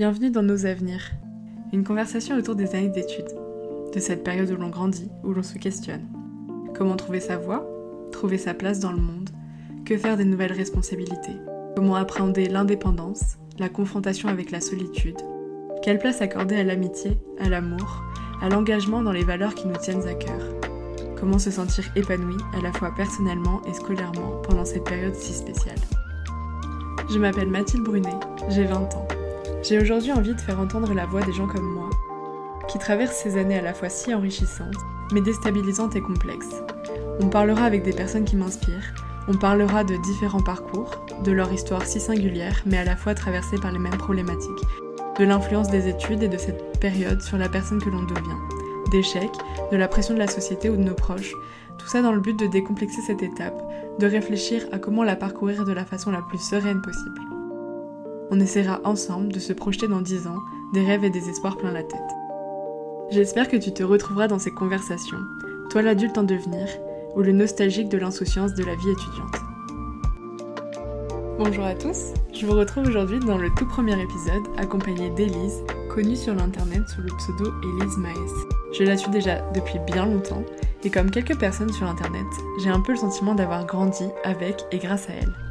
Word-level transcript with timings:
Bienvenue 0.00 0.30
dans 0.30 0.42
Nos 0.42 0.64
Avenirs, 0.64 1.10
une 1.74 1.84
conversation 1.84 2.34
autour 2.34 2.54
des 2.54 2.74
années 2.74 2.88
d'études, 2.88 3.36
de 3.92 4.00
cette 4.00 4.24
période 4.24 4.50
où 4.50 4.56
l'on 4.56 4.70
grandit, 4.70 5.10
où 5.22 5.34
l'on 5.34 5.42
se 5.42 5.58
questionne. 5.58 6.08
Comment 6.74 6.96
trouver 6.96 7.20
sa 7.20 7.36
voie, 7.36 7.68
trouver 8.10 8.38
sa 8.38 8.54
place 8.54 8.80
dans 8.80 8.92
le 8.92 9.02
monde, 9.02 9.28
que 9.84 9.98
faire 9.98 10.16
des 10.16 10.24
nouvelles 10.24 10.54
responsabilités, 10.54 11.36
comment 11.76 11.96
appréhender 11.96 12.48
l'indépendance, 12.48 13.36
la 13.58 13.68
confrontation 13.68 14.30
avec 14.30 14.50
la 14.50 14.62
solitude, 14.62 15.18
quelle 15.82 15.98
place 15.98 16.22
accorder 16.22 16.56
à 16.56 16.64
l'amitié, 16.64 17.20
à 17.38 17.50
l'amour, 17.50 18.02
à 18.40 18.48
l'engagement 18.48 19.02
dans 19.02 19.12
les 19.12 19.24
valeurs 19.24 19.54
qui 19.54 19.68
nous 19.68 19.76
tiennent 19.76 20.08
à 20.08 20.14
cœur. 20.14 20.40
Comment 21.20 21.38
se 21.38 21.50
sentir 21.50 21.84
épanoui 21.94 22.38
à 22.58 22.62
la 22.62 22.72
fois 22.72 22.94
personnellement 22.96 23.60
et 23.66 23.74
scolairement 23.74 24.40
pendant 24.44 24.64
cette 24.64 24.84
période 24.84 25.14
si 25.14 25.34
spéciale. 25.34 25.76
Je 27.10 27.18
m'appelle 27.18 27.50
Mathilde 27.50 27.84
Brunet, 27.84 28.18
j'ai 28.48 28.64
20 28.64 28.94
ans. 28.94 29.08
J'ai 29.62 29.78
aujourd'hui 29.78 30.12
envie 30.12 30.34
de 30.34 30.40
faire 30.40 30.58
entendre 30.58 30.94
la 30.94 31.04
voix 31.04 31.20
des 31.20 31.34
gens 31.34 31.46
comme 31.46 31.70
moi, 31.70 31.90
qui 32.66 32.78
traversent 32.78 33.16
ces 33.16 33.36
années 33.36 33.58
à 33.58 33.62
la 33.62 33.74
fois 33.74 33.90
si 33.90 34.14
enrichissantes, 34.14 34.76
mais 35.12 35.20
déstabilisantes 35.20 35.96
et 35.96 36.00
complexes. 36.00 36.62
On 37.20 37.28
parlera 37.28 37.66
avec 37.66 37.82
des 37.82 37.92
personnes 37.92 38.24
qui 38.24 38.36
m'inspirent, 38.36 38.94
on 39.28 39.34
parlera 39.34 39.84
de 39.84 39.96
différents 39.96 40.42
parcours, 40.42 41.04
de 41.24 41.30
leur 41.30 41.52
histoire 41.52 41.84
si 41.84 42.00
singulière, 42.00 42.62
mais 42.64 42.78
à 42.78 42.84
la 42.84 42.96
fois 42.96 43.14
traversée 43.14 43.58
par 43.58 43.70
les 43.70 43.78
mêmes 43.78 43.98
problématiques, 43.98 44.64
de 45.18 45.24
l'influence 45.24 45.68
des 45.68 45.88
études 45.88 46.22
et 46.22 46.28
de 46.28 46.38
cette 46.38 46.80
période 46.80 47.20
sur 47.20 47.36
la 47.36 47.50
personne 47.50 47.82
que 47.82 47.90
l'on 47.90 48.02
devient, 48.02 48.40
d'échecs, 48.90 49.36
de 49.70 49.76
la 49.76 49.88
pression 49.88 50.14
de 50.14 50.20
la 50.20 50.26
société 50.26 50.70
ou 50.70 50.76
de 50.76 50.82
nos 50.82 50.94
proches, 50.94 51.34
tout 51.76 51.86
ça 51.86 52.00
dans 52.00 52.12
le 52.12 52.20
but 52.20 52.38
de 52.38 52.46
décomplexer 52.46 53.02
cette 53.02 53.22
étape, 53.22 53.62
de 53.98 54.06
réfléchir 54.06 54.66
à 54.72 54.78
comment 54.78 55.04
la 55.04 55.16
parcourir 55.16 55.66
de 55.66 55.72
la 55.72 55.84
façon 55.84 56.10
la 56.10 56.22
plus 56.22 56.38
sereine 56.38 56.80
possible. 56.80 57.29
On 58.32 58.38
essaiera 58.38 58.80
ensemble 58.84 59.32
de 59.32 59.40
se 59.40 59.52
projeter 59.52 59.88
dans 59.88 60.00
10 60.00 60.28
ans, 60.28 60.38
des 60.72 60.84
rêves 60.84 61.02
et 61.02 61.10
des 61.10 61.28
espoirs 61.28 61.56
plein 61.56 61.72
la 61.72 61.82
tête. 61.82 61.98
J'espère 63.10 63.48
que 63.48 63.56
tu 63.56 63.72
te 63.72 63.82
retrouveras 63.82 64.28
dans 64.28 64.38
ces 64.38 64.52
conversations, 64.52 65.18
toi 65.68 65.82
l'adulte 65.82 66.16
en 66.16 66.22
devenir, 66.22 66.68
ou 67.16 67.22
le 67.22 67.32
nostalgique 67.32 67.88
de 67.88 67.98
l'insouciance 67.98 68.54
de 68.54 68.62
la 68.62 68.76
vie 68.76 68.90
étudiante. 68.90 69.34
Bonjour 71.38 71.64
à 71.64 71.74
tous, 71.74 72.12
je 72.32 72.46
vous 72.46 72.52
retrouve 72.52 72.86
aujourd'hui 72.86 73.18
dans 73.18 73.38
le 73.38 73.48
tout 73.58 73.66
premier 73.66 74.00
épisode 74.00 74.46
accompagné 74.58 75.10
d'Élise, 75.10 75.64
connue 75.92 76.14
sur 76.14 76.34
l'internet 76.36 76.88
sous 76.88 77.00
le 77.00 77.10
pseudo 77.16 77.52
Élise 77.64 77.96
Maes. 77.96 78.46
Je 78.78 78.84
la 78.84 78.96
suis 78.96 79.10
déjà 79.10 79.40
depuis 79.54 79.80
bien 79.80 80.06
longtemps, 80.06 80.44
et 80.84 80.90
comme 80.90 81.10
quelques 81.10 81.36
personnes 81.36 81.72
sur 81.72 81.88
internet, 81.88 82.26
j'ai 82.62 82.70
un 82.70 82.80
peu 82.80 82.92
le 82.92 82.98
sentiment 82.98 83.34
d'avoir 83.34 83.66
grandi 83.66 84.04
avec 84.22 84.64
et 84.70 84.78
grâce 84.78 85.08
à 85.08 85.14
elle. 85.14 85.49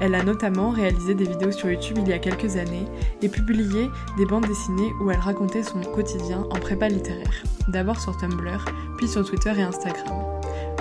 Elle 0.00 0.14
a 0.14 0.24
notamment 0.24 0.70
réalisé 0.70 1.14
des 1.14 1.24
vidéos 1.24 1.52
sur 1.52 1.70
YouTube 1.70 1.98
il 2.00 2.08
y 2.08 2.12
a 2.12 2.18
quelques 2.18 2.56
années 2.56 2.86
et 3.22 3.28
publié 3.28 3.88
des 4.16 4.26
bandes 4.26 4.46
dessinées 4.46 4.92
où 5.00 5.10
elle 5.10 5.18
racontait 5.18 5.62
son 5.62 5.80
quotidien 5.80 6.46
en 6.50 6.58
prépa 6.58 6.88
littéraire, 6.88 7.42
d'abord 7.68 8.00
sur 8.00 8.16
Tumblr, 8.16 8.64
puis 8.96 9.08
sur 9.08 9.24
Twitter 9.24 9.52
et 9.56 9.62
Instagram. 9.62 10.22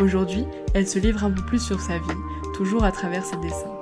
Aujourd'hui, 0.01 0.45
elle 0.73 0.87
se 0.87 0.99
livre 0.99 1.23
un 1.23 1.31
peu 1.31 1.43
plus 1.43 1.63
sur 1.63 1.79
sa 1.79 1.97
vie, 1.97 2.17
toujours 2.55 2.83
à 2.83 2.91
travers 2.91 3.25
ses 3.25 3.37
dessins. 3.37 3.77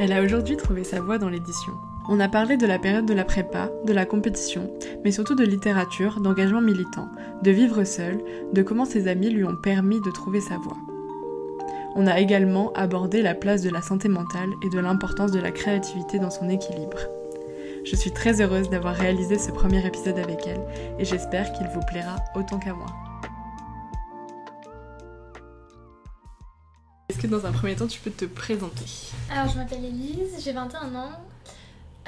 Elle 0.00 0.12
a 0.12 0.22
aujourd'hui 0.22 0.56
trouvé 0.56 0.84
sa 0.84 1.00
voie 1.00 1.18
dans 1.18 1.28
l'édition. 1.28 1.72
On 2.08 2.20
a 2.20 2.28
parlé 2.28 2.56
de 2.56 2.66
la 2.66 2.78
période 2.78 3.06
de 3.06 3.14
la 3.14 3.24
prépa, 3.24 3.70
de 3.86 3.92
la 3.92 4.04
compétition, 4.04 4.70
mais 5.04 5.10
surtout 5.10 5.34
de 5.34 5.44
littérature, 5.44 6.20
d'engagement 6.20 6.60
militant, 6.60 7.08
de 7.42 7.50
vivre 7.50 7.84
seule, 7.84 8.18
de 8.52 8.62
comment 8.62 8.84
ses 8.84 9.08
amis 9.08 9.30
lui 9.30 9.44
ont 9.44 9.56
permis 9.56 10.00
de 10.00 10.10
trouver 10.10 10.40
sa 10.40 10.58
voie. 10.58 10.76
On 11.96 12.08
a 12.08 12.18
également 12.18 12.72
abordé 12.72 13.22
la 13.22 13.36
place 13.36 13.62
de 13.62 13.70
la 13.70 13.80
santé 13.80 14.08
mentale 14.08 14.50
et 14.64 14.68
de 14.68 14.80
l'importance 14.80 15.30
de 15.30 15.38
la 15.38 15.52
créativité 15.52 16.18
dans 16.18 16.30
son 16.30 16.48
équilibre. 16.48 16.98
Je 17.84 17.94
suis 17.94 18.10
très 18.10 18.40
heureuse 18.40 18.68
d'avoir 18.68 18.96
réalisé 18.96 19.38
ce 19.38 19.52
premier 19.52 19.86
épisode 19.86 20.18
avec 20.18 20.44
elle 20.48 20.60
et 20.98 21.04
j'espère 21.04 21.52
qu'il 21.52 21.68
vous 21.68 21.82
plaira 21.86 22.16
autant 22.34 22.58
qu'à 22.58 22.74
moi. 22.74 22.86
Est-ce 27.08 27.18
que 27.18 27.28
dans 27.28 27.46
un 27.46 27.52
premier 27.52 27.76
temps 27.76 27.86
tu 27.86 28.00
peux 28.00 28.10
te 28.10 28.24
présenter? 28.24 28.86
Alors 29.30 29.52
je 29.52 29.56
m'appelle 29.56 29.84
Elise, 29.84 30.42
j'ai 30.42 30.52
21 30.52 30.96
ans, 30.96 31.12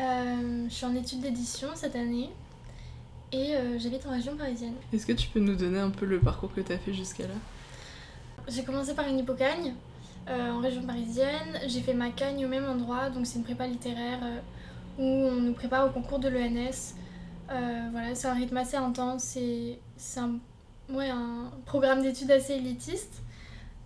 euh, 0.01 0.67
je 0.69 0.75
suis 0.75 0.85
en 0.85 0.97
études 0.97 1.21
d'édition 1.21 1.69
cette 1.75 1.95
année 1.95 2.31
et 3.31 3.55
euh, 3.55 3.79
j'habite 3.79 4.05
en 4.07 4.11
région 4.11 4.35
parisienne. 4.37 4.75
Est-ce 4.93 5.07
que 5.07 5.13
tu 5.13 5.29
peux 5.29 5.39
nous 5.39 5.55
donner 5.55 5.79
un 5.79 5.91
peu 5.91 6.07
le 6.07 6.19
parcours 6.19 6.53
que 6.53 6.61
tu 6.61 6.73
as 6.73 6.79
fait 6.79 6.93
jusqu'à 6.93 7.29
là? 7.29 7.35
J'ai 8.49 8.65
commencé 8.65 8.95
par 8.95 9.07
une 9.09 9.19
hypocagne 9.19 9.75
euh, 10.29 10.51
en 10.51 10.61
région 10.61 10.83
parisienne. 10.83 11.61
J'ai 11.67 11.81
fait 11.81 11.95
ma 11.95 12.11
cagne 12.11 12.45
au 12.45 12.49
même 12.49 12.69
endroit, 12.69 13.11
donc 13.11 13.27
c'est 13.27 13.39
une 13.39 13.45
prépa 13.45 13.67
littéraire 13.67 14.19
euh, 14.23 14.41
où 14.99 15.03
on 15.03 15.37
nous 15.37 15.53
prépare 15.53 15.87
au 15.87 15.91
concours 15.91 16.19
de 16.19 16.29
l'ENS. 16.29 16.95
Euh, 17.51 17.89
voilà, 17.93 18.15
c'est 18.15 18.27
un 18.27 18.35
rythme 18.35 18.57
assez 18.57 18.77
intense 18.77 19.39
c'est 19.97 20.21
un, 20.21 20.39
ouais, 20.93 21.11
un 21.11 21.53
programme 21.65 22.03
d'études 22.03 22.33
assez 22.33 22.55
élitiste. 22.55 23.23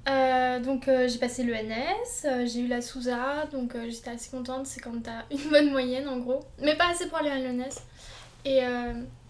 donc 0.06 0.86
j'ai 0.86 1.18
passé 1.18 1.44
l'ENS, 1.44 2.46
j'ai 2.46 2.60
eu 2.60 2.68
la 2.68 2.80
SOUSA, 2.80 3.46
donc 3.52 3.76
j'étais 3.88 4.10
assez 4.10 4.30
contente, 4.30 4.66
c'est 4.66 4.80
quand 4.80 5.02
t'as 5.02 5.24
une 5.30 5.50
bonne 5.50 5.70
moyenne 5.70 6.08
en 6.08 6.16
gros, 6.16 6.40
mais 6.62 6.74
pas 6.74 6.88
assez 6.90 7.06
pour 7.08 7.18
aller 7.18 7.28
à 7.28 7.38
l'ENS. 7.38 7.82
Et 8.46 8.62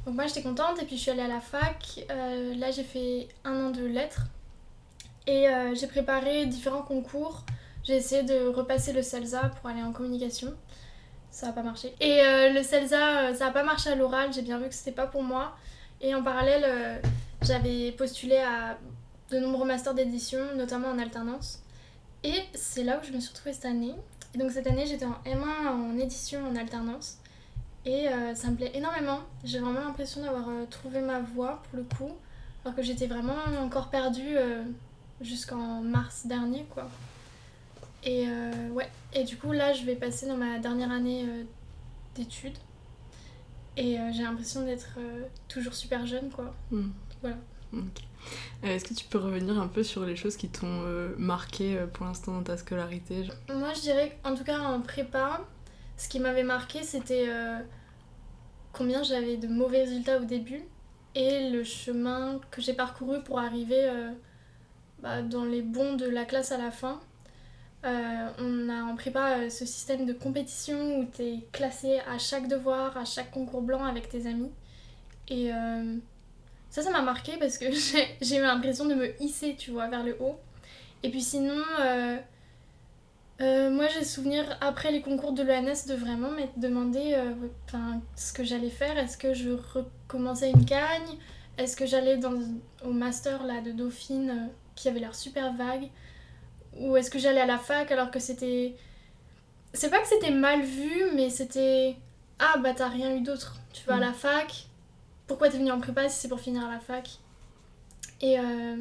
donc 0.07 0.15
moi 0.15 0.29
j'étais 0.29 0.43
contente 0.43 0.81
et 0.81 0.87
puis 0.87 0.97
je 0.97 1.03
suis 1.03 1.11
allée 1.11 1.23
à 1.23 1.29
la 1.29 1.41
fac, 1.41 2.07
là 2.09 2.71
j'ai 2.71 2.85
fait 2.85 3.27
un 3.45 3.67
an 3.67 3.71
de 3.71 3.85
lettres 3.85 4.27
et 5.27 5.49
euh, 5.49 5.75
j'ai 5.75 5.87
préparé 5.87 6.47
différents 6.47 6.83
concours. 6.83 7.45
J'ai 7.83 7.97
essayé 7.97 8.23
de 8.23 8.49
repasser 8.49 8.93
le 8.93 9.03
CELSA 9.03 9.51
pour 9.61 9.71
aller 9.71 9.83
en 9.83 9.93
communication. 9.93 10.55
Ça 11.31 11.47
n'a 11.47 11.53
pas 11.53 11.63
marché. 11.63 11.95
Et 12.01 12.21
euh, 12.21 12.53
le 12.53 12.63
CELSA, 12.63 13.21
euh, 13.29 13.35
ça 13.35 13.47
n'a 13.47 13.51
pas 13.53 13.63
marché 13.63 13.91
à 13.91 13.95
l'oral. 13.95 14.33
J'ai 14.33 14.43
bien 14.43 14.59
vu 14.59 14.69
que 14.69 14.75
c'était 14.75 14.93
pas 14.93 15.07
pour 15.07 15.23
moi. 15.23 15.55
Et 16.01 16.15
en 16.15 16.23
parallèle, 16.23 17.01
j'avais 17.43 17.93
postulé 17.93 18.39
à 18.39 18.79
de 19.31 19.39
nombreux 19.39 19.67
masters 19.67 19.93
d'édition, 19.93 20.39
notamment 20.57 20.89
en 20.89 20.99
alternance. 20.99 21.63
Et 22.25 22.35
c'est 22.55 22.85
là 22.85 22.99
où 22.99 23.07
je 23.07 23.13
me 23.13 23.21
suis 23.21 23.29
retrouvée 23.29 23.53
cette 23.53 23.67
année. 23.67 23.95
Et 24.35 24.39
donc 24.39 24.51
cette 24.51 24.67
année, 24.67 24.87
j'étais 24.87 25.05
en 25.05 25.19
M1 25.27 25.69
en 25.69 25.99
édition 25.99 26.41
en 26.49 26.57
alternance. 26.57 27.19
Et 27.85 28.07
ça 28.35 28.49
me 28.49 28.57
plaît 28.57 28.71
énormément. 28.73 29.21
J'ai 29.45 29.59
vraiment 29.59 29.81
l'impression 29.81 30.23
d'avoir 30.23 30.47
trouvé 30.71 31.03
ma 31.03 31.21
voie 31.21 31.63
pour 31.69 31.77
le 31.77 31.85
coup. 31.85 32.13
Alors 32.65 32.75
que 32.75 32.83
j'étais 32.83 33.07
vraiment 33.07 33.37
encore 33.63 33.91
perdue 33.91 34.39
jusqu'en 35.21 35.83
mars 35.83 36.27
dernier, 36.27 36.65
quoi. 36.71 36.89
Et 38.03 38.27
euh, 38.27 38.69
ouais, 38.71 38.89
et 39.13 39.25
du 39.25 39.37
coup 39.37 39.53
là 39.53 39.73
je 39.73 39.85
vais 39.85 39.95
passer 39.95 40.27
dans 40.27 40.37
ma 40.37 40.59
dernière 40.59 40.91
année 40.91 41.25
euh, 41.29 41.45
d'études 42.15 42.57
et 43.77 43.99
euh, 43.99 44.11
j'ai 44.13 44.23
l'impression 44.23 44.65
d'être 44.65 44.99
toujours 45.49 45.75
super 45.75 46.07
jeune 46.07 46.31
quoi. 46.31 46.55
Hmm. 46.71 46.91
Voilà. 47.21 47.37
Est-ce 48.63 48.85
que 48.85 48.95
tu 48.95 49.05
peux 49.05 49.19
revenir 49.19 49.61
un 49.61 49.69
peu 49.69 49.83
sur 49.83 50.05
les 50.05 50.17
choses 50.17 50.37
qui 50.37 50.49
t'ont 50.49 50.83
marqué 51.19 51.79
pour 51.93 52.07
l'instant 52.07 52.33
dans 52.33 52.43
ta 52.43 52.57
scolarité 52.57 53.29
Moi 53.49 53.73
je 53.75 53.81
dirais 53.81 54.19
en 54.25 54.35
tout 54.35 54.45
cas 54.45 54.59
en 54.59 54.81
prépa, 54.81 55.41
ce 55.97 56.09
qui 56.09 56.19
m'avait 56.19 56.43
marqué 56.43 56.83
c'était 56.83 57.29
combien 58.73 59.03
j'avais 59.03 59.37
de 59.37 59.47
mauvais 59.47 59.83
résultats 59.83 60.19
au 60.19 60.25
début 60.25 60.63
et 61.15 61.51
le 61.51 61.63
chemin 61.63 62.41
que 62.51 62.61
j'ai 62.61 62.73
parcouru 62.73 63.23
pour 63.23 63.39
arriver 63.39 63.89
bah, 65.03 65.23
dans 65.23 65.45
les 65.45 65.63
bons 65.63 65.95
de 65.95 66.07
la 66.07 66.25
classe 66.25 66.53
à 66.53 66.59
la 66.59 66.71
fin. 66.71 67.01
Euh, 67.87 68.29
on 68.39 68.69
a 68.69 68.83
en 68.83 68.95
prépa 68.95 69.39
euh, 69.39 69.49
ce 69.49 69.65
système 69.65 70.05
de 70.05 70.13
compétition 70.13 70.99
où 70.99 71.07
tu 71.07 71.23
es 71.23 71.39
classé 71.51 71.99
à 72.01 72.19
chaque 72.19 72.47
devoir, 72.47 72.97
à 72.99 73.07
chaque 73.07 73.31
concours 73.31 73.63
blanc 73.63 73.85
avec 73.85 74.09
tes 74.11 74.27
amis. 74.27 74.51
Et 75.29 75.53
euh, 75.53 75.97
ça, 76.69 76.83
ça 76.83 76.91
m'a 76.91 77.01
marqué 77.01 77.39
parce 77.39 77.57
que 77.57 77.67
j'ai 78.21 78.37
eu 78.37 78.43
l'impression 78.43 78.85
de 78.85 78.95
me 78.95 79.23
hisser, 79.23 79.57
tu 79.57 79.71
vois, 79.71 79.89
vers 79.89 80.05
le 80.05 80.17
haut. 80.21 80.39
Et 81.03 81.11
puis 81.11 81.23
sinon, 81.23 81.57
moi 83.39 83.87
j'ai 83.89 84.05
souvenir 84.05 84.45
après 84.61 84.93
les 84.93 85.01
concours 85.01 85.33
de 85.33 85.43
l'ENS 85.43 85.87
de 85.89 85.95
vraiment 85.95 86.31
m'être 86.31 86.59
demandé 86.59 87.17
ce 88.15 88.35
que 88.35 88.45
j'allais 88.45 88.69
faire. 88.69 88.99
Est-ce 88.99 89.17
que 89.17 89.33
je 89.33 89.53
recommençais 89.53 90.51
une 90.51 90.67
cagne 90.67 91.17
Est-ce 91.57 91.75
que 91.75 91.87
j'allais 91.87 92.21
au 92.85 92.93
master 92.93 93.45
là, 93.45 93.63
de 93.63 93.73
Dauphine 93.73 94.51
qui 94.81 94.89
avait 94.89 95.01
l'air 95.01 95.15
super 95.15 95.53
vague 95.53 95.91
Ou 96.79 96.97
est-ce 96.97 97.11
que 97.11 97.19
j'allais 97.19 97.41
à 97.41 97.47
la 97.47 97.59
fac 97.59 97.91
alors 97.93 98.11
que 98.11 98.19
c'était. 98.19 98.75
C'est 99.73 99.91
pas 99.91 100.01
que 100.01 100.09
c'était 100.09 100.31
mal 100.31 100.63
vu, 100.63 101.13
mais 101.15 101.31
c'était. 101.31 101.97
Ah 102.39 102.59
bah 102.59 102.73
t'as 102.75 102.89
rien 102.89 103.15
eu 103.15 103.21
d'autre. 103.21 103.57
Tu 103.73 103.85
vas 103.85 103.97
à 103.97 104.01
la 104.01 104.11
mm. 104.11 104.15
fac. 104.15 104.67
Pourquoi 105.27 105.49
t'es 105.49 105.59
venu 105.59 105.71
en 105.71 105.79
prépa 105.79 106.09
si 106.09 106.19
c'est 106.19 106.29
pour 106.29 106.41
finir 106.41 106.65
à 106.65 106.73
la 106.73 106.81
fac? 106.81 107.09
Et 108.21 108.39
euh... 108.39 108.77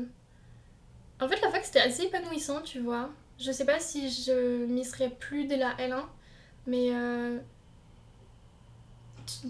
en 1.21 1.27
fait, 1.27 1.41
la 1.41 1.51
fac 1.51 1.63
c'était 1.63 1.81
assez 1.81 2.03
épanouissant, 2.03 2.61
tu 2.61 2.79
vois. 2.79 3.09
Je 3.39 3.51
sais 3.51 3.65
pas 3.65 3.79
si 3.79 4.09
je 4.09 4.65
m'y 4.65 4.83
serais 4.83 5.09
plus 5.09 5.45
dès 5.45 5.57
la 5.57 5.75
L1, 5.75 6.03
mais 6.65 6.89
euh... 6.91 7.37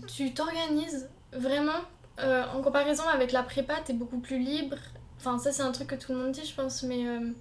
tu 0.07 0.33
t'organises 0.33 1.09
vraiment. 1.31 1.81
Euh, 2.21 2.43
en 2.53 2.61
comparaison 2.61 3.07
avec 3.07 3.31
la 3.31 3.43
prépa, 3.43 3.75
t'es 3.85 3.93
beaucoup 3.93 4.19
plus 4.19 4.39
libre 4.39 4.75
Enfin, 5.19 5.37
ça, 5.37 5.51
c'est 5.51 5.63
un 5.63 5.73
truc 5.73 5.89
que 5.89 5.95
tout 5.95 6.13
le 6.13 6.17
monde 6.17 6.31
dit, 6.31 6.45
je 6.45 6.55
pense, 6.55 6.83
mais. 6.83 7.05
Euh, 7.05 7.31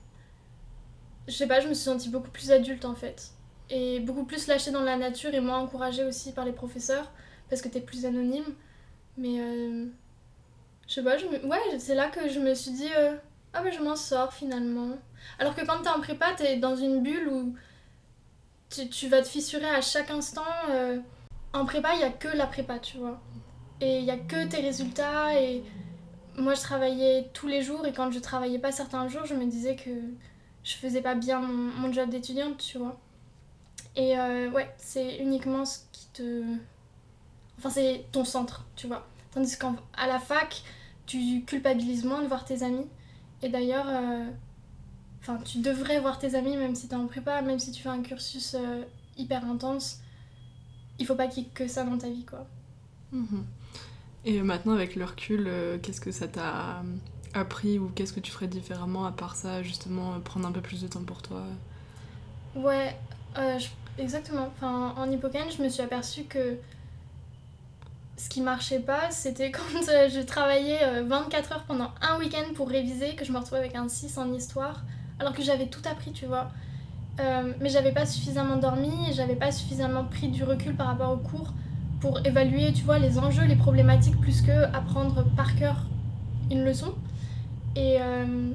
je 1.28 1.32
sais 1.32 1.46
pas, 1.46 1.60
je 1.60 1.68
me 1.68 1.74
suis 1.74 1.84
sentie 1.84 2.08
beaucoup 2.08 2.30
plus 2.30 2.50
adulte 2.50 2.84
en 2.84 2.94
fait. 2.94 3.30
Et 3.70 4.00
beaucoup 4.00 4.24
plus 4.24 4.46
lâchée 4.48 4.70
dans 4.72 4.82
la 4.82 4.96
nature 4.96 5.32
et 5.34 5.40
moins 5.40 5.58
encouragée 5.58 6.04
aussi 6.04 6.32
par 6.32 6.44
les 6.44 6.52
professeurs. 6.52 7.10
parce 7.50 7.62
que 7.62 7.68
t'es 7.68 7.80
plus 7.80 8.04
anonyme. 8.06 8.46
Mais 9.16 9.40
euh, 9.40 9.86
je 10.88 10.94
sais 10.94 11.02
pas, 11.04 11.18
je 11.18 11.26
ouais, 11.26 11.78
c'est 11.78 11.94
là 11.94 12.08
que 12.08 12.28
je 12.28 12.40
me 12.40 12.54
suis 12.54 12.72
dit, 12.72 12.88
euh, 12.96 13.14
ah 13.52 13.62
bah 13.62 13.70
je 13.70 13.80
m'en 13.80 13.96
sors 13.96 14.32
finalement. 14.32 14.98
Alors 15.38 15.54
que 15.54 15.64
quand 15.64 15.82
t'es 15.82 15.90
en 15.90 16.00
prépa, 16.00 16.32
t'es 16.36 16.56
dans 16.56 16.76
une 16.76 17.02
bulle 17.02 17.28
où 17.28 17.54
tu, 18.70 18.88
tu 18.88 19.08
vas 19.08 19.22
te 19.22 19.28
fissurer 19.28 19.68
à 19.68 19.82
chaque 19.82 20.10
instant. 20.10 20.44
En 21.52 21.64
prépa, 21.64 21.90
il 21.94 22.00
y 22.00 22.04
a 22.04 22.10
que 22.10 22.28
la 22.28 22.46
prépa, 22.46 22.78
tu 22.78 22.98
vois. 22.98 23.20
Et 23.80 23.98
il 23.98 24.04
y 24.04 24.10
a 24.10 24.16
que 24.16 24.46
tes 24.46 24.60
résultats. 24.60 25.40
Et 25.40 25.62
moi, 26.38 26.54
je 26.54 26.60
travaillais 26.60 27.30
tous 27.32 27.48
les 27.48 27.62
jours. 27.62 27.86
Et 27.86 27.92
quand 27.92 28.10
je 28.10 28.18
travaillais 28.18 28.58
pas 28.58 28.72
certains 28.72 29.08
jours, 29.08 29.26
je 29.26 29.34
me 29.34 29.46
disais 29.46 29.76
que 29.76 29.90
je 30.64 30.74
faisais 30.74 31.02
pas 31.02 31.14
bien 31.14 31.40
mon, 31.40 31.92
job 31.92 32.10
d'étudiante, 32.10 32.58
tu 32.58 32.78
vois. 32.78 32.98
Et 33.96 34.18
euh, 34.18 34.50
ouais, 34.50 34.72
c'est 34.78 35.18
uniquement 35.18 35.64
ce 35.64 35.80
qui 35.92 36.06
te. 36.12 36.42
Enfin, 37.58 37.70
c'est 37.70 38.04
ton 38.12 38.24
centre, 38.24 38.66
tu 38.76 38.86
vois. 38.86 39.06
Tandis 39.32 39.58
qu'à 39.58 40.06
la 40.06 40.18
fac, 40.18 40.62
tu 41.06 41.42
culpabilises 41.44 42.04
moins 42.04 42.22
de 42.22 42.28
voir 42.28 42.44
tes 42.44 42.62
amis. 42.62 42.86
Et 43.42 43.48
d'ailleurs, 43.48 43.86
euh, 43.88 44.24
tu 45.44 45.58
devrais 45.58 46.00
voir 46.00 46.18
tes 46.18 46.34
amis 46.34 46.56
même 46.56 46.74
si 46.74 46.88
t'es 46.88 46.94
en 46.94 47.06
prépa, 47.06 47.42
même 47.42 47.58
si 47.58 47.72
tu 47.72 47.82
fais 47.82 47.88
un 47.88 48.02
cursus 48.02 48.54
euh, 48.54 48.82
hyper 49.16 49.44
intense. 49.44 50.00
Il 50.98 51.06
faut 51.06 51.14
pas 51.14 51.28
qu'il 51.28 51.44
y 51.44 51.46
ait 51.46 51.50
que 51.50 51.68
ça 51.68 51.84
dans 51.84 51.98
ta 51.98 52.08
vie, 52.08 52.24
quoi. 52.24 52.46
Mhm. 53.12 53.44
Et 54.28 54.42
maintenant, 54.42 54.74
avec 54.74 54.94
le 54.94 55.06
recul, 55.06 55.46
euh, 55.46 55.78
qu'est-ce 55.78 56.02
que 56.02 56.10
ça 56.12 56.28
t'a 56.28 56.82
appris 57.32 57.78
ou 57.78 57.88
qu'est-ce 57.88 58.12
que 58.12 58.20
tu 58.20 58.30
ferais 58.30 58.46
différemment 58.46 59.06
à 59.06 59.12
part 59.12 59.34
ça, 59.34 59.62
justement, 59.62 60.12
euh, 60.12 60.18
prendre 60.18 60.46
un 60.46 60.52
peu 60.52 60.60
plus 60.60 60.82
de 60.82 60.86
temps 60.86 61.02
pour 61.02 61.22
toi? 61.22 61.44
Ouais, 62.54 62.94
euh, 63.38 63.58
exactement. 63.96 64.52
En 64.60 65.10
hippocampe, 65.10 65.50
je 65.56 65.62
me 65.62 65.70
suis 65.70 65.82
aperçue 65.82 66.24
que 66.24 66.58
ce 68.18 68.28
qui 68.28 68.42
marchait 68.42 68.80
pas, 68.80 69.10
c'était 69.10 69.50
quand 69.52 69.88
euh, 69.88 70.10
je 70.10 70.20
travaillais 70.20 70.80
euh, 70.82 71.04
24 71.06 71.52
heures 71.52 71.64
pendant 71.64 71.90
un 72.02 72.18
week-end 72.18 72.52
pour 72.54 72.68
réviser, 72.68 73.14
que 73.14 73.24
je 73.24 73.32
me 73.32 73.38
retrouvais 73.38 73.60
avec 73.60 73.76
un 73.76 73.88
6 73.88 74.18
en 74.18 74.30
histoire, 74.34 74.84
alors 75.20 75.32
que 75.32 75.42
j'avais 75.42 75.68
tout 75.68 75.80
appris, 75.90 76.12
tu 76.12 76.26
vois. 76.26 76.50
Euh, 77.20 77.54
mais 77.60 77.70
j'avais 77.70 77.90
pas 77.90 78.06
suffisamment 78.06 78.58
dormi 78.58 78.92
j'avais 79.12 79.34
pas 79.34 79.50
suffisamment 79.50 80.04
pris 80.04 80.28
du 80.28 80.44
recul 80.44 80.76
par 80.76 80.86
rapport 80.86 81.10
au 81.10 81.16
cours 81.16 81.52
pour 82.00 82.24
évaluer, 82.24 82.72
tu 82.72 82.84
vois, 82.84 82.98
les 82.98 83.18
enjeux, 83.18 83.44
les 83.44 83.56
problématiques, 83.56 84.20
plus 84.20 84.42
que 84.42 84.64
apprendre 84.74 85.24
par 85.36 85.56
cœur 85.56 85.86
une 86.50 86.64
leçon. 86.64 86.94
Et 87.76 87.98
euh, 88.00 88.50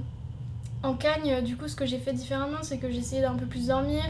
en 0.82 0.94
Cagne, 0.94 1.42
du 1.44 1.58
coup, 1.58 1.68
ce 1.68 1.76
que 1.76 1.86
j'ai 1.86 1.98
fait 1.98 2.14
différemment, 2.14 2.62
c'est 2.62 2.78
que 2.78 2.88
essayé 2.88 3.22
d'un 3.22 3.36
peu 3.36 3.46
plus 3.46 3.68
dormir. 3.68 4.04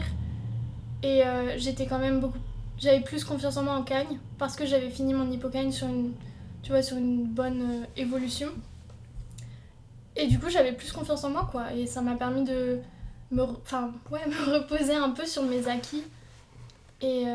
Et 1.02 1.24
euh, 1.24 1.58
j'étais 1.58 1.86
quand 1.86 1.98
même 1.98 2.20
beaucoup. 2.20 2.38
J'avais 2.78 3.00
plus 3.00 3.24
confiance 3.24 3.56
en 3.56 3.62
moi 3.62 3.74
en 3.74 3.82
Cagne 3.82 4.18
parce 4.38 4.56
que 4.56 4.66
j'avais 4.66 4.90
fini 4.90 5.14
mon 5.14 5.30
hippocagne 5.30 5.70
sur 5.70 5.86
une, 5.86 6.12
tu 6.62 6.70
vois, 6.70 6.82
sur 6.82 6.96
une 6.96 7.24
bonne 7.24 7.62
euh, 7.62 7.86
évolution. 7.96 8.48
Et 10.16 10.28
du 10.28 10.38
coup, 10.38 10.48
j'avais 10.48 10.72
plus 10.72 10.92
confiance 10.92 11.24
en 11.24 11.30
moi, 11.30 11.48
quoi. 11.50 11.72
Et 11.74 11.86
ça 11.86 12.00
m'a 12.00 12.14
permis 12.14 12.44
de 12.44 12.78
me, 13.32 13.42
enfin, 13.42 13.92
ouais, 14.10 14.24
me 14.26 14.58
reposer 14.58 14.94
un 14.94 15.10
peu 15.10 15.26
sur 15.26 15.42
mes 15.42 15.66
acquis. 15.68 16.04
Et 17.00 17.26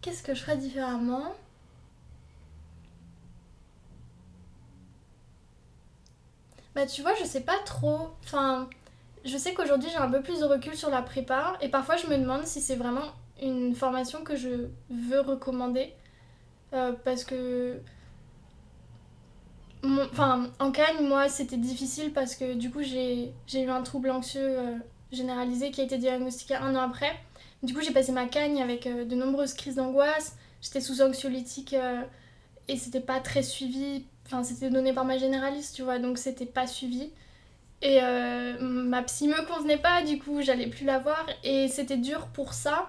qu'est-ce 0.00 0.22
que 0.22 0.34
je 0.34 0.42
ferais 0.42 0.56
différemment? 0.56 1.34
Bah 6.74 6.86
tu 6.86 7.02
vois, 7.02 7.14
je 7.14 7.24
sais 7.24 7.40
pas 7.40 7.58
trop. 7.64 8.10
Enfin, 8.24 8.68
je 9.24 9.36
sais 9.36 9.54
qu'aujourd'hui 9.54 9.90
j'ai 9.90 9.96
un 9.98 10.10
peu 10.10 10.22
plus 10.22 10.40
de 10.40 10.44
recul 10.44 10.76
sur 10.76 10.90
la 10.90 11.02
prépa 11.02 11.54
et 11.60 11.68
parfois 11.68 11.96
je 11.96 12.06
me 12.08 12.18
demande 12.18 12.46
si 12.46 12.60
c'est 12.60 12.76
vraiment 12.76 13.04
une 13.42 13.74
formation 13.74 14.24
que 14.24 14.36
je 14.36 14.68
veux 14.90 15.20
recommander 15.20 15.94
Euh, 16.74 16.92
parce 17.04 17.24
que 17.24 17.80
enfin 19.84 20.50
en 20.58 20.72
Cagne 20.72 21.06
moi 21.06 21.28
c'était 21.28 21.56
difficile 21.56 22.12
parce 22.12 22.34
que 22.34 22.54
du 22.54 22.70
coup 22.70 22.82
j'ai 22.82 23.32
j'ai 23.46 23.62
eu 23.62 23.70
un 23.70 23.82
trouble 23.82 24.10
anxieux 24.10 24.40
euh, 24.58 24.76
généralisé 25.12 25.70
qui 25.70 25.80
a 25.80 25.84
été 25.84 25.98
diagnostiqué 25.98 26.54
un 26.56 26.74
an 26.74 26.80
après. 26.82 27.12
Du 27.66 27.74
coup 27.74 27.80
j'ai 27.80 27.92
passé 27.92 28.12
ma 28.12 28.26
Cagne 28.26 28.62
avec 28.62 28.86
euh, 28.86 29.04
de 29.04 29.16
nombreuses 29.16 29.52
crises 29.52 29.74
d'angoisse. 29.74 30.36
J'étais 30.62 30.80
sous 30.80 31.02
anxiolytique 31.02 31.74
euh, 31.74 32.00
et 32.68 32.76
c'était 32.76 33.00
pas 33.00 33.18
très 33.18 33.42
suivi. 33.42 34.04
Enfin 34.24 34.44
c'était 34.44 34.70
donné 34.70 34.92
par 34.92 35.04
ma 35.04 35.18
généraliste 35.18 35.74
tu 35.74 35.82
vois 35.82 35.98
donc 35.98 36.16
c'était 36.16 36.46
pas 36.46 36.68
suivi. 36.68 37.10
Et 37.82 37.98
euh, 38.00 38.56
ma 38.60 39.02
psy 39.02 39.26
me 39.28 39.46
convenait 39.46 39.76
pas, 39.76 40.02
du 40.02 40.18
coup, 40.18 40.40
j'allais 40.40 40.68
plus 40.68 40.86
la 40.86 40.98
voir. 40.98 41.26
Et 41.44 41.68
c'était 41.68 41.98
dur 41.98 42.28
pour 42.28 42.54
ça. 42.54 42.88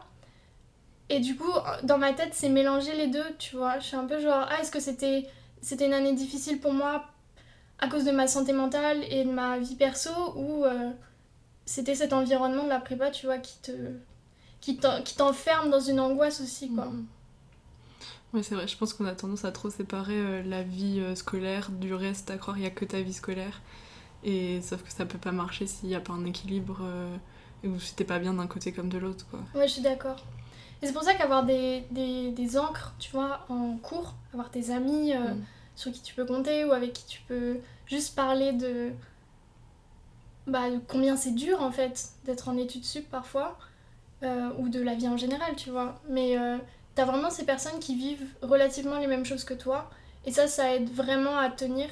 Et 1.09 1.19
du 1.19 1.35
coup, 1.35 1.51
dans 1.83 1.97
ma 1.97 2.13
tête, 2.13 2.33
c'est 2.33 2.47
mélanger 2.47 2.95
les 2.95 3.07
deux, 3.07 3.25
tu 3.37 3.57
vois. 3.57 3.79
Je 3.79 3.85
suis 3.85 3.97
un 3.97 4.05
peu 4.05 4.19
genre, 4.21 4.47
ah, 4.49 4.61
est-ce 4.61 4.71
que 4.71 4.79
c'était 4.79 5.27
c'était 5.61 5.87
une 5.87 5.93
année 5.93 6.13
difficile 6.13 6.59
pour 6.59 6.71
moi 6.71 7.03
à 7.79 7.89
cause 7.89 8.05
de 8.05 8.11
ma 8.11 8.27
santé 8.27 8.53
mentale 8.53 9.03
et 9.09 9.25
de 9.25 9.31
ma 9.31 9.57
vie 9.57 9.75
perso 9.75 10.11
ou 10.37 10.63
c'était 11.65 11.95
cet 11.95 12.13
environnement 12.13 12.63
de 12.63 12.69
la 12.69 12.79
prépa, 12.79 13.11
tu 13.11 13.25
vois, 13.25 13.39
qui 13.39 13.57
te 13.61 13.71
qui 14.61 14.79
t'en- 14.79 15.01
qui 15.03 15.15
t'enferme 15.15 15.69
dans 15.71 15.79
une 15.79 15.99
angoisse 15.99 16.41
aussi, 16.41 16.71
quoi. 16.71 16.85
Mhm. 16.85 17.07
Ouais, 18.33 18.43
c'est 18.43 18.55
vrai, 18.55 18.67
je 18.67 18.77
pense 18.77 18.93
qu'on 18.93 19.05
a 19.05 19.15
tendance 19.15 19.45
à 19.45 19.51
trop 19.51 19.69
séparer 19.69 20.17
euh, 20.19 20.43
la 20.43 20.63
vie 20.63 20.99
euh, 20.99 21.15
scolaire 21.15 21.71
du 21.71 21.93
reste, 21.93 22.29
à 22.29 22.37
croire 22.37 22.55
qu'il 22.57 22.61
n'y 22.63 22.67
a 22.67 22.71
que 22.71 22.85
ta 22.85 23.01
vie 23.01 23.13
scolaire. 23.13 23.61
Et 24.23 24.61
sauf 24.61 24.83
que 24.83 24.91
ça 24.91 25.05
peut 25.05 25.19
pas 25.19 25.31
marcher 25.31 25.67
s'il 25.67 25.89
n'y 25.89 25.95
a 25.95 26.01
pas 26.01 26.13
un 26.13 26.25
équilibre 26.25 26.79
euh, 26.83 27.17
ou 27.65 27.79
si 27.79 27.95
t'es 27.95 28.05
pas 28.05 28.19
bien 28.19 28.33
d'un 28.35 28.47
côté 28.47 28.73
comme 28.73 28.89
de 28.89 28.97
l'autre, 28.97 29.27
quoi. 29.29 29.41
Ouais, 29.53 29.67
je 29.67 29.73
suis 29.73 29.81
d'accord. 29.81 30.25
Et 30.81 30.87
c'est 30.87 30.93
pour 30.93 31.03
ça 31.03 31.15
qu'avoir 31.15 31.45
des, 31.45 31.85
des, 31.91 32.31
des 32.31 32.57
encres, 32.57 32.93
tu 32.99 33.11
vois, 33.11 33.45
en 33.49 33.77
cours, 33.77 34.15
avoir 34.33 34.51
tes 34.51 34.69
amis 34.71 35.13
euh, 35.15 35.19
Mm. 35.23 35.45
sur 35.75 35.91
qui 35.91 36.01
tu 36.01 36.13
peux 36.15 36.25
compter 36.25 36.65
ou 36.65 36.71
avec 36.71 36.93
qui 36.93 37.05
tu 37.07 37.21
peux 37.27 37.59
juste 37.87 38.15
parler 38.15 38.53
de, 38.53 38.91
bah, 40.45 40.69
de 40.69 40.79
combien 40.87 41.17
c'est 41.17 41.33
dur 41.35 41.61
en 41.61 41.71
fait 41.71 42.09
d'être 42.25 42.47
en 42.49 42.57
études 42.57 42.85
sup 42.85 43.09
parfois, 43.09 43.57
euh, 44.23 44.49
ou 44.57 44.69
de 44.69 44.81
la 44.81 44.95
vie 44.95 45.07
en 45.07 45.17
général, 45.17 45.55
tu 45.55 45.69
vois. 45.69 45.95
Mais 46.09 46.37
euh, 46.37 46.57
t'as 46.95 47.05
vraiment 47.05 47.29
ces 47.29 47.45
personnes 47.45 47.79
qui 47.79 47.95
vivent 47.95 48.25
relativement 48.41 48.97
les 48.99 49.07
mêmes 49.07 49.25
choses 49.25 49.43
que 49.43 49.53
toi, 49.53 49.89
et 50.25 50.31
ça, 50.31 50.47
ça 50.47 50.73
aide 50.75 50.89
vraiment 50.89 51.37
à 51.37 51.49
tenir. 51.49 51.87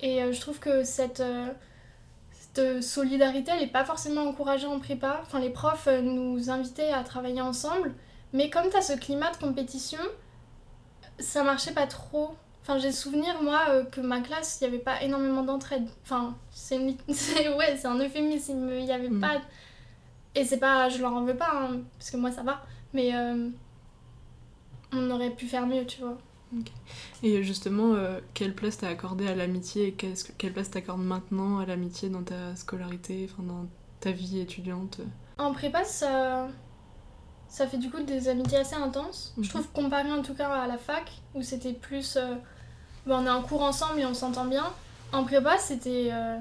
Et 0.00 0.22
euh, 0.22 0.32
je 0.32 0.40
trouve 0.40 0.58
que 0.58 0.84
cette, 0.84 1.20
euh, 1.20 1.46
cette 2.32 2.82
solidarité, 2.82 3.50
elle 3.54 3.60
n'est 3.60 3.66
pas 3.66 3.84
forcément 3.84 4.22
encouragée 4.22 4.66
en 4.66 4.78
prépa. 4.78 5.20
Enfin, 5.22 5.40
les 5.40 5.50
profs 5.50 5.88
nous 6.02 6.50
invitaient 6.50 6.92
à 6.92 7.02
travailler 7.02 7.40
ensemble, 7.40 7.94
mais 8.32 8.50
comme 8.50 8.68
tu 8.70 8.76
as 8.76 8.82
ce 8.82 8.92
climat 8.94 9.30
de 9.32 9.36
compétition, 9.38 9.98
ça 11.18 11.42
marchait 11.42 11.72
pas 11.72 11.86
trop. 11.86 12.34
Enfin, 12.62 12.78
j'ai 12.78 12.92
souvenir, 12.92 13.40
moi, 13.42 13.60
euh, 13.70 13.84
que 13.84 14.00
ma 14.00 14.20
classe, 14.20 14.58
il 14.60 14.64
n'y 14.64 14.74
avait 14.74 14.82
pas 14.82 15.00
énormément 15.02 15.42
d'entraide. 15.42 15.86
Enfin, 16.02 16.36
c'est 16.50 16.76
une- 16.76 16.96
c'est- 17.14 17.54
ouais, 17.54 17.76
c'est 17.78 17.86
un 17.86 17.98
euphémisme, 17.98 18.68
il 18.76 18.84
n'y 18.84 18.92
avait 18.92 19.08
Mm. 19.08 19.20
pas... 19.20 19.40
Et 20.36 20.44
c'est 20.44 20.58
pas... 20.58 20.88
Je 20.88 21.00
leur 21.00 21.12
en 21.12 21.24
veux 21.24 21.36
pas, 21.36 21.50
hein, 21.52 21.80
parce 21.98 22.10
que 22.12 22.16
moi, 22.16 22.30
ça 22.30 22.42
va. 22.44 22.62
Mais 22.92 23.14
euh, 23.16 23.48
on 24.92 25.10
aurait 25.10 25.30
pu 25.30 25.46
faire 25.46 25.66
mieux, 25.66 25.84
tu 25.86 26.00
vois. 26.00 26.16
Et 27.22 27.42
justement, 27.42 27.94
euh, 27.94 28.20
quelle 28.34 28.54
place 28.54 28.78
t'as 28.78 28.88
accordée 28.88 29.26
à 29.26 29.34
l'amitié 29.34 29.88
et 29.88 29.92
qu'est-ce 29.92 30.24
que- 30.24 30.32
quelle 30.38 30.52
place 30.52 30.70
t'accordes 30.70 31.02
maintenant 31.02 31.58
à 31.58 31.66
l'amitié 31.66 32.08
dans 32.08 32.22
ta 32.22 32.54
scolarité, 32.54 33.28
enfin 33.30 33.42
dans 33.42 33.66
ta 34.00 34.12
vie 34.12 34.38
étudiante? 34.38 35.00
En 35.38 35.52
prépa, 35.52 35.84
ça, 35.84 36.46
ça 37.48 37.66
fait 37.66 37.78
du 37.78 37.90
coup 37.90 38.02
des 38.02 38.28
amitiés 38.28 38.58
assez 38.58 38.76
intenses. 38.76 39.34
Mhm. 39.36 39.44
Je 39.44 39.50
trouve 39.50 39.68
comparé 39.72 40.10
en 40.12 40.22
tout 40.22 40.34
cas 40.34 40.48
à 40.48 40.66
la 40.68 40.78
fac, 40.78 41.10
où 41.34 41.42
c'était 41.42 41.72
plus. 41.72 42.16
euh, 42.16 42.36
on 43.08 43.26
est 43.26 43.30
en 43.30 43.42
cours 43.42 43.62
ensemble 43.62 44.00
et 44.00 44.06
on 44.06 44.14
s'entend 44.14 44.44
bien. 44.46 44.66
En 45.12 45.24
prépa, 45.24 45.58
c'était. 45.58 46.10
euh, 46.12 46.38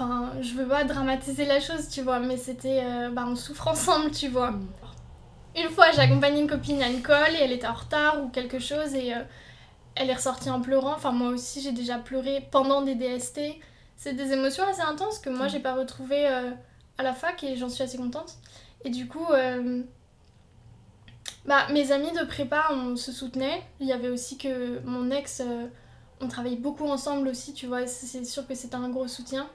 Enfin, 0.00 0.32
je 0.40 0.54
veux 0.54 0.68
pas 0.68 0.84
dramatiser 0.84 1.44
la 1.44 1.58
chose, 1.60 1.88
tu 1.88 2.02
vois, 2.02 2.20
mais 2.20 2.36
c'était. 2.36 2.82
euh, 2.84 3.10
bah, 3.10 3.24
on 3.26 3.34
souffre 3.34 3.66
ensemble, 3.68 4.10
tu 4.12 4.28
vois. 4.28 4.52
Mm. 4.52 4.68
Une 5.56 5.68
fois, 5.70 5.90
j'ai 5.92 6.00
accompagné 6.00 6.40
une 6.40 6.48
copine 6.48 6.80
à 6.82 6.88
l'école 6.88 7.34
et 7.34 7.42
elle 7.42 7.52
était 7.52 7.66
en 7.66 7.74
retard 7.74 8.22
ou 8.22 8.28
quelque 8.28 8.58
chose 8.60 8.94
et 8.94 9.12
euh, 9.14 9.18
elle 9.96 10.08
est 10.10 10.14
ressortie 10.14 10.50
en 10.50 10.60
pleurant. 10.60 10.94
Enfin, 10.94 11.10
moi 11.10 11.30
aussi, 11.30 11.60
j'ai 11.60 11.72
déjà 11.72 11.98
pleuré 11.98 12.46
pendant 12.52 12.82
des 12.82 12.94
DST. 12.94 13.40
C'est 13.96 14.12
des 14.14 14.32
émotions 14.32 14.64
assez 14.68 14.82
intenses 14.82 15.18
que 15.18 15.30
moi, 15.30 15.46
Mm. 15.46 15.50
j'ai 15.50 15.60
pas 15.60 15.74
retrouvées 15.74 16.28
euh, 16.28 16.50
à 16.98 17.02
la 17.02 17.12
fac 17.14 17.42
et 17.42 17.56
j'en 17.56 17.68
suis 17.68 17.82
assez 17.82 17.98
contente. 17.98 18.34
Et 18.84 18.90
du 18.90 19.08
coup, 19.08 19.26
bah, 21.44 21.66
mes 21.72 21.90
amis 21.92 22.12
de 22.12 22.24
prépa, 22.24 22.66
on 22.70 22.94
se 22.96 23.10
soutenait. 23.10 23.62
Il 23.80 23.86
y 23.86 23.92
avait 23.92 24.10
aussi 24.10 24.38
que 24.38 24.78
mon 24.84 25.10
ex, 25.10 25.40
euh, 25.40 25.66
on 26.20 26.28
travaillait 26.28 26.56
beaucoup 26.56 26.86
ensemble 26.86 27.26
aussi, 27.28 27.54
tu 27.54 27.66
vois. 27.66 27.86
C'est 27.86 28.24
sûr 28.24 28.46
que 28.46 28.54
c'était 28.54 28.76
un 28.76 28.88
gros 28.90 29.08
soutien. 29.08 29.48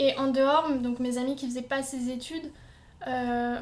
Et 0.00 0.16
en 0.16 0.28
dehors, 0.28 0.70
donc 0.78 0.98
mes 0.98 1.18
amis 1.18 1.36
qui 1.36 1.46
faisaient 1.46 1.60
pas 1.60 1.82
ces 1.82 2.08
études, 2.08 2.50
euh, 3.06 3.60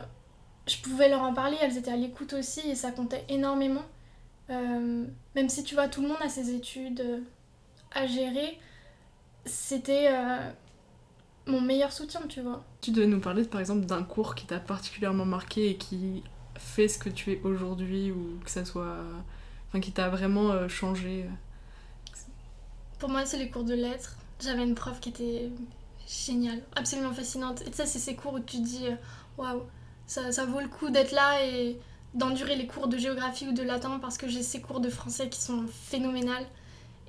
je 0.68 0.76
pouvais 0.78 1.08
leur 1.08 1.22
en 1.22 1.34
parler, 1.34 1.56
elles 1.60 1.76
étaient 1.76 1.90
à 1.90 1.96
l'écoute 1.96 2.32
aussi 2.32 2.60
et 2.60 2.76
ça 2.76 2.92
comptait 2.92 3.24
énormément. 3.28 3.82
Euh, 4.50 5.04
même 5.34 5.48
si 5.48 5.64
tu 5.64 5.74
vois, 5.74 5.88
tout 5.88 6.00
le 6.00 6.08
monde 6.08 6.22
a 6.22 6.28
ses 6.28 6.54
études 6.54 7.00
euh, 7.00 7.18
à 7.90 8.06
gérer, 8.06 8.56
c'était 9.44 10.08
euh, 10.12 10.50
mon 11.46 11.60
meilleur 11.60 11.92
soutien, 11.92 12.20
tu 12.28 12.40
vois. 12.40 12.64
Tu 12.82 12.92
devais 12.92 13.08
nous 13.08 13.20
parler 13.20 13.44
par 13.44 13.60
exemple 13.60 13.84
d'un 13.84 14.04
cours 14.04 14.36
qui 14.36 14.46
t'a 14.46 14.60
particulièrement 14.60 15.24
marqué 15.24 15.68
et 15.70 15.76
qui 15.76 16.22
fait 16.56 16.88
ce 16.88 16.98
que 16.98 17.08
tu 17.08 17.32
es 17.32 17.40
aujourd'hui 17.42 18.12
ou 18.12 18.38
que 18.44 18.50
ça 18.50 18.64
soit. 18.64 18.96
Enfin, 19.68 19.80
qui 19.80 19.92
t'a 19.92 20.08
vraiment 20.08 20.50
euh, 20.50 20.68
changé 20.68 21.26
Pour 22.98 23.10
moi, 23.10 23.26
c'est 23.26 23.38
les 23.38 23.50
cours 23.50 23.64
de 23.64 23.74
lettres. 23.74 24.16
J'avais 24.40 24.62
une 24.62 24.74
prof 24.74 24.98
qui 25.00 25.10
était 25.10 25.50
géniale, 26.08 26.62
absolument 26.76 27.12
fascinante. 27.12 27.62
Et 27.62 27.72
ça, 27.72 27.86
c'est 27.86 27.98
ces 27.98 28.16
cours 28.16 28.34
où 28.34 28.40
tu 28.40 28.58
dis 28.60 28.86
euh, 28.86 28.94
waouh, 29.36 29.62
ça, 30.06 30.32
ça 30.32 30.44
vaut 30.46 30.60
le 30.60 30.68
coup 30.68 30.90
d'être 30.90 31.12
là 31.12 31.44
et 31.44 31.78
d'endurer 32.14 32.56
les 32.56 32.66
cours 32.66 32.88
de 32.88 32.96
géographie 32.98 33.46
ou 33.48 33.52
de 33.52 33.62
latin 33.62 33.98
parce 34.00 34.16
que 34.18 34.28
j'ai 34.28 34.42
ces 34.42 34.60
cours 34.60 34.80
de 34.80 34.88
français 34.90 35.28
qui 35.28 35.40
sont 35.40 35.66
phénoménales. 35.68 36.46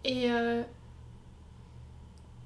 Et. 0.03 0.31
euh, 0.31 0.63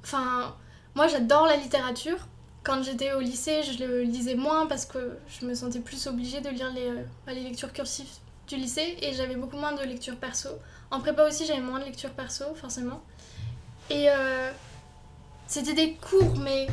Enfin, 0.03 0.55
moi 0.95 1.07
j'adore 1.07 1.45
la 1.48 1.55
littérature. 1.55 2.27
Quand 2.63 2.81
j'étais 2.83 3.13
au 3.13 3.19
lycée, 3.19 3.62
je 3.63 3.83
le 3.83 4.03
lisais 4.03 4.36
moins 4.36 4.67
parce 4.67 4.86
que 4.86 5.17
je 5.27 5.45
me 5.45 5.53
sentais 5.53 5.79
plus 5.79 6.07
obligée 6.07 6.39
de 6.41 6.50
lire 6.50 6.72
les, 6.74 6.88
euh, 6.89 7.03
les 7.27 7.41
lectures 7.41 7.74
cursives 7.74 8.10
du 8.48 8.55
lycée 8.55 8.98
et 9.01 9.13
j'avais 9.13 9.36
beaucoup 9.36 9.57
moins 9.57 9.74
de 9.74 9.83
lectures 9.83 10.17
perso. 10.17 10.50
En 10.91 11.00
prépa 11.00 11.27
aussi, 11.27 11.45
j'avais 11.45 11.62
moins 11.62 11.79
de 11.79 11.86
lectures 11.86 12.12
perso, 12.12 12.45
forcément. 12.55 13.01
Et 13.89 14.10
c'était 15.47 15.73
des 15.73 15.93
cours, 15.93 16.38
mais 16.38 16.67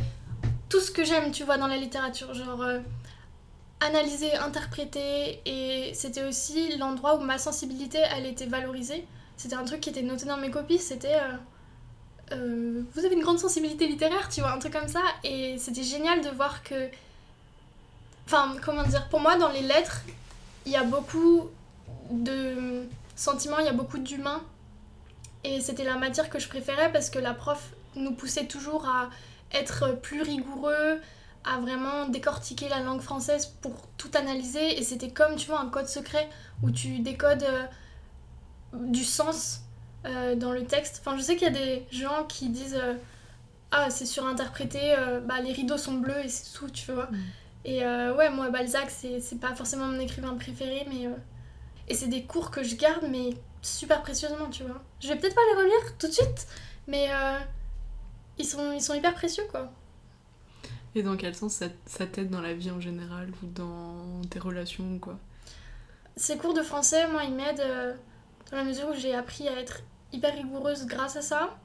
tout 0.69 0.81
ce 0.81 0.91
que 0.91 1.05
j'aime, 1.05 1.33
tu 1.33 1.45
vois, 1.45 1.59
dans 1.59 1.67
la 1.67 1.77
littérature, 1.77 2.33
genre 2.35 2.63
euh, 2.63 2.79
analyser, 3.81 4.35
interpréter, 4.35 5.41
et 5.45 5.93
c'était 5.95 6.25
aussi 6.25 6.77
l'endroit 6.77 7.17
où 7.17 7.21
ma 7.21 7.39
sensibilité, 7.39 7.99
elle 8.17 8.27
était 8.27 8.47
valorisée. 8.47 9.07
C'était 9.37 9.57
un 9.57 9.65
truc 9.65 9.81
qui 9.81 9.91
était 9.91 10.03
noté 10.03 10.27
dans 10.27 10.37
mes 10.37 10.51
copies, 10.51 10.79
c'était... 10.79 11.17
euh, 11.17 11.37
euh, 12.33 12.83
vous 12.95 13.05
avez 13.05 13.15
une 13.15 13.23
grande 13.23 13.39
sensibilité 13.39 13.87
littéraire, 13.87 14.29
tu 14.29 14.41
vois, 14.41 14.53
un 14.53 14.59
truc 14.59 14.73
comme 14.73 14.89
ça. 14.89 15.03
Et 15.25 15.59
c'était 15.59 15.83
génial 15.83 16.21
de 16.23 16.29
voir 16.31 16.63
que. 16.63 16.89
Enfin, 18.27 18.55
comment 18.65 18.85
dire, 18.85 19.09
pour 19.09 19.21
moi, 19.21 19.37
dans 19.37 19.49
les 19.49 19.63
lettres, 19.63 20.03
il 20.67 20.73
y 20.73 20.77
a 20.77 20.85
beaucoup 20.85 21.49
de 22.11 22.87
sentiments, 23.17 23.59
il 23.59 23.67
y 23.67 23.69
a 23.69 23.73
beaucoup 23.73 23.99
d'humain. 23.99 24.43
Et 25.43 25.61
c'était 25.61 25.85
la 25.85 25.97
matière 25.97 26.31
que 26.31 26.39
je 26.39 26.49
préférais 26.49 26.93
parce 26.93 27.11
que 27.11 27.19
la 27.19 27.35
prof 27.35 27.71
nous 27.97 28.13
poussait 28.13 28.47
toujours 28.47 28.87
à 28.87 29.11
être 29.53 30.01
plus 30.01 30.23
rigoureux, 30.23 31.01
à 31.45 31.59
vraiment 31.59 32.09
décortiquer 32.09 32.69
la 32.69 32.81
langue 32.81 33.01
française 33.01 33.47
pour 33.61 33.73
tout 33.97 34.11
analyser. 34.15 34.79
Et 34.79 34.83
c'était 34.83 35.11
comme, 35.11 35.37
tu 35.37 35.49
vois, 35.49 35.61
un 35.61 35.69
code 35.69 35.89
secret 35.89 36.29
où 36.63 36.71
tu 36.71 36.99
décodes 36.99 37.43
euh, 37.43 37.65
du 38.75 39.05
sens 39.05 39.63
euh, 40.07 40.35
dans 40.35 40.53
le 40.53 40.65
texte. 40.65 41.03
Enfin, 41.05 41.17
je 41.17 41.23
sais 41.23 41.37
qu'il 41.37 41.45
y 41.45 41.57
a 41.57 41.59
des 41.59 41.87
gens 41.91 42.25
qui 42.29 42.49
disent 42.51 42.79
euh, 42.81 42.95
Ah, 43.71 43.91
c'est 43.91 44.07
surinterprété, 44.07 44.95
bah, 45.25 45.41
les 45.41 45.53
rideaux 45.53 45.79
sont 45.79 45.95
bleus 45.95 46.25
et 46.25 46.29
c'est 46.29 46.53
tout, 46.57 46.71
tu 46.71 46.93
vois. 46.93 47.07
Mm. 47.07 47.19
Et 47.67 47.85
ouais, 47.85 48.31
moi, 48.31 48.49
Balzac, 48.51 48.91
c'est 48.91 49.21
c'est 49.21 49.39
pas 49.39 49.55
forcément 49.55 49.87
mon 49.87 50.01
écrivain 50.01 50.35
préféré, 50.35 50.87
mais. 50.89 51.09
Et 51.89 51.95
c'est 51.95 52.07
des 52.07 52.23
cours 52.23 52.53
que 52.53 52.63
je 52.63 52.77
garde, 52.77 53.07
mais 53.11 53.31
super 53.63 54.01
précieusement, 54.03 54.49
tu 54.51 54.63
vois. 54.63 54.81
Je 55.01 55.09
vais 55.09 55.17
peut-être 55.17 55.35
pas 55.35 55.41
les 55.53 55.63
relire 55.63 55.99
tout 55.99 56.07
de 56.07 56.13
suite, 56.13 56.47
mais 56.87 57.09
ils, 58.41 58.45
sont, 58.45 58.73
ils 58.73 58.83
sont 58.83 58.95
hyper 58.95 59.15
précieux, 59.15 59.45
quoi. 59.51 59.71
Et 60.95 61.03
dans 61.03 61.17
quel 61.17 61.35
sens 61.35 61.55
ça, 61.55 61.67
ça 61.87 62.07
t'aide 62.07 62.31
dans 62.31 62.41
la 62.41 62.53
vie 62.53 62.71
en 62.71 62.81
général 62.81 63.31
ou 63.43 63.47
dans 63.47 64.23
tes 64.29 64.39
relations 64.41 64.95
ou 64.95 64.99
quoi? 64.99 65.19
Ces 66.17 66.37
cours 66.37 66.55
de 66.55 66.63
français, 66.63 67.07
moi, 67.09 67.23
ils 67.25 67.35
m'aident 67.35 67.61
euh, 67.61 67.95
dans 68.51 68.57
la 68.57 68.65
mesure 68.65 68.89
où 68.89 68.95
j'ai 68.95 69.15
appris 69.15 69.47
à 69.49 69.53
être 69.61 69.83
hyper 70.13 70.35
rigoureuse 70.35 70.87
grâce 70.87 71.17
à 71.17 71.23
ça. 71.23 71.57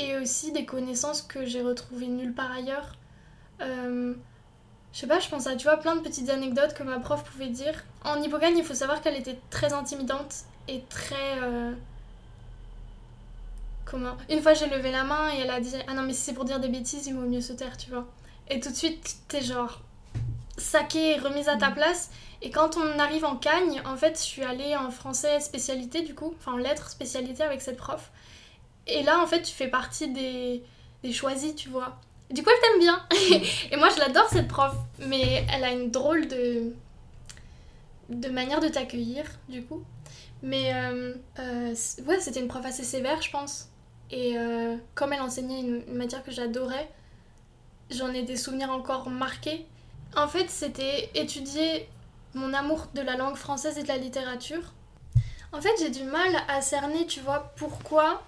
Et 0.00 0.16
aussi 0.16 0.52
des 0.52 0.64
connaissances 0.64 1.22
que 1.22 1.44
j'ai 1.44 1.62
retrouvées 1.62 2.06
nulle 2.08 2.34
part 2.34 2.52
ailleurs. 2.52 2.96
Euh, 3.60 4.14
je 4.92 4.98
sais 4.98 5.06
pas, 5.06 5.20
je 5.20 5.28
pense 5.28 5.46
à 5.46 5.56
tu 5.56 5.64
vois, 5.64 5.76
plein 5.76 5.96
de 5.96 6.00
petites 6.00 6.30
anecdotes 6.30 6.74
que 6.74 6.82
ma 6.82 6.98
prof 7.00 7.22
pouvait 7.24 7.48
dire. 7.48 7.84
En 8.04 8.22
Hippocane, 8.22 8.56
il 8.56 8.64
faut 8.64 8.74
savoir 8.74 9.00
qu'elle 9.00 9.16
était 9.16 9.38
très 9.50 9.72
intimidante 9.72 10.34
et 10.68 10.82
très. 10.88 11.40
euh, 11.42 11.72
Comment 13.90 14.16
Une 14.28 14.42
fois, 14.42 14.54
j'ai 14.54 14.66
levé 14.66 14.90
la 14.90 15.04
main 15.04 15.32
et 15.34 15.40
elle 15.40 15.50
a 15.50 15.60
dit 15.60 15.72
Ah 15.86 15.94
non, 15.94 16.02
mais 16.02 16.12
si 16.12 16.20
c'est 16.20 16.34
pour 16.34 16.44
dire 16.44 16.60
des 16.60 16.68
bêtises, 16.68 17.06
il 17.06 17.14
vaut 17.14 17.26
mieux 17.26 17.40
se 17.40 17.52
taire, 17.52 17.76
tu 17.76 17.90
vois. 17.90 18.06
Et 18.48 18.60
tout 18.60 18.70
de 18.70 18.74
suite, 18.74 19.16
t'es 19.28 19.42
genre 19.42 19.80
saquée 20.56 21.12
et 21.12 21.18
remise 21.18 21.48
à 21.48 21.56
ta 21.56 21.70
place. 21.70 22.10
Et 22.42 22.50
quand 22.50 22.76
on 22.76 22.98
arrive 22.98 23.24
en 23.24 23.36
Cagne, 23.36 23.82
en 23.84 23.96
fait, 23.96 24.16
je 24.16 24.22
suis 24.22 24.42
allée 24.42 24.76
en 24.76 24.90
français 24.90 25.40
spécialité 25.40 26.02
du 26.02 26.14
coup, 26.14 26.34
enfin 26.38 26.52
en 26.52 26.56
lettres 26.56 26.90
spécialité 26.90 27.42
avec 27.42 27.60
cette 27.60 27.76
prof. 27.76 28.10
Et 28.86 29.02
là, 29.02 29.20
en 29.20 29.26
fait, 29.26 29.42
tu 29.42 29.52
fais 29.52 29.68
partie 29.68 30.08
des, 30.08 30.62
des 31.02 31.12
choisis, 31.12 31.54
tu 31.54 31.68
vois. 31.68 31.98
Du 32.30 32.42
coup, 32.42 32.50
elle 32.50 32.60
t'aime 32.60 32.80
bien. 32.80 33.06
et 33.70 33.76
moi, 33.76 33.88
je 33.94 33.98
l'adore 34.00 34.28
cette 34.30 34.48
prof, 34.48 34.74
mais 34.98 35.46
elle 35.52 35.64
a 35.64 35.70
une 35.70 35.90
drôle 35.90 36.28
de 36.28 36.72
de 38.08 38.28
manière 38.30 38.60
de 38.60 38.68
t'accueillir, 38.68 39.24
du 39.48 39.62
coup. 39.64 39.82
Mais 40.42 40.72
euh, 40.74 41.14
euh, 41.38 41.74
ouais, 42.06 42.20
c'était 42.20 42.40
une 42.40 42.48
prof 42.48 42.64
assez 42.64 42.84
sévère, 42.84 43.20
je 43.20 43.30
pense. 43.30 43.67
Et 44.10 44.38
euh, 44.38 44.76
comme 44.94 45.12
elle 45.12 45.20
enseignait 45.20 45.60
une, 45.60 45.82
une 45.86 45.96
matière 45.96 46.22
que 46.22 46.30
j'adorais, 46.30 46.88
j'en 47.90 48.12
ai 48.12 48.22
des 48.22 48.36
souvenirs 48.36 48.70
encore 48.70 49.10
marqués. 49.10 49.66
En 50.16 50.28
fait, 50.28 50.48
c'était 50.48 51.10
étudier 51.14 51.88
mon 52.34 52.52
amour 52.54 52.86
de 52.94 53.00
la 53.00 53.16
langue 53.16 53.36
française 53.36 53.78
et 53.78 53.82
de 53.82 53.88
la 53.88 53.98
littérature. 53.98 54.72
En 55.52 55.60
fait, 55.60 55.72
j'ai 55.78 55.90
du 55.90 56.04
mal 56.04 56.36
à 56.48 56.60
cerner, 56.60 57.06
tu 57.06 57.20
vois, 57.20 57.52
pourquoi 57.56 58.22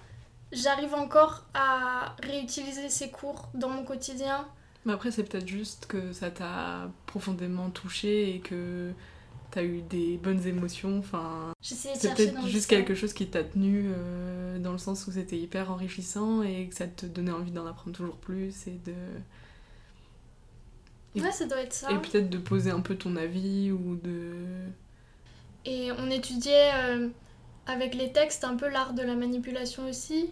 j'arrive 0.51 0.93
encore 0.93 1.45
à 1.53 2.15
réutiliser 2.23 2.89
ces 2.89 3.09
cours 3.09 3.49
dans 3.53 3.69
mon 3.69 3.83
quotidien. 3.83 4.47
Mais 4.85 4.93
après, 4.93 5.11
c'est 5.11 5.23
peut-être 5.23 5.47
juste 5.47 5.85
que 5.85 6.11
ça 6.11 6.31
t'a 6.31 6.89
profondément 7.05 7.69
touché 7.69 8.35
et 8.35 8.39
que 8.39 8.91
t'as 9.51 9.63
eu 9.63 9.81
des 9.81 10.17
bonnes 10.17 10.45
émotions. 10.47 10.99
Enfin, 10.99 11.53
c'est 11.61 12.09
peut-être 12.15 12.47
juste 12.47 12.69
quelque 12.69 12.95
chose 12.95 13.13
qui 13.13 13.27
t'a 13.27 13.43
tenu 13.43 13.85
euh, 13.87 14.57
dans 14.59 14.71
le 14.71 14.77
sens 14.77 15.05
où 15.07 15.11
c'était 15.11 15.37
hyper 15.37 15.71
enrichissant 15.71 16.41
et 16.43 16.67
que 16.67 16.75
ça 16.75 16.87
te 16.87 17.05
donnait 17.05 17.31
envie 17.31 17.51
d'en 17.51 17.65
apprendre 17.67 17.95
toujours 17.95 18.17
plus 18.17 18.67
et 18.67 18.79
de. 18.85 18.93
Et- 21.15 21.21
Ouais, 21.21 21.31
ça 21.31 21.45
doit 21.45 21.61
être 21.61 21.73
ça. 21.73 21.91
Et 21.91 21.97
peut-être 21.99 22.29
de 22.29 22.37
poser 22.37 22.71
un 22.71 22.79
peu 22.79 22.95
ton 22.95 23.15
avis 23.15 23.71
ou 23.71 23.95
de. 23.95 24.31
Et 25.65 25.91
on 25.91 26.09
étudiait 26.09 26.71
euh, 26.73 27.09
avec 27.67 27.93
les 27.95 28.11
textes 28.11 28.43
un 28.43 28.55
peu 28.55 28.69
l'art 28.69 28.93
de 28.93 29.01
la 29.03 29.15
manipulation 29.15 29.87
aussi. 29.89 30.31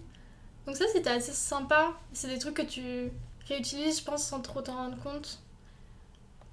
Donc 0.65 0.75
ça, 0.77 0.85
c'était 0.93 1.09
assez 1.09 1.33
sympa. 1.33 1.93
C'est 2.13 2.27
des 2.29 2.39
trucs 2.39 2.55
que 2.55 2.61
tu 2.61 3.11
réutilises, 3.47 3.99
je 3.99 4.03
pense, 4.05 4.23
sans 4.25 4.39
trop 4.39 4.61
t'en 4.61 4.75
rendre 4.75 4.97
compte. 5.03 5.39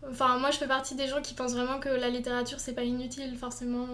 Enfin, 0.09 0.39
moi, 0.39 0.51
je 0.51 0.59
fais 0.59 0.69
partie 0.69 0.95
des 0.95 1.09
gens 1.09 1.21
qui 1.23 1.35
pensent 1.35 1.55
vraiment 1.55 1.81
que 1.81 1.89
la 1.89 2.09
littérature, 2.09 2.61
c'est 2.61 2.75
pas 2.75 2.85
inutile, 2.85 3.37
forcément. 3.37 3.87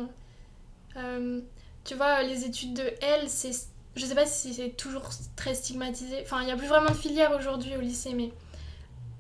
Euh, 0.97 1.41
tu 1.85 1.95
vois, 1.95 2.23
les 2.23 2.45
études 2.45 2.75
de 2.75 2.93
L, 3.01 3.29
c'est... 3.29 3.53
Je 3.95 4.07
sais 4.07 4.15
pas 4.15 4.27
si 4.27 4.55
c'est 4.55 4.71
toujours 4.71 5.11
très 5.37 5.55
stigmatisé. 5.55 6.21
Enfin, 6.23 6.41
il 6.41 6.47
n'y 6.47 6.53
a 6.53 6.57
plus 6.57 6.67
vraiment 6.67 6.91
de 6.91 6.97
filière 6.97 7.33
aujourd'hui 7.37 7.77
au 7.77 7.81
lycée, 7.81 8.15
mais 8.15 8.33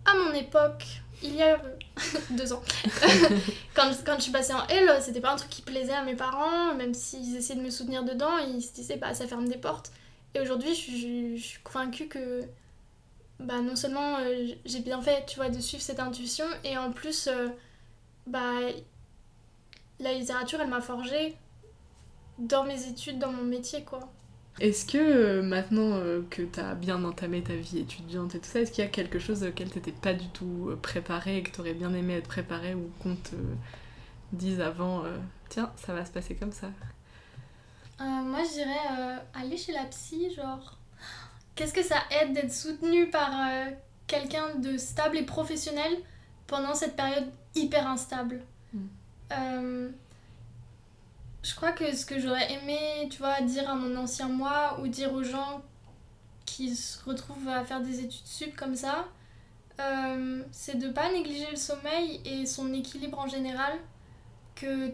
à 0.07 0.15
mon 0.15 0.33
époque, 0.33 0.85
il 1.23 1.35
y 1.35 1.43
a 1.43 1.61
deux 2.31 2.53
ans, 2.53 2.63
quand, 3.75 3.91
quand 4.05 4.17
je 4.17 4.23
suis 4.23 4.33
passée 4.33 4.55
en 4.55 4.67
L, 4.69 4.91
c'était 5.01 5.21
pas 5.21 5.33
un 5.33 5.37
truc 5.37 5.51
qui 5.51 5.63
plaisait 5.63 5.93
à 5.93 6.03
mes 6.03 6.17
parents, 6.17 6.75
même 6.75 6.95
s'ils 6.95 7.37
essayaient 7.37 7.59
de 7.59 7.65
me 7.65 7.71
soutenir 7.71 8.03
dedans, 8.03 8.39
ils 8.39 8.63
se 8.63 8.73
disaient 8.73 8.97
bah 8.97 9.15
ça 9.15 9.27
ferme 9.27 9.47
des 9.47 9.59
portes. 9.59 9.93
Et 10.35 10.41
aujourd'hui, 10.41 10.75
je, 10.75 11.37
je 11.37 11.43
suis 11.43 11.61
convaincue 11.63 12.09
que 12.09 12.41
bah 13.43 13.61
non 13.61 13.77
seulement 13.77 14.19
euh, 14.19 14.49
j'ai 14.65 14.81
bien 14.81 15.01
fait, 15.03 15.25
tu 15.27 15.37
vois, 15.37 15.51
de 15.51 15.61
suivre 15.61 15.83
cette 15.83 16.01
intuition, 16.01 16.45
et 16.65 16.77
en 16.79 16.93
plus, 16.93 17.29
euh, 17.29 17.49
bah 18.27 18.55
la 20.01 20.13
littérature, 20.15 20.61
elle 20.61 20.69
m'a 20.69 20.81
forgée 20.81 21.37
dans 22.39 22.65
mes 22.65 22.89
études, 22.89 23.19
dans 23.19 23.33
mon 23.33 23.45
métier, 23.45 23.85
quoi. 23.85 24.01
Est-ce 24.61 24.85
que 24.85 24.99
euh, 24.99 25.43
maintenant 25.43 25.93
euh, 25.97 26.23
que 26.29 26.43
t'as 26.43 26.75
bien 26.75 27.03
entamé 27.05 27.43
ta 27.43 27.55
vie 27.55 27.79
étudiante 27.79 28.35
et 28.35 28.39
tout 28.39 28.49
ça, 28.49 28.61
est-ce 28.61 28.71
qu'il 28.73 28.85
y 28.85 28.87
a 28.87 28.91
quelque 28.91 29.19
chose 29.19 29.43
auquel 29.45 29.71
t'étais 29.71 29.93
pas 29.93 30.13
du 30.15 30.29
tout 30.29 30.71
préparée 30.83 31.39
et 31.39 31.43
que 31.43 31.51
t'aurais 31.51 31.75
bien 31.75 31.93
aimé 31.95 32.15
être 32.15 32.29
préparée 32.29 32.75
ou 32.75 32.91
qu'on 33.03 33.17
te 33.17 33.35
dise 34.33 34.61
avant 34.61 35.05
euh, 35.05 35.17
tiens, 35.49 35.73
ça 35.77 35.95
va 35.95 36.05
se 36.05 36.11
passer 36.11 36.35
comme 36.35 36.53
ça? 36.53 36.69
Euh, 38.01 38.05
moi, 38.05 38.41
je 38.45 38.53
dirais 38.55 38.87
euh, 38.99 39.17
aller 39.35 39.57
chez 39.57 39.73
la 39.73 39.85
psy, 39.85 40.33
genre. 40.35 40.79
Qu'est-ce 41.55 41.73
que 41.73 41.83
ça 41.83 41.97
aide 42.11 42.33
d'être 42.33 42.53
soutenu 42.53 43.11
par 43.11 43.31
euh, 43.31 43.71
quelqu'un 44.07 44.55
de 44.57 44.77
stable 44.79 45.19
et 45.19 45.23
professionnel 45.25 45.93
pendant 46.47 46.75
cette 46.75 46.97
période 46.97 47.31
hyper 47.55 47.87
instable? 47.87 48.43
Mm. 48.73 48.79
Euh, 49.33 49.91
Je 51.43 51.55
crois 51.55 51.73
que 51.73 51.95
ce 51.95 52.07
que 52.07 52.19
j'aurais 52.21 52.53
aimé, 52.53 53.09
tu 53.11 53.19
vois, 53.19 53.41
dire 53.43 53.69
à 53.69 53.75
mon 53.75 53.97
ancien 53.97 54.29
moi 54.29 54.79
ou 54.81 54.87
dire 54.89 55.13
aux 55.13 55.25
gens 55.25 55.63
qui 56.47 56.75
se 56.77 57.03
retrouvent 57.05 57.49
à 57.49 57.65
faire 57.65 57.81
des 57.81 58.01
études 58.01 58.27
sup 58.27 58.55
comme 58.57 58.77
ça, 58.77 59.09
euh, 59.81 60.43
c'est 60.53 60.79
de 60.79 60.89
pas 60.89 61.11
négliger 61.11 61.51
le 61.51 61.57
sommeil 61.57 62.21
et 62.25 62.47
son 62.47 62.73
équilibre 62.75 63.19
en 63.19 63.27
général. 63.27 63.73
Que 64.55 64.93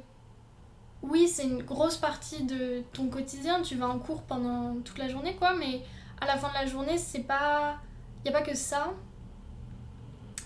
oui, 1.02 1.28
c'est 1.28 1.44
une 1.44 1.62
grosse 1.62 1.96
partie 1.96 2.44
de 2.44 2.82
ton 2.92 3.08
quotidien. 3.08 3.62
Tu 3.62 3.76
vas 3.76 3.88
en 3.88 3.98
cours 3.98 4.22
pendant 4.22 4.76
toute 4.84 4.98
la 4.98 5.08
journée, 5.08 5.36
quoi, 5.36 5.54
mais 5.54 5.82
à 6.20 6.26
la 6.26 6.36
fin 6.36 6.48
de 6.48 6.54
la 6.54 6.66
journée, 6.66 6.98
c'est 6.98 7.20
pas. 7.20 7.76
Y 8.24 8.28
a 8.28 8.32
pas 8.32 8.42
que 8.42 8.54
ça. 8.54 8.92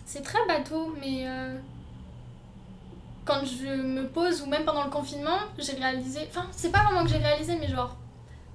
C'est 0.04 0.22
très 0.22 0.44
bateau, 0.46 0.94
mais. 1.00 1.26
euh, 1.26 1.58
quand 3.24 3.44
je 3.44 3.66
me 3.68 4.08
pose, 4.08 4.42
ou 4.42 4.46
même 4.46 4.64
pendant 4.64 4.84
le 4.84 4.90
confinement, 4.90 5.38
j'ai 5.58 5.74
réalisé. 5.74 6.20
Enfin, 6.28 6.48
c'est 6.50 6.72
pas 6.72 6.82
vraiment 6.82 7.04
que 7.04 7.10
j'ai 7.10 7.18
réalisé, 7.18 7.56
mais 7.56 7.68
genre, 7.68 7.96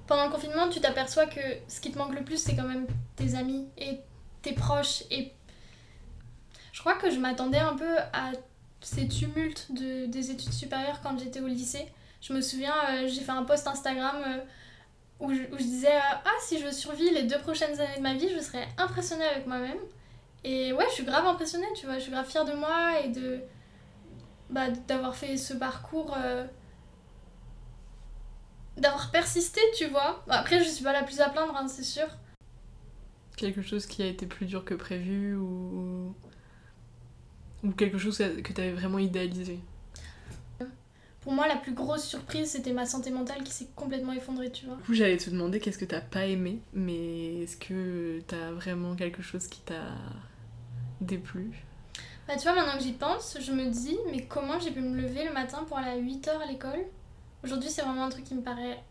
pendant 0.06 0.26
le 0.26 0.30
confinement, 0.30 0.68
tu 0.68 0.80
t'aperçois 0.80 1.26
que 1.26 1.40
ce 1.68 1.80
qui 1.80 1.90
te 1.90 1.98
manque 1.98 2.14
le 2.14 2.22
plus, 2.22 2.36
c'est 2.36 2.54
quand 2.54 2.68
même 2.68 2.86
tes 3.16 3.34
amis 3.34 3.66
et 3.78 4.00
tes 4.42 4.52
proches. 4.52 5.04
Et 5.10 5.32
je 6.72 6.80
crois 6.80 6.94
que 6.96 7.10
je 7.10 7.18
m'attendais 7.18 7.58
un 7.58 7.74
peu 7.76 7.98
à 8.12 8.32
ces 8.80 9.08
tumultes 9.08 9.72
de, 9.72 10.06
des 10.06 10.30
études 10.30 10.52
supérieures 10.52 11.00
quand 11.02 11.18
j'étais 11.18 11.40
au 11.40 11.46
lycée. 11.46 11.86
Je 12.20 12.32
me 12.32 12.40
souviens, 12.40 12.74
euh, 12.90 13.08
j'ai 13.08 13.22
fait 13.22 13.32
un 13.32 13.44
post 13.44 13.66
Instagram 13.66 14.16
euh, 14.26 14.38
où, 15.20 15.32
je, 15.32 15.56
disais 15.56 15.96
euh, 15.96 16.16
Ah, 16.24 16.36
si 16.40 16.58
je 16.58 16.70
survis 16.70 17.10
les 17.10 17.24
deux 17.24 17.38
prochaines 17.38 17.78
années 17.80 17.96
de 17.96 18.02
ma 18.02 18.14
vie, 18.14 18.28
je 18.28 18.40
serais 18.40 18.66
impressionnée 18.78 19.24
avec 19.24 19.46
moi-même. 19.46 19.78
Et 20.44 20.72
ouais, 20.72 20.84
je 20.88 20.94
suis 20.94 21.04
grave 21.04 21.26
impressionnée, 21.26 21.66
tu 21.74 21.86
vois. 21.86 21.96
Je 21.96 22.02
suis 22.02 22.12
grave 22.12 22.28
fière 22.28 22.44
de 22.44 22.52
moi 22.52 23.00
et 23.04 23.08
de 23.08 23.40
bah, 24.50 24.70
d'avoir 24.86 25.16
fait 25.16 25.36
ce 25.36 25.54
parcours. 25.54 26.16
d'avoir 28.76 29.10
persisté, 29.10 29.60
tu 29.76 29.86
vois. 29.86 30.24
Après, 30.28 30.60
je 30.62 30.68
suis 30.68 30.84
pas 30.84 30.92
la 30.92 31.02
plus 31.02 31.20
à 31.20 31.28
plaindre, 31.28 31.56
hein, 31.56 31.66
c'est 31.68 31.82
sûr. 31.82 32.06
Quelque 33.36 33.62
chose 33.62 33.86
qui 33.86 34.02
a 34.02 34.06
été 34.06 34.26
plus 34.26 34.46
dur 34.46 34.64
que 34.64 34.74
prévu 34.74 35.34
ou 35.36 36.14
ou 37.64 37.72
quelque 37.72 37.98
chose 37.98 38.18
que 38.18 38.52
tu 38.52 38.60
avais 38.60 38.72
vraiment 38.72 38.98
idéalisé 38.98 39.58
Pour 41.20 41.32
moi, 41.32 41.48
la 41.48 41.56
plus 41.56 41.72
grosse 41.72 42.04
surprise, 42.04 42.50
c'était 42.50 42.72
ma 42.72 42.86
santé 42.86 43.10
mentale 43.10 43.42
qui 43.42 43.52
s'est 43.52 43.68
complètement 43.74 44.12
effondrée, 44.12 44.50
tu 44.50 44.66
vois. 44.66 44.76
Du 44.76 44.82
coup, 44.82 44.94
j'allais 44.94 45.16
te 45.16 45.30
demander 45.30 45.60
qu'est-ce 45.60 45.78
que 45.78 45.84
t'as 45.84 46.00
pas 46.00 46.26
aimé, 46.26 46.60
mais 46.72 47.42
est-ce 47.42 47.56
que 47.56 48.20
t'as 48.26 48.52
vraiment 48.52 48.94
quelque 48.94 49.20
chose 49.20 49.46
qui 49.48 49.60
t'a 49.60 49.94
déplu? 51.00 51.50
Bah, 52.26 52.36
tu 52.36 52.42
vois, 52.42 52.54
maintenant 52.54 52.76
que 52.76 52.84
j'y 52.84 52.92
pense, 52.92 53.36
je 53.40 53.52
me 53.52 53.70
dis, 53.70 53.96
mais 54.10 54.26
comment 54.26 54.60
j'ai 54.60 54.70
pu 54.70 54.80
me 54.80 55.00
lever 55.00 55.24
le 55.24 55.32
matin 55.32 55.64
pour 55.66 55.78
aller 55.78 55.90
à 55.90 55.98
8h 55.98 56.40
à 56.42 56.46
l'école? 56.46 56.84
Aujourd'hui, 57.42 57.70
c'est 57.70 57.82
vraiment 57.82 58.04
un 58.04 58.10
truc 58.10 58.24
qui 58.24 58.34
me 58.34 58.42
paraît 58.42 58.82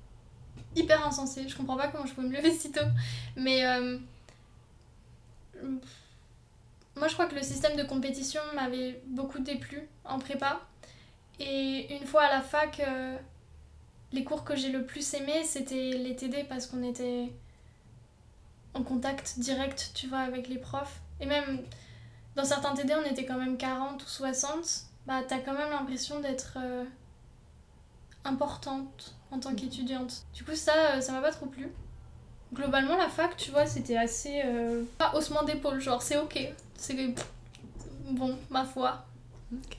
hyper 0.75 1.05
insensé. 1.05 1.47
Je 1.47 1.55
comprends 1.55 1.77
pas 1.77 1.87
comment 1.87 2.05
je 2.05 2.13
pouvais 2.13 2.27
me 2.27 2.35
lever 2.35 2.51
si 2.57 2.71
tôt. 2.71 2.81
Mais. 3.35 3.65
Euh 3.65 3.97
moi, 6.97 7.07
je 7.07 7.13
crois 7.13 7.27
que 7.27 7.35
le 7.35 7.43
système 7.43 7.75
de 7.77 7.83
compétition 7.83 8.41
m'avait 8.55 9.01
beaucoup 9.07 9.39
déplu 9.39 9.87
en 10.03 10.19
prépa. 10.19 10.61
Et 11.39 11.95
une 11.95 12.05
fois 12.05 12.23
à 12.23 12.29
la 12.29 12.41
fac, 12.41 12.79
euh, 12.79 13.17
les 14.11 14.23
cours 14.23 14.43
que 14.43 14.55
j'ai 14.55 14.69
le 14.69 14.85
plus 14.85 15.13
aimé, 15.13 15.43
c'était 15.43 15.91
les 15.91 16.15
TD 16.15 16.45
parce 16.45 16.65
qu'on 16.65 16.83
était 16.83 17.31
en 18.73 18.83
contact 18.83 19.39
direct, 19.39 19.91
tu 19.93 20.07
vois, 20.07 20.19
avec 20.19 20.47
les 20.47 20.57
profs. 20.57 21.01
Et 21.19 21.25
même 21.25 21.63
dans 22.35 22.45
certains 22.45 22.73
TD, 22.73 22.93
on 22.95 23.09
était 23.09 23.25
quand 23.25 23.37
même 23.37 23.57
40 23.57 24.01
ou 24.03 24.07
60. 24.07 24.83
Bah, 25.07 25.21
t'as 25.27 25.39
quand 25.39 25.53
même 25.53 25.69
l'impression 25.69 26.19
d'être 26.19 26.57
euh, 26.57 26.83
importante 28.25 29.15
en 29.31 29.39
tant 29.39 29.55
qu'étudiante. 29.55 30.23
Du 30.33 30.43
coup, 30.43 30.55
ça, 30.55 30.73
euh, 30.95 31.01
ça 31.01 31.13
m'a 31.13 31.21
pas 31.21 31.31
trop 31.31 31.47
plu. 31.47 31.71
Globalement, 32.53 32.95
la 32.95 33.09
fac, 33.09 33.35
tu 33.37 33.51
vois, 33.51 33.65
c'était 33.65 33.97
assez. 33.97 34.41
Euh, 34.45 34.83
pas 34.97 35.13
haussement 35.15 35.43
d'épaule, 35.43 35.79
genre, 35.79 36.01
c'est 36.01 36.17
ok. 36.17 36.39
C'est. 36.75 37.15
Bon, 38.11 38.37
ma 38.49 38.63
foi. 38.63 39.05
Ok. 39.53 39.76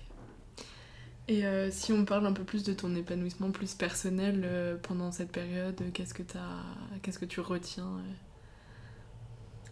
Et 1.28 1.44
euh, 1.44 1.70
si 1.70 1.92
on 1.92 2.04
parle 2.04 2.26
un 2.26 2.32
peu 2.32 2.44
plus 2.44 2.64
de 2.64 2.72
ton 2.72 2.94
épanouissement 2.94 3.50
plus 3.50 3.74
personnel 3.74 4.42
euh, 4.44 4.76
pendant 4.82 5.12
cette 5.12 5.30
période, 5.30 5.80
qu'est-ce 5.92 6.14
que, 6.14 6.22
qu'est-ce 7.02 7.18
que 7.18 7.26
tu 7.26 7.40
retiens 7.40 7.90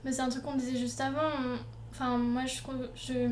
Mais 0.05 0.13
c'est 0.13 0.21
un 0.21 0.29
truc 0.29 0.43
qu'on 0.43 0.57
disait 0.57 0.77
juste 0.77 1.01
avant. 1.01 1.31
Enfin, 1.91 2.19
moi, 2.19 2.43
je, 2.45 3.31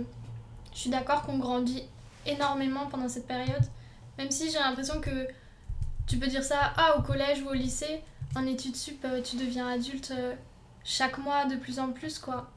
suis 0.72 0.90
d'accord 0.90 1.22
qu'on 1.22 1.38
grandit 1.38 1.82
énormément 2.26 2.86
pendant 2.86 3.08
cette 3.08 3.26
période. 3.26 3.62
Même 4.16 4.30
si 4.30 4.50
j'ai 4.50 4.58
l'impression 4.58 5.00
que 5.00 5.28
tu 6.06 6.16
peux 6.16 6.26
dire 6.26 6.42
ça 6.42 6.72
ah, 6.76 6.96
au 6.98 7.02
collège 7.02 7.42
ou 7.42 7.48
au 7.48 7.52
lycée 7.52 8.00
en 8.36 8.46
études 8.46 8.76
sup, 8.76 9.04
euh, 9.04 9.22
tu 9.22 9.36
deviens 9.36 9.68
adulte 9.68 10.12
euh, 10.16 10.34
chaque 10.82 11.18
mois 11.18 11.44
de 11.44 11.56
plus 11.56 11.78
en 11.78 11.92
plus, 11.92 12.18
quoi. 12.18 12.50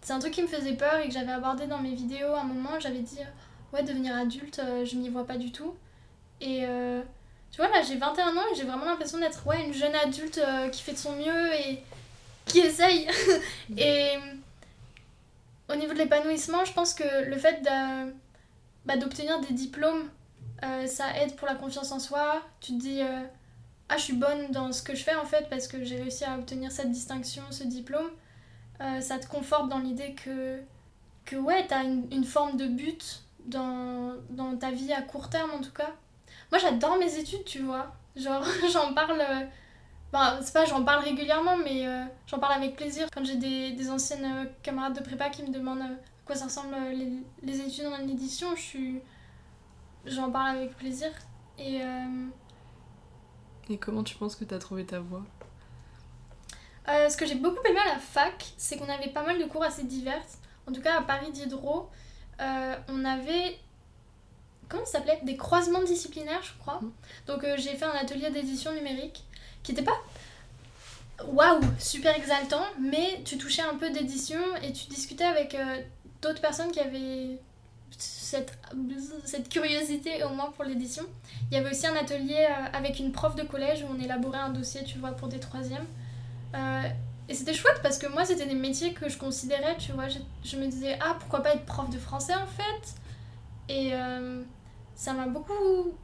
C'est 0.00 0.12
un 0.12 0.18
truc 0.18 0.32
qui 0.32 0.42
me 0.42 0.48
faisait 0.48 0.74
peur 0.74 0.96
et 0.96 1.06
que 1.06 1.14
j'avais 1.14 1.32
abordé 1.32 1.66
dans 1.66 1.78
mes 1.78 1.94
vidéos 1.94 2.34
à 2.34 2.40
un 2.40 2.44
moment. 2.44 2.80
J'avais 2.80 3.00
dit, 3.00 3.20
euh, 3.20 3.30
ouais, 3.72 3.82
devenir 3.82 4.16
adulte, 4.16 4.60
je 4.84 4.96
m'y 4.96 5.08
vois 5.08 5.26
pas 5.26 5.36
du 5.36 5.52
tout. 5.52 5.74
Et 6.40 6.64
tu 7.50 7.56
vois, 7.58 7.68
là, 7.68 7.82
j'ai 7.82 7.96
21 7.96 8.36
ans 8.36 8.42
et 8.52 8.56
j'ai 8.56 8.64
vraiment 8.64 8.84
l'impression 8.84 9.18
d'être 9.18 9.46
ouais, 9.46 9.64
une 9.64 9.72
jeune 9.72 9.94
adulte 9.94 10.40
qui 10.72 10.82
fait 10.82 10.92
de 10.92 10.98
son 10.98 11.12
mieux 11.16 11.52
et 11.54 11.82
qui 12.46 12.60
essaye. 12.60 13.08
et 13.76 14.10
au 15.68 15.76
niveau 15.76 15.92
de 15.92 15.98
l'épanouissement, 15.98 16.64
je 16.64 16.72
pense 16.72 16.94
que 16.94 17.24
le 17.24 17.36
fait 17.36 17.62
bah, 18.84 18.96
d'obtenir 18.96 19.40
des 19.40 19.54
diplômes, 19.54 20.08
ça 20.86 21.16
aide 21.20 21.36
pour 21.36 21.46
la 21.46 21.54
confiance 21.54 21.92
en 21.92 22.00
soi. 22.00 22.42
Tu 22.60 22.72
te 22.72 22.78
dis 22.80 23.02
ah 23.92 23.98
je 23.98 24.04
suis 24.04 24.14
bonne 24.14 24.50
dans 24.52 24.72
ce 24.72 24.82
que 24.82 24.94
je 24.94 25.04
fais 25.04 25.14
en 25.14 25.26
fait 25.26 25.50
parce 25.50 25.68
que 25.68 25.84
j'ai 25.84 26.00
réussi 26.00 26.24
à 26.24 26.38
obtenir 26.38 26.72
cette 26.72 26.90
distinction, 26.90 27.42
ce 27.50 27.64
diplôme, 27.64 28.08
euh, 28.80 29.02
ça 29.02 29.18
te 29.18 29.26
conforte 29.26 29.68
dans 29.68 29.80
l'idée 29.80 30.14
que, 30.14 30.62
que 31.26 31.36
ouais, 31.36 31.66
t'as 31.66 31.84
une, 31.84 32.06
une 32.10 32.24
forme 32.24 32.56
de 32.56 32.66
but 32.66 33.21
dans, 33.46 34.14
dans 34.30 34.56
ta 34.56 34.70
vie 34.70 34.92
à 34.92 35.02
court 35.02 35.30
terme 35.30 35.50
en 35.50 35.60
tout 35.60 35.72
cas. 35.72 35.90
Moi 36.50 36.58
j'adore 36.58 36.96
mes 36.98 37.18
études, 37.18 37.44
tu 37.44 37.60
vois. 37.60 37.94
Genre 38.16 38.44
j'en 38.72 38.94
parle... 38.94 39.20
Euh, 39.20 39.44
bon, 40.12 40.18
c'est 40.42 40.52
pas 40.52 40.64
j'en 40.64 40.84
parle 40.84 41.04
régulièrement, 41.04 41.56
mais 41.56 41.86
euh, 41.86 42.04
j'en 42.26 42.38
parle 42.38 42.54
avec 42.54 42.76
plaisir. 42.76 43.08
Quand 43.14 43.24
j'ai 43.24 43.36
des, 43.36 43.72
des, 43.72 43.90
anciennes 43.90 44.48
camarades 44.62 44.96
de 44.96 45.02
prépa 45.02 45.30
qui 45.30 45.42
me 45.42 45.52
demandent 45.52 45.82
à 45.82 45.90
quoi 46.24 46.34
ça 46.34 46.46
ressemble 46.46 46.74
les, 46.92 47.22
les 47.42 47.60
études 47.60 47.86
en 47.86 48.08
édition, 48.08 48.54
je 48.56 48.60
suis... 48.60 49.00
J'en 50.04 50.30
parle 50.30 50.56
avec 50.56 50.76
plaisir. 50.76 51.10
Et... 51.58 51.80
Et 53.70 53.78
comment 53.78 54.02
tu 54.02 54.16
penses 54.16 54.36
que 54.36 54.44
tu 54.44 54.54
as 54.54 54.58
trouvé 54.58 54.84
ta 54.84 55.00
voie? 55.00 55.22
Euh, 56.88 57.08
Ce 57.08 57.16
que 57.16 57.26
j'ai 57.26 57.36
beaucoup 57.36 57.64
aimé 57.66 57.78
à 57.84 57.94
la 57.94 57.98
fac, 57.98 58.52
c'est 58.56 58.76
qu'on 58.76 58.88
avait 58.88 59.10
pas 59.10 59.22
mal 59.22 59.38
de 59.38 59.44
cours 59.44 59.62
assez 59.62 59.84
divers. 59.84 60.22
En 60.68 60.72
tout 60.72 60.80
cas, 60.80 60.98
à 60.98 61.02
Paris 61.02 61.30
Diderot, 61.32 61.88
euh, 62.42 62.76
on 62.88 63.04
avait. 63.04 63.58
Comment 64.68 64.84
ça 64.84 64.98
s'appelait? 64.98 65.20
Des 65.22 65.36
croisements 65.36 65.82
disciplinaires, 65.82 66.42
je 66.42 66.52
crois. 66.58 66.80
Mmh. 66.80 66.92
Donc, 67.26 67.44
euh, 67.44 67.56
j'ai 67.58 67.74
fait 67.74 67.84
un 67.84 67.92
atelier 67.92 68.30
d'édition 68.30 68.72
numérique 68.72 69.24
qui 69.62 69.72
n'était 69.72 69.84
pas 69.84 69.98
waouh, 71.26 71.60
super 71.78 72.16
exaltant, 72.16 72.64
mais 72.80 73.22
tu 73.24 73.38
touchais 73.38 73.62
un 73.62 73.76
peu 73.76 73.90
d'édition 73.90 74.40
et 74.62 74.72
tu 74.72 74.86
discutais 74.88 75.24
avec 75.24 75.56
d'autres 76.20 76.40
personnes 76.40 76.72
qui 76.72 76.80
avaient 76.80 77.38
cette, 77.98 78.58
cette 79.24 79.48
curiosité 79.48 80.24
au 80.24 80.30
moins 80.30 80.50
pour 80.52 80.64
l'édition. 80.64 81.04
Il 81.50 81.54
y 81.54 81.60
avait 81.60 81.70
aussi 81.70 81.86
un 81.86 81.96
atelier 81.96 82.46
euh, 82.48 82.66
avec 82.72 82.98
une 82.98 83.12
prof 83.12 83.34
de 83.34 83.42
collège 83.42 83.82
où 83.82 83.86
on 83.94 84.00
élaborait 84.00 84.38
un 84.38 84.50
dossier, 84.50 84.84
tu 84.84 84.98
vois, 84.98 85.12
pour 85.12 85.28
des 85.28 85.40
troisièmes. 85.40 85.86
Euh, 87.32 87.34
et 87.34 87.34
c'était 87.34 87.54
chouette 87.54 87.80
parce 87.82 87.98
que 87.98 88.06
moi, 88.06 88.24
c'était 88.24 88.46
des 88.46 88.54
métiers 88.54 88.92
que 88.92 89.08
je 89.08 89.18
considérais, 89.18 89.76
tu 89.78 89.92
vois. 89.92 90.08
Je, 90.08 90.56
me 90.56 90.66
disais, 90.66 90.98
ah, 91.00 91.16
pourquoi 91.18 91.42
pas 91.42 91.54
être 91.54 91.64
prof 91.64 91.88
de 91.90 91.98
français 91.98 92.34
en 92.34 92.46
fait? 92.46 92.94
Et 93.68 93.94
euh, 93.94 94.42
ça 94.94 95.12
m'a 95.12 95.26
beaucoup 95.26 95.94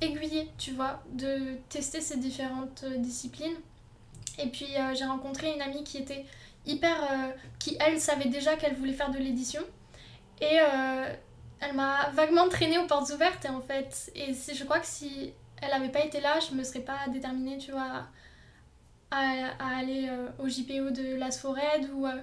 aiguillé, 0.00 0.50
tu 0.58 0.72
vois, 0.72 1.02
de 1.12 1.56
tester 1.68 2.00
ces 2.00 2.18
différentes 2.18 2.84
disciplines. 2.98 3.56
Et 4.38 4.48
puis, 4.48 4.66
j'ai 4.94 5.04
rencontré 5.04 5.54
une 5.54 5.62
amie 5.62 5.82
qui 5.82 5.96
était 5.96 6.26
hyper. 6.66 6.94
qui, 7.58 7.76
elle, 7.80 7.98
savait 7.98 8.28
déjà 8.28 8.56
qu'elle 8.56 8.74
voulait 8.74 8.92
faire 8.92 9.10
de 9.10 9.18
l'édition. 9.18 9.62
Et 10.42 10.58
elle 11.60 11.74
m'a 11.74 12.10
vaguement 12.10 12.48
traînée 12.48 12.78
aux 12.78 12.86
portes 12.86 13.10
ouvertes 13.10 13.46
en 13.46 13.60
fait 13.60 14.12
et 14.14 14.34
je 14.34 14.64
crois 14.64 14.78
que 14.78 14.86
si 14.86 15.32
elle 15.62 15.70
n'avait 15.70 15.90
pas 15.90 16.04
été 16.04 16.20
là 16.20 16.38
je 16.38 16.54
me 16.54 16.62
serais 16.62 16.80
pas 16.80 16.98
déterminée 17.08 17.58
tu 17.58 17.72
vois 17.72 18.06
à, 19.10 19.76
aller 19.78 20.08
euh, 20.08 20.28
au 20.38 20.48
JPO 20.48 20.90
de 20.90 21.16
Las 21.16 21.38
Forêt 21.38 21.80
ou 21.94 22.06
euh, 22.06 22.20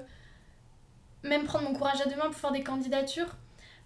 même 1.23 1.45
prendre 1.45 1.67
mon 1.69 1.73
courage 1.73 2.01
à 2.01 2.05
deux 2.05 2.15
mains 2.15 2.25
pour 2.29 2.35
faire 2.35 2.51
des 2.51 2.63
candidatures 2.63 3.35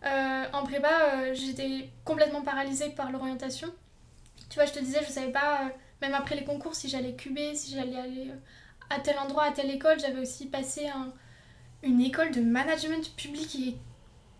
euh, 0.05 0.45
en 0.53 0.63
prépa 0.63 1.33
j'étais 1.33 1.89
complètement 2.05 2.41
paralysée 2.41 2.89
par 2.89 3.11
l'orientation 3.11 3.67
tu 4.49 4.55
vois 4.55 4.65
je 4.65 4.73
te 4.73 4.79
disais 4.79 4.99
je 5.03 5.11
savais 5.11 5.31
pas 5.31 5.71
même 6.01 6.13
après 6.13 6.35
les 6.35 6.43
concours 6.43 6.75
si 6.75 6.89
j'allais 6.89 7.15
cuber 7.15 7.55
si 7.55 7.73
j'allais 7.73 7.97
aller 7.97 8.31
à 8.89 8.99
tel 8.99 9.17
endroit 9.19 9.45
à 9.45 9.51
telle 9.51 9.71
école 9.71 9.99
j'avais 9.99 10.19
aussi 10.19 10.47
passé 10.47 10.87
un, 10.87 11.13
une 11.83 12.01
école 12.01 12.31
de 12.31 12.41
management 12.41 13.15
public 13.15 13.55
et 13.55 13.77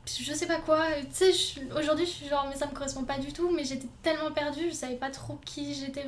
je 0.08 0.34
sais 0.34 0.48
pas 0.48 0.60
quoi. 0.60 0.86
Tu 1.17 1.34
sais, 1.34 1.62
aujourd'hui, 1.78 2.06
je 2.06 2.12
suis 2.12 2.28
genre, 2.28 2.48
mais 2.50 2.56
ça 2.56 2.67
me 2.67 2.72
correspond 2.72 3.04
pas 3.04 3.17
du 3.17 3.34
tout, 3.34 3.50
mais 3.50 3.63
j'étais 3.63 3.88
tellement 4.02 4.32
perdue, 4.32 4.70
je 4.70 4.74
savais 4.74 4.96
pas 4.96 5.10
trop 5.10 5.38
qui 5.46 5.74
j'étais 5.74 6.06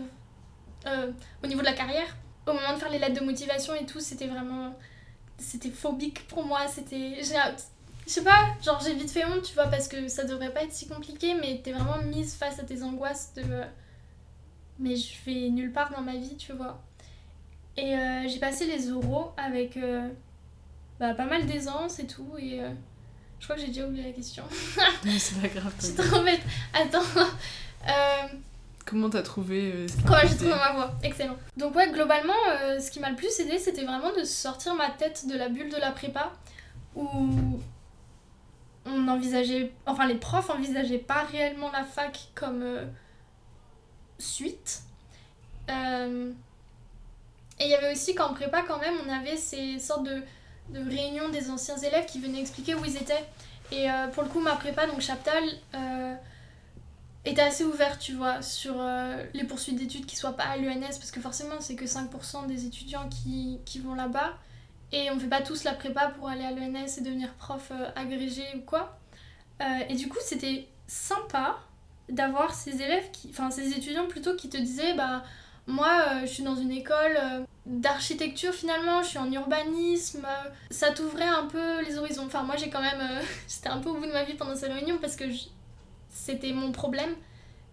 euh, 0.86 1.12
au 1.44 1.48
niveau 1.48 1.60
de 1.60 1.66
la 1.66 1.74
carrière. 1.74 2.16
Au 2.50 2.54
moment 2.54 2.74
de 2.74 2.80
faire 2.80 2.90
les 2.90 2.98
lettres 2.98 3.20
de 3.20 3.26
motivation 3.26 3.76
et 3.76 3.86
tout, 3.86 4.00
c'était 4.00 4.28
vraiment. 4.28 4.76
C'était 5.38 5.70
phobique 5.70 6.28
pour 6.28 6.44
moi, 6.44 6.68
c'était. 6.68 7.22
Je 7.22 8.12
sais 8.12 8.24
pas, 8.24 8.48
genre 8.64 8.82
j'ai 8.84 8.96
vite 8.96 9.12
fait 9.12 9.24
honte, 9.26 9.44
tu 9.44 9.54
vois, 9.54 9.68
parce 9.68 9.88
que 9.88 10.08
ça 10.08 10.24
devrait 10.24 10.52
pas 10.52 10.64
être 10.64 10.74
si 10.74 10.88
compliqué, 10.88 11.36
mais 11.36 11.62
t'es 11.64 11.72
vraiment 11.72 12.00
mise 12.02 12.34
face 12.34 12.60
à 12.60 12.64
tes 12.64 12.82
angoisses 12.82 13.34
de. 13.36 13.44
Mais 14.80 14.96
je 14.96 15.14
vais 15.26 15.50
nulle 15.50 15.72
part 15.72 15.92
dans 15.92 16.02
ma 16.02 16.16
vie, 16.16 16.36
tu 16.38 16.54
vois. 16.54 16.82
Et 17.78 17.96
euh, 17.96 18.28
j'ai 18.28 18.40
passé 18.40 18.66
les 18.66 18.92
oraux 18.92 19.32
avec 19.38 19.78
euh, 19.78 20.10
bah, 21.00 21.14
pas 21.14 21.26
mal 21.26 21.46
d'aisance 21.46 22.00
et 22.00 22.08
tout, 22.08 22.36
et 22.40 22.62
Je 23.40 23.44
crois 23.44 23.56
que 23.56 23.62
j'ai 23.62 23.68
déjà 23.68 23.86
oublié 23.86 24.04
la 24.04 24.12
question. 24.12 24.44
c'est 25.20 25.40
pas 25.40 25.48
grave. 25.48 25.74
Je 25.80 25.86
suis 25.86 25.96
trop 25.96 26.24
bête. 26.24 26.42
Attends. 26.74 27.04
Comment 28.90 29.10
t'as 29.12 29.22
trouvé 29.22 29.72
euh, 29.72 29.88
ce 29.88 29.98
qui 29.98 30.04
Comment 30.04 30.20
j'ai 30.24 30.36
trouvé 30.36 30.50
ma 30.50 30.72
voix 30.72 30.92
Excellent. 31.04 31.38
Donc 31.58 31.76
ouais, 31.76 31.92
globalement, 31.92 32.34
euh, 32.50 32.80
ce 32.80 32.90
qui 32.90 33.00
m'a 33.00 33.12
le 33.12 33.16
plus 33.16 33.40
aidé, 33.40 33.60
c'était 33.60 33.84
vraiment 33.84 34.12
de 34.18 34.24
sortir 34.24 34.74
ma 34.74 34.90
tête 34.90 35.28
de 35.28 35.38
la 35.38 35.48
bulle 35.48 35.70
de 35.70 35.78
la 35.78 35.92
prépa, 35.92 36.32
où 36.96 37.08
on 38.86 39.08
envisageait, 39.08 39.72
enfin 39.86 40.08
les 40.08 40.16
profs 40.16 40.50
envisageaient 40.50 40.98
pas 40.98 41.22
réellement 41.32 41.70
la 41.70 41.84
fac 41.84 42.30
comme 42.34 42.64
euh, 42.64 42.86
suite. 44.18 44.82
Et 45.68 47.66
il 47.66 47.70
y 47.70 47.76
avait 47.76 47.92
aussi 47.92 48.16
qu'en 48.16 48.34
prépa 48.34 48.64
quand 48.64 48.80
même, 48.80 48.96
on 49.06 49.14
avait 49.14 49.38
ces 49.38 49.78
sortes 49.78 50.04
de, 50.04 50.24
de 50.70 50.80
réunions 50.90 51.30
des 51.30 51.52
anciens 51.52 51.78
élèves 51.78 52.08
qui 52.08 52.20
venaient 52.20 52.40
expliquer 52.40 52.74
où 52.74 52.84
ils 52.84 52.98
étaient. 52.98 53.24
Et 53.72 53.86
pour 54.14 54.24
le 54.24 54.30
coup, 54.30 54.40
ma 54.40 54.56
prépa, 54.56 54.88
donc 54.88 55.02
Chaptal, 55.02 55.44
euh, 57.30 57.32
était 57.32 57.42
assez 57.42 57.64
ouverte, 57.64 58.00
tu 58.00 58.14
vois, 58.14 58.42
sur 58.42 58.76
euh, 58.80 59.24
les 59.34 59.44
poursuites 59.44 59.76
d'études 59.78 60.06
qui 60.06 60.16
soient 60.16 60.36
pas 60.36 60.44
à 60.46 60.58
l'UNS, 60.58 60.80
parce 60.82 61.12
que 61.12 61.22
forcément, 61.22 61.60
c'est 61.60 61.76
que 61.76 61.86
5% 61.86 62.48
des 62.48 62.66
étudiants 62.66 63.08
qui, 63.10 63.60
qui 63.66 63.80
vont 63.80 63.96
là-bas. 63.96 64.34
Et 64.92 65.12
on 65.12 65.20
fait 65.20 65.28
pas 65.28 65.42
tous 65.42 65.64
la 65.64 65.74
prépa 65.74 66.08
pour 66.18 66.30
aller 66.30 66.44
à 66.44 66.52
l'ENS 66.52 66.98
et 66.98 67.02
devenir 67.02 67.34
prof 67.36 67.72
euh, 67.72 67.90
agrégé 67.96 68.44
ou 68.56 68.62
quoi. 68.62 68.98
Euh, 69.62 69.66
et 69.88 69.96
du 69.96 70.08
coup, 70.10 70.18
c'était 70.22 70.68
sympa 70.88 71.58
d'avoir 72.10 72.54
ces 72.56 72.82
élèves, 72.82 73.12
qui, 73.12 73.28
enfin 73.30 73.52
ces 73.52 73.70
étudiants 73.78 74.08
plutôt, 74.08 74.36
qui 74.36 74.50
te 74.50 74.58
disaient 74.58 74.96
bah 74.96 75.24
moi 75.68 76.22
je 76.22 76.26
suis 76.26 76.42
dans 76.42 76.56
une 76.56 76.72
école 76.72 77.16
d'architecture 77.68 78.52
finalement, 78.52 79.04
je 79.04 79.10
suis 79.10 79.18
en 79.20 79.32
urbanisme, 79.32 80.26
ça 80.72 80.92
t'ouvrait 80.92 81.28
un 81.28 81.46
peu 81.46 81.84
les 81.86 82.00
horizons. 82.00 82.24
Enfin 82.26 82.42
moi 82.42 82.56
j'ai 82.58 82.72
quand 82.72 82.82
même, 82.82 83.00
j'étais 83.48 83.70
un 83.70 83.78
peu 83.78 83.90
au 83.90 83.96
bout 83.96 84.08
de 84.08 84.12
ma 84.12 84.24
vie 84.24 84.34
pendant 84.34 84.56
ces 84.56 84.66
réunions 84.68 84.98
parce 85.00 85.16
que 85.16 85.30
je- 85.30 85.46
c'était 86.10 86.52
mon 86.52 86.72
problème. 86.72 87.16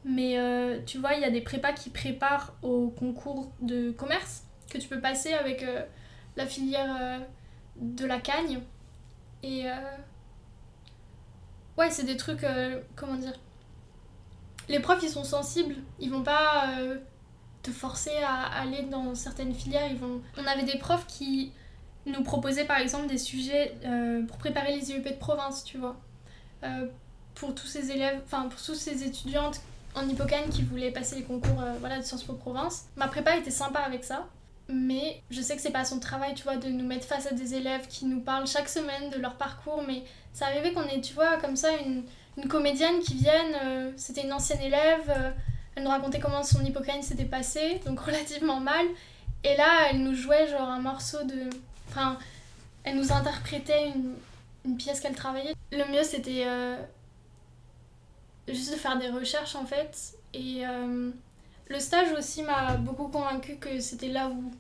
Mais 0.07 0.39
euh, 0.39 0.81
tu 0.87 0.99
vois, 0.99 1.15
il 1.15 1.21
y 1.21 1.25
a 1.25 1.31
des 1.31 1.41
prépas 1.41 1.73
qui 1.73 1.91
préparent 1.91 2.55
au 2.63 2.89
concours 2.91 3.51
de 3.61 3.91
commerce 3.91 4.45
que 4.71 4.79
tu 4.79 4.87
peux 4.87 5.01
passer 5.01 5.33
avec 5.33 5.65
euh, 5.65 5.85
la 6.37 6.47
filière 6.47 6.97
euh, 7.01 7.19
de 7.81 8.07
la 8.07 8.21
cagne. 8.21 8.61
Et 9.43 9.67
ouais, 11.77 11.91
c'est 11.91 12.05
des 12.05 12.17
trucs, 12.17 12.45
comment 12.97 13.15
dire 13.15 13.35
Les 14.69 14.81
profs, 14.81 15.03
ils 15.05 15.11
sont 15.11 15.23
sensibles, 15.23 15.77
ils 16.01 16.11
vont 16.11 16.25
pas 16.25 16.69
te 17.63 17.71
forcer 17.71 18.17
à 18.25 18.47
aller 18.61 18.83
dans 18.83 19.15
certaines 19.15 19.55
filières. 19.55 19.89
On 20.37 20.47
avait 20.47 20.65
des 20.65 20.79
profs 20.79 21.07
qui 21.07 21.53
nous 22.07 22.25
proposaient 22.25 22.65
par 22.65 22.79
exemple 22.79 23.07
des 23.07 23.19
sujets 23.19 23.77
pour 24.27 24.39
préparer 24.39 24.75
les 24.75 24.91
IEP 24.91 25.05
de 25.05 25.19
province, 25.19 25.63
tu 25.63 25.79
vois. 25.79 25.97
Pour 27.37 27.55
tous 27.55 27.67
ces 27.67 27.91
élèves, 27.91 28.21
enfin 28.25 28.49
pour 28.49 28.61
tous 28.61 28.75
ces 28.75 29.05
étudiantes 29.05 29.61
en 29.95 30.09
hippocane 30.09 30.49
qui 30.51 30.63
voulaient 30.63 30.91
passer 30.91 31.17
les 31.17 31.23
concours 31.23 31.61
euh, 31.61 31.75
voilà, 31.81 31.99
de 31.99 32.03
Sciences 32.03 32.25
Po 32.25 32.35
Province. 32.35 32.87
Ma 32.97 33.09
prépa 33.09 33.37
était 33.37 33.51
sympa 33.51 33.81
avec 33.81 34.05
ça, 34.05 34.27
mais 34.69 35.23
je 35.31 35.41
sais 35.41 35.57
que 35.57 35.63
c'est 35.63 35.71
pas 35.71 35.85
son 35.85 35.99
travail, 35.99 36.35
tu 36.35 36.43
vois, 36.43 36.57
de 36.57 36.69
nous 36.69 36.85
mettre 36.85 37.07
face 37.07 37.27
à 37.27 37.33
des 37.33 37.55
élèves 37.55 37.87
qui 37.89 38.05
nous 38.05 38.21
parlent 38.21 38.47
chaque 38.47 38.69
semaine 38.69 39.11
de 39.11 39.19
leur 39.19 39.37
parcours, 39.37 39.83
mais 39.87 40.03
ça 40.33 40.47
arrivait 40.47 40.73
qu'on 40.73 40.85
ait, 40.85 41.01
tu 41.01 41.15
vois, 41.15 41.39
comme 41.39 41.57
ça, 41.57 41.69
une, 41.73 42.05
une 42.37 42.49
comédienne 42.49 43.01
qui 43.01 43.15
vienne, 43.15 43.57
euh, 43.65 43.91
c'était 43.97 44.23
une 44.23 44.33
ancienne 44.33 44.61
élève, 44.61 45.09
euh, 45.09 45.31
elle 45.75 45.85
nous 45.85 45.91
racontait 45.91 46.21
comment 46.21 46.43
son 46.43 46.63
hippocane 46.65 47.03
s'était 47.03 47.25
passé, 47.25 47.81
donc 47.87 48.01
relativement 48.11 48.61
mal, 48.61 48.87
et 49.45 49.57
là, 49.57 49.89
elle 49.91 50.03
nous 50.03 50.15
jouait 50.15 50.49
genre 50.49 50.69
un 50.69 50.81
morceau 50.81 51.23
de... 51.25 51.49
Enfin, 51.89 52.19
elle 52.85 52.97
nous 52.97 53.13
interprétait 53.13 53.89
une, 53.89 54.15
une 54.65 54.77
pièce 54.77 55.01
qu'elle 55.01 55.15
travaillait. 55.15 55.55
Le 55.71 55.85
mieux, 55.93 56.03
c'était... 56.03 56.45
juste 58.55 58.73
de 58.73 58.77
faire 58.77 58.99
des 58.99 59.09
recherches 59.09 59.57
en 59.57 59.65
fait. 59.65 60.17
Et 60.35 60.67
euh, 60.67 61.11
le 61.69 61.81
stage 61.81 62.13
aussi 62.13 62.43
m'a 62.43 62.77
beaucoup 62.77 63.09
convaincu 63.09 63.57
que 63.57 63.81
c'était 63.81 64.09
là 64.09 64.29
où 64.29 64.51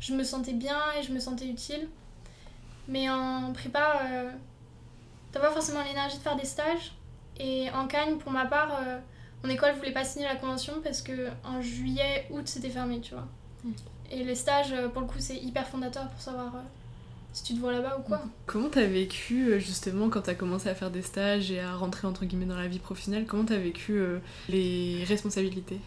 je 0.00 0.14
me 0.14 0.24
sentais 0.24 0.52
bien 0.52 0.78
et 0.98 1.02
je 1.02 1.12
me 1.12 1.18
sentais 1.18 1.46
utile. 1.46 1.88
Mais 2.88 3.08
en 3.10 3.52
prépa, 3.52 4.02
euh, 4.04 4.30
t'as 5.32 5.40
pas 5.40 5.50
forcément 5.50 5.82
l'énergie 5.82 6.18
de 6.18 6.22
faire 6.22 6.36
des 6.36 6.44
stages. 6.44 6.92
Et 7.38 7.70
en 7.70 7.86
Cagne, 7.86 8.16
pour 8.16 8.32
ma 8.32 8.46
part, 8.46 8.80
euh, 8.80 8.98
mon 9.42 9.50
école 9.50 9.74
voulait 9.74 9.92
pas 9.92 10.04
signer 10.04 10.26
la 10.26 10.36
convention 10.36 10.74
parce 10.82 11.02
que 11.02 11.28
en 11.44 11.60
juillet, 11.60 12.26
août, 12.30 12.46
c'était 12.46 12.70
fermé, 12.70 13.00
tu 13.00 13.14
vois. 13.14 13.28
Mm. 13.64 13.72
Et 14.10 14.24
les 14.24 14.34
stages, 14.34 14.72
euh, 14.72 14.88
pour 14.88 15.02
le 15.02 15.08
coup, 15.08 15.18
c'est 15.18 15.36
hyper 15.36 15.66
fondateur 15.66 16.08
pour 16.08 16.20
savoir 16.20 16.54
euh, 16.56 16.60
si 17.36 17.42
tu 17.42 17.54
te 17.54 17.60
vois 17.60 17.70
là-bas 17.70 17.98
ou 17.98 18.02
quoi. 18.02 18.22
Comment 18.46 18.70
t'as 18.70 18.86
vécu 18.86 19.50
euh, 19.50 19.58
justement 19.58 20.08
quand 20.08 20.22
t'as 20.22 20.34
commencé 20.34 20.70
à 20.70 20.74
faire 20.74 20.90
des 20.90 21.02
stages 21.02 21.50
et 21.50 21.60
à 21.60 21.76
rentrer 21.76 22.06
entre 22.06 22.24
guillemets 22.24 22.46
dans 22.46 22.56
la 22.56 22.66
vie 22.66 22.78
professionnelle 22.78 23.26
Comment 23.26 23.44
t'as 23.44 23.58
vécu 23.58 23.92
euh, 23.92 24.20
les 24.48 25.04
responsabilités? 25.04 25.78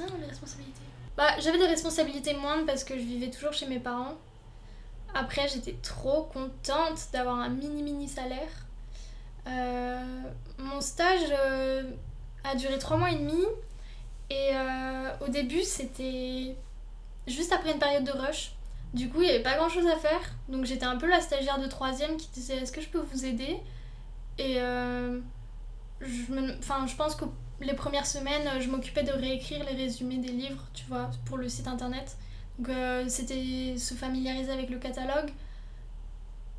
Ah, 0.00 0.02
les 0.20 0.26
responsabilités. 0.26 0.80
Bah, 1.16 1.28
j'avais 1.38 1.58
des 1.58 1.66
responsabilités 1.68 2.34
moindres 2.34 2.66
parce 2.66 2.82
que 2.82 2.94
je 2.98 3.04
vivais 3.04 3.30
toujours 3.30 3.52
chez 3.52 3.68
mes 3.68 3.78
parents. 3.78 4.16
Après, 5.14 5.46
j'étais 5.46 5.76
trop 5.80 6.24
contente 6.24 6.98
d'avoir 7.12 7.38
un 7.38 7.50
mini 7.50 7.84
mini 7.84 8.08
salaire. 8.08 8.66
Euh, 9.46 10.22
mon 10.58 10.80
stage 10.80 11.20
euh, 11.30 11.84
a 12.42 12.56
duré 12.56 12.80
trois 12.80 12.96
mois 12.96 13.12
et 13.12 13.16
demi. 13.16 13.44
Et 14.28 14.50
au 15.24 15.28
début, 15.28 15.62
c'était 15.62 16.56
juste 17.28 17.52
après 17.52 17.70
une 17.70 17.78
période 17.78 18.02
de 18.02 18.10
rush. 18.10 18.55
Du 18.96 19.10
coup, 19.10 19.20
il 19.20 19.24
n'y 19.24 19.34
avait 19.34 19.42
pas 19.42 19.56
grand 19.56 19.68
chose 19.68 19.86
à 19.86 19.96
faire. 19.96 20.20
Donc, 20.48 20.64
j'étais 20.64 20.86
un 20.86 20.96
peu 20.96 21.06
la 21.06 21.20
stagiaire 21.20 21.60
de 21.60 21.66
troisième 21.66 22.16
qui 22.16 22.28
disait 22.32 22.56
Est-ce 22.56 22.72
que 22.72 22.80
je 22.80 22.88
peux 22.88 23.04
vous 23.12 23.26
aider? 23.26 23.58
Et 24.38 24.56
euh, 24.58 25.20
je, 26.00 26.96
pense 26.96 27.14
que 27.14 27.26
les 27.60 27.74
premières 27.74 28.06
semaines, 28.06 28.48
je 28.58 28.70
m'occupais 28.70 29.02
de 29.02 29.12
réécrire 29.12 29.62
les 29.64 29.76
résumés 29.76 30.16
des 30.16 30.32
livres, 30.32 30.64
tu 30.72 30.86
vois, 30.86 31.10
pour 31.26 31.36
le 31.36 31.46
site 31.50 31.68
internet. 31.68 32.16
Donc 32.58 32.70
euh, 32.70 33.04
c'était 33.08 33.76
se 33.76 33.92
familiariser 33.92 34.50
avec 34.50 34.70
le 34.70 34.78
catalogue. 34.78 35.30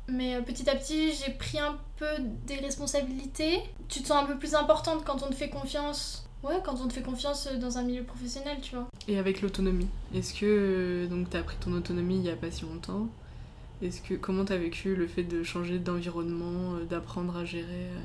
Mais 0.06 0.36
euh, 0.36 0.42
petit 0.42 0.70
à 0.70 0.76
petit, 0.76 1.12
j'ai 1.12 1.32
pris 1.32 1.58
un 1.58 1.76
peu 1.96 2.06
des 2.46 2.56
responsabilités. 2.56 3.62
Tu 3.88 4.00
te 4.00 4.06
sens 4.06 4.22
un 4.22 4.26
peu 4.26 4.38
plus 4.38 4.54
importante 4.54 5.04
quand 5.04 5.24
on 5.24 5.28
te 5.28 5.34
fait 5.34 5.50
confiance. 5.50 6.27
Ouais, 6.42 6.60
quand 6.64 6.76
on 6.80 6.86
te 6.86 6.92
fait 6.92 7.02
confiance 7.02 7.48
dans 7.60 7.78
un 7.78 7.82
milieu 7.82 8.04
professionnel, 8.04 8.58
tu 8.62 8.74
vois. 8.76 8.86
Et 9.08 9.18
avec 9.18 9.42
l'autonomie 9.42 9.88
Est-ce 10.14 10.32
que 10.34 10.46
euh, 10.46 11.06
donc 11.08 11.30
t'as 11.30 11.42
pris 11.42 11.56
ton 11.56 11.72
autonomie 11.72 12.16
il 12.16 12.24
y 12.24 12.30
a 12.30 12.36
pas 12.36 12.50
si 12.50 12.62
longtemps? 12.62 13.08
Est-ce 13.82 14.00
que 14.02 14.14
comment 14.14 14.44
t'as 14.44 14.56
vécu 14.56 14.94
le 14.94 15.06
fait 15.06 15.24
de 15.24 15.42
changer 15.42 15.78
d'environnement, 15.78 16.74
euh, 16.74 16.84
d'apprendre 16.84 17.36
à 17.36 17.44
gérer 17.44 17.66
euh, 17.90 18.00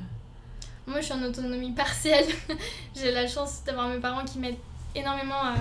Moi, 0.88 1.00
je 1.02 1.06
suis 1.06 1.13
en 1.13 1.24
autonomie 1.24 1.72
partielle. 1.72 2.26
j'ai 2.96 3.12
la 3.12 3.28
chance 3.28 3.63
d'avoir 3.65 3.89
mes 3.89 4.00
parents 4.00 4.26
qui 4.26 4.39
m'aident 4.39 4.58
énormément 4.96 5.41
à 5.41 5.56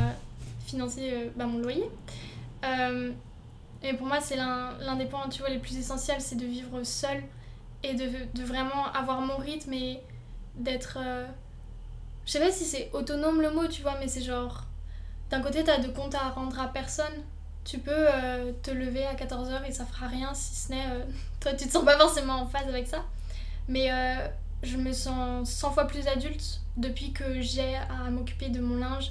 financer 0.67 1.31
bah, 1.37 1.47
mon 1.47 1.59
loyer. 1.59 1.85
Euh, 2.65 3.11
et 3.83 3.95
pour 3.95 4.07
moi, 4.07 4.21
c'est 4.21 4.37
l'un 4.37 4.79
l'un 4.79 4.97
des 4.97 5.07
points 5.07 5.29
tu 5.29 5.41
vois, 5.41 5.51
les 5.51 5.59
plus 5.59 5.77
essentiels, 5.77 6.21
c'est 6.21 6.37
de 6.37 6.47
vivre 6.47 6.83
seule 6.85 7.23
et 7.83 7.95
de, 7.95 8.05
de 8.35 8.45
vraiment 8.45 8.87
avoir 8.95 9.21
mon 9.21 9.37
rythme 9.37 9.73
et 9.75 10.01
d'être... 10.57 10.99
euh, 11.01 11.27
Je 12.27 12.33
sais 12.33 12.41
pas 12.41 12.51
si 12.51 12.65
c'est 12.65 12.91
autonome 12.93 13.41
le 13.41 13.51
mot, 13.51 13.67
tu 13.67 13.83
vois, 13.83 13.97
mais 13.99 14.09
c'est 14.09 14.23
genre... 14.23 14.65
D'un 15.31 15.41
côté, 15.41 15.65
t'as 15.65 15.79
de 15.79 15.89
compte 15.89 16.15
à 16.15 16.29
rendre 16.31 16.61
à 16.61 16.69
personne. 16.69 17.13
Tu 17.65 17.79
peux 17.79 17.91
euh, 17.95 18.53
te 18.63 18.71
lever 18.71 19.07
à 19.07 19.15
14h 19.15 19.65
et 19.67 19.73
ça 19.73 19.87
fera 19.87 20.07
rien 20.07 20.35
si 20.35 20.55
ce 20.55 20.73
n'est... 20.73 20.87
euh, 20.87 21.05
toi, 21.41 21.53
tu 21.55 21.67
te 21.67 21.73
sens 21.73 21.85
pas 21.85 21.99
forcément 21.99 22.43
en 22.43 22.47
phase 22.47 22.69
avec 22.69 22.87
ça. 22.87 23.05
Mais 23.69 23.91
euh, 23.91 24.29
je 24.63 24.77
me 24.77 24.93
sens 24.93 25.49
100 25.49 25.73
fois 25.73 25.87
plus 25.87 26.07
adulte 26.07 26.61
depuis 26.77 27.13
que 27.13 27.41
j'ai 27.41 27.77
à 27.77 28.11
m'occuper 28.11 28.49
de 28.49 28.61
mon 28.61 28.77
linge 28.77 29.11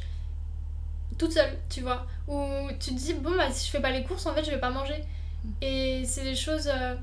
toute 1.18 1.34
seule, 1.34 1.58
tu 1.70 1.82
vois. 1.82 2.06
Où 2.28 2.68
tu 2.80 2.92
te 2.92 3.00
dis, 3.00 3.14
bon, 3.14 3.36
bah, 3.36 3.52
si 3.52 3.68
je 3.68 3.72
fais 3.72 3.82
pas 3.82 3.92
les 3.92 4.04
courses, 4.04 4.26
en 4.26 4.34
fait, 4.34 4.44
je 4.44 4.52
vais 4.52 4.60
pas 4.60 4.70
manger. 4.70 5.04
Et 5.62 6.04
c'est 6.06 6.24
des 6.24 6.36
choses 6.36 6.68
euh, 6.68 6.96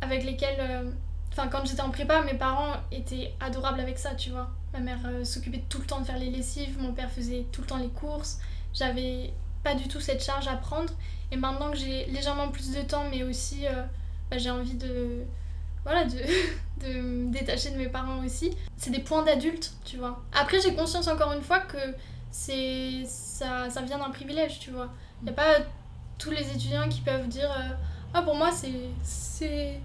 avec 0.00 0.24
lesquelles. 0.24 0.92
Enfin, 1.32 1.48
quand 1.48 1.64
j'étais 1.64 1.80
en 1.80 1.90
prépa, 1.90 2.22
mes 2.22 2.34
parents 2.34 2.74
étaient 2.90 3.34
adorables 3.40 3.80
avec 3.80 3.98
ça, 3.98 4.14
tu 4.14 4.30
vois. 4.30 4.50
Ma 4.72 4.80
mère 4.80 4.98
euh, 5.04 5.24
s'occupait 5.24 5.62
tout 5.68 5.78
le 5.78 5.86
temps 5.86 6.00
de 6.00 6.04
faire 6.04 6.18
les 6.18 6.30
lessives, 6.30 6.80
mon 6.80 6.92
père 6.92 7.10
faisait 7.10 7.46
tout 7.52 7.60
le 7.62 7.66
temps 7.66 7.78
les 7.78 7.88
courses. 7.88 8.38
J'avais 8.74 9.32
pas 9.62 9.74
du 9.74 9.88
tout 9.88 10.00
cette 10.00 10.22
charge 10.22 10.48
à 10.48 10.56
prendre. 10.56 10.92
Et 11.30 11.36
maintenant 11.36 11.70
que 11.70 11.76
j'ai 11.76 12.06
légèrement 12.06 12.48
plus 12.48 12.72
de 12.72 12.82
temps, 12.82 13.04
mais 13.10 13.22
aussi 13.22 13.66
euh, 13.66 13.82
bah, 14.30 14.38
j'ai 14.38 14.50
envie 14.50 14.74
de. 14.74 15.24
Voilà, 15.84 16.04
de, 16.04 16.18
de 16.84 17.00
me 17.00 17.32
détacher 17.32 17.70
de 17.70 17.76
mes 17.76 17.88
parents 17.88 18.24
aussi. 18.24 18.56
C'est 18.76 18.90
des 18.90 19.00
points 19.00 19.22
d'adulte, 19.22 19.72
tu 19.84 19.96
vois. 19.96 20.20
Après, 20.32 20.60
j'ai 20.60 20.74
conscience 20.74 21.08
encore 21.08 21.32
une 21.32 21.42
fois 21.42 21.60
que 21.60 21.78
c'est 22.30 23.04
ça, 23.06 23.70
ça 23.70 23.82
vient 23.82 23.98
d'un 23.98 24.10
privilège, 24.10 24.58
tu 24.58 24.70
vois. 24.70 24.88
Il 25.22 25.24
n'y 25.26 25.30
a 25.30 25.34
pas 25.34 25.58
tous 26.18 26.30
les 26.30 26.50
étudiants 26.50 26.88
qui 26.88 27.00
peuvent 27.00 27.28
dire 27.28 27.50
euh, 27.50 27.74
Ah, 28.14 28.22
pour 28.22 28.34
moi, 28.34 28.50
c'est 28.52 29.80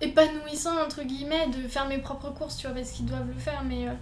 épanouissant, 0.00 0.80
entre 0.84 1.02
guillemets, 1.02 1.48
de 1.48 1.66
faire 1.68 1.86
mes 1.86 1.98
propres 1.98 2.30
courses, 2.30 2.56
tu 2.56 2.66
vois, 2.66 2.74
parce 2.76 2.90
qu'ils 2.90 3.06
doivent 3.06 3.26
le 3.26 3.38
faire, 3.38 3.62
mais 3.64 3.88
euh, 3.88 3.92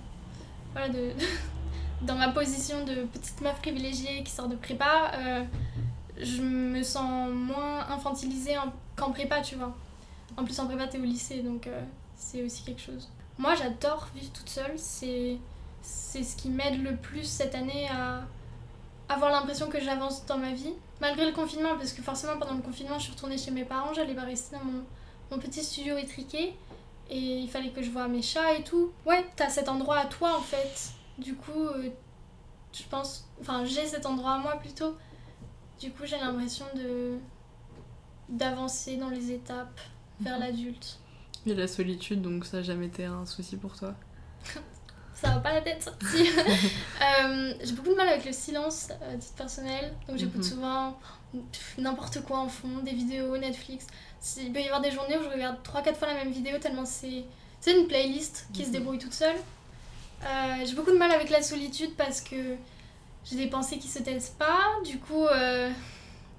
voilà, 0.73 0.89
de, 0.89 1.11
dans 2.03 2.17
ma 2.17 2.29
position 2.29 2.85
de 2.85 3.05
petite 3.05 3.41
meuf 3.41 3.59
privilégiée 3.61 4.23
qui 4.23 4.31
sort 4.31 4.49
de 4.49 4.57
prépa, 4.57 5.13
euh, 5.15 5.45
je 6.21 6.43
me 6.43 6.83
sens 6.83 7.31
moins 7.31 7.87
infantilisée 7.89 8.57
en- 8.59 8.73
qu'en 8.97 9.11
prépa, 9.11 9.41
tu 9.41 9.57
vois. 9.57 9.75
En 10.37 10.45
plus, 10.45 10.59
en 10.61 10.67
prépa, 10.67 10.87
t'es 10.87 10.99
au 10.99 11.03
lycée, 11.05 11.43
donc 11.43 11.67
euh, 11.67 11.81
c'est 12.15 12.43
aussi 12.43 12.63
quelque 12.63 12.81
chose. 12.81 13.09
Moi, 13.39 13.55
j'adore 13.55 14.09
vivre 14.15 14.33
toute 14.33 14.49
seule. 14.49 14.73
C'est 14.77 15.37
c'est 15.83 16.25
ce 16.25 16.35
qui 16.37 16.49
m'aide 16.49 16.83
le 16.83 16.97
plus 16.97 17.23
cette 17.23 17.55
année 17.55 17.89
à 17.91 18.23
avoir 19.09 19.31
l'impression 19.31 19.69
que 19.69 19.79
j'avance 19.81 20.27
dans 20.27 20.37
ma 20.39 20.51
vie. 20.53 20.73
Malgré 21.01 21.27
le 21.27 21.33
confinement, 21.33 21.77
parce 21.77 21.93
que 21.93 22.03
forcément 22.03 22.39
pendant 22.41 22.55
le 22.55 22.63
confinement, 22.63 22.99
je 22.99 23.05
suis 23.05 23.13
retournée 23.13 23.39
chez 23.39 23.53
mes 23.53 23.65
parents, 23.65 23.93
j'allais 23.95 24.15
pas 24.15 24.23
rester 24.23 24.57
dans 24.57 24.65
mon, 24.65 24.83
mon 25.31 25.39
petit 25.39 25.62
studio 25.65 25.97
étriqué. 25.97 26.55
Et 27.09 27.19
il 27.39 27.49
fallait 27.49 27.71
que 27.71 27.83
je 27.83 27.91
voie 27.91 28.09
mes 28.09 28.23
chats 28.23 28.55
et 28.55 28.65
tout. 28.65 28.91
Ouais, 29.05 29.25
t'as 29.37 29.49
cet 29.49 29.69
endroit 29.69 29.99
à 29.99 30.07
toi 30.07 30.37
en 30.37 30.43
fait. 30.43 30.91
Du 31.19 31.35
coup, 31.35 31.67
euh, 31.69 31.89
je 32.73 32.83
pense. 32.91 33.29
Enfin, 33.41 33.65
j'ai 33.65 33.87
cet 33.87 34.07
endroit 34.07 34.33
à 34.33 34.39
moi 34.39 34.57
plutôt. 34.57 34.97
Du 35.81 35.91
coup, 35.93 36.03
j'ai 36.05 36.19
l'impression 36.19 36.65
de. 36.75 37.19
d'avancer 38.29 38.97
dans 38.97 39.09
les 39.11 39.31
étapes 39.33 39.81
vers 40.21 40.35
Mhm. 40.35 40.41
l'adulte. 40.41 40.99
Il 41.45 41.53
y 41.53 41.55
a 41.55 41.59
la 41.59 41.69
solitude, 41.69 42.23
donc 42.23 42.45
ça 42.45 42.57
n'a 42.57 42.62
jamais 42.65 42.87
été 42.87 43.05
un 43.05 43.25
souci 43.25 43.57
pour 43.57 43.77
toi. 43.77 43.95
Ça 45.15 45.31
va 45.31 45.39
pas 45.41 45.55
la 45.55 45.62
tête. 45.62 45.91
Si. 46.11 46.27
Euh, 47.03 47.55
j'ai 47.62 47.73
beaucoup 47.73 47.91
de 47.91 47.95
mal 47.95 48.09
avec 48.09 48.25
le 48.27 48.33
silence 48.33 48.89
euh, 49.03 49.17
titre 49.17 49.35
personnel. 49.35 49.95
Donc 50.09 50.19
j'écoute 50.19 50.39
Mhm. 50.39 50.43
souvent 50.43 50.99
n'importe 51.79 52.23
quoi 52.25 52.39
en 52.41 52.49
fond, 52.49 52.79
des 52.83 52.93
vidéos, 52.93 53.37
Netflix. 53.39 53.87
Il 54.39 54.53
peut 54.53 54.61
y 54.61 54.65
avoir 54.65 54.81
des 54.81 54.91
journées 54.91 55.17
où 55.17 55.23
je 55.23 55.29
regarde 55.29 55.57
3-4 55.63 55.95
fois 55.95 56.09
la 56.09 56.15
même 56.15 56.31
vidéo 56.33 56.59
tellement 56.59 56.85
c'est. 56.85 57.25
C'est 57.61 57.79
une 57.79 57.87
playlist 57.87 58.47
qui 58.53 58.63
se 58.63 58.69
Mhm. 58.69 58.73
débrouille 58.75 58.99
toute 58.99 59.15
seule. 59.15 59.37
Euh, 60.25 60.55
j'ai 60.65 60.75
beaucoup 60.75 60.91
de 60.93 60.99
mal 60.99 61.11
avec 61.11 61.31
la 61.31 61.43
solitude 61.43 61.95
parce 61.97 62.21
que 62.21 62.57
j'ai 63.25 63.37
des 63.37 63.49
pensées 63.49 63.79
qui 63.79 63.89
se 63.89 63.99
taisent 64.01 64.31
pas. 64.39 64.59
Du 64.85 64.99
coup, 64.99 65.27
euh, 65.27 65.71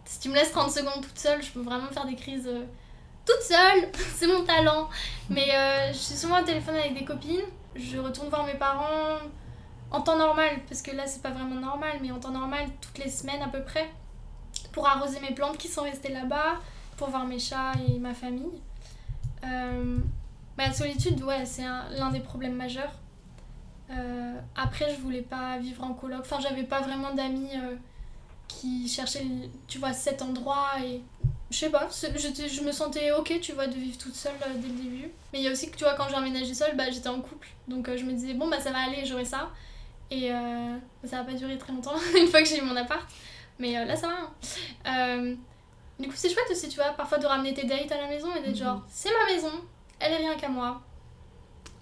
si 0.05 0.19
tu 0.19 0.29
me 0.29 0.35
laisses 0.35 0.51
30 0.51 0.71
secondes 0.71 1.01
toute 1.03 1.17
seule, 1.17 1.41
je 1.41 1.51
peux 1.51 1.61
vraiment 1.61 1.87
faire 1.89 2.05
des 2.05 2.15
crises 2.15 2.47
euh, 2.47 2.63
toute 3.25 3.41
seule. 3.41 3.89
c'est 4.15 4.27
mon 4.27 4.43
talent. 4.45 4.89
Mais 5.29 5.47
je 5.91 5.97
suis 5.97 6.15
souvent 6.15 6.41
au 6.41 6.45
téléphone 6.45 6.75
avec 6.75 6.93
des 6.93 7.05
copines. 7.05 7.41
Je 7.75 7.97
retourne 7.97 8.29
voir 8.29 8.45
mes 8.45 8.55
parents 8.55 9.17
en 9.91 10.01
temps 10.01 10.17
normal, 10.17 10.59
parce 10.67 10.81
que 10.81 10.91
là 10.91 11.07
c'est 11.07 11.21
pas 11.21 11.29
vraiment 11.31 11.59
normal, 11.61 11.99
mais 12.01 12.11
en 12.11 12.19
temps 12.19 12.31
normal, 12.31 12.67
toutes 12.81 12.97
les 12.97 13.09
semaines 13.09 13.41
à 13.41 13.47
peu 13.47 13.63
près, 13.63 13.89
pour 14.73 14.85
arroser 14.87 15.19
mes 15.21 15.33
plantes 15.33 15.57
qui 15.57 15.67
sont 15.69 15.83
restées 15.83 16.09
là-bas, 16.11 16.59
pour 16.97 17.09
voir 17.09 17.25
mes 17.25 17.39
chats 17.39 17.73
et 17.87 17.99
ma 17.99 18.13
famille. 18.13 18.61
Euh, 19.45 19.97
bah, 20.57 20.67
la 20.67 20.73
solitude, 20.73 21.21
ouais, 21.23 21.45
c'est 21.45 21.63
un- 21.63 21.87
l'un 21.91 22.09
des 22.09 22.19
problèmes 22.19 22.55
majeurs. 22.55 22.91
Euh, 23.91 24.33
après, 24.55 24.93
je 24.93 24.99
voulais 24.99 25.21
pas 25.21 25.57
vivre 25.59 25.83
en 25.83 25.93
coloc. 25.93 26.19
Enfin, 26.21 26.39
j'avais 26.41 26.63
pas 26.63 26.81
vraiment 26.81 27.13
d'amis 27.13 27.49
euh, 27.55 27.75
qui 28.47 28.87
cherchaient, 28.89 29.25
tu 29.67 29.77
vois, 29.79 29.93
cet 29.93 30.21
endroit 30.21 30.67
et 30.83 31.01
je 31.49 31.57
sais 31.57 31.69
pas, 31.69 31.87
je 31.89 32.61
me 32.63 32.71
sentais 32.73 33.11
ok, 33.13 33.39
tu 33.41 33.53
vois, 33.53 33.67
de 33.67 33.75
vivre 33.75 33.97
toute 33.97 34.15
seule 34.15 34.33
euh, 34.45 34.53
dès 34.57 34.67
le 34.67 34.73
début. 34.73 35.09
Mais 35.31 35.39
il 35.39 35.43
y 35.43 35.47
a 35.47 35.51
aussi 35.51 35.69
que, 35.71 35.77
tu 35.77 35.83
vois, 35.85 35.93
quand 35.93 36.09
j'ai 36.09 36.15
emménagé 36.15 36.53
seule, 36.53 36.75
bah, 36.75 36.89
j'étais 36.91 37.07
en 37.07 37.21
couple. 37.21 37.47
Donc 37.69 37.89
je 37.95 38.03
me 38.03 38.11
disais, 38.11 38.33
bon, 38.33 38.49
bah 38.49 38.59
ça 38.59 38.71
va 38.71 38.79
aller, 38.79 39.05
j'aurai 39.05 39.23
ça. 39.25 39.49
Et 40.11 40.33
euh, 40.33 40.77
ça 41.05 41.17
va 41.17 41.23
pas 41.23 41.33
durer 41.33 41.57
très 41.57 41.71
longtemps, 41.71 41.93
une 42.19 42.27
fois 42.27 42.41
que 42.41 42.47
j'ai 42.47 42.57
eu 42.57 42.61
mon 42.61 42.75
appart. 42.75 43.05
Mais 43.59 43.73
là, 43.85 43.95
ça 43.95 44.07
va. 44.07 44.91
hein. 44.91 45.35
Euh, 45.99 46.03
du 46.03 46.09
coup, 46.09 46.15
c'est 46.15 46.29
chouette 46.29 46.47
aussi, 46.51 46.69
tu 46.69 46.75
vois, 46.77 46.89
parfois 46.91 47.17
de 47.17 47.25
ramener 47.25 47.53
tes 47.53 47.65
dates 47.65 47.91
à 47.91 47.97
la 48.01 48.07
maison 48.07 48.27
et 48.35 48.39
d'être 48.41 48.49
Mhm. 48.51 48.55
genre, 48.55 48.83
c'est 48.89 49.09
ma 49.11 49.33
maison, 49.33 49.51
elle 49.99 50.13
est 50.13 50.17
rien 50.17 50.35
qu'à 50.35 50.49
moi. 50.49 50.81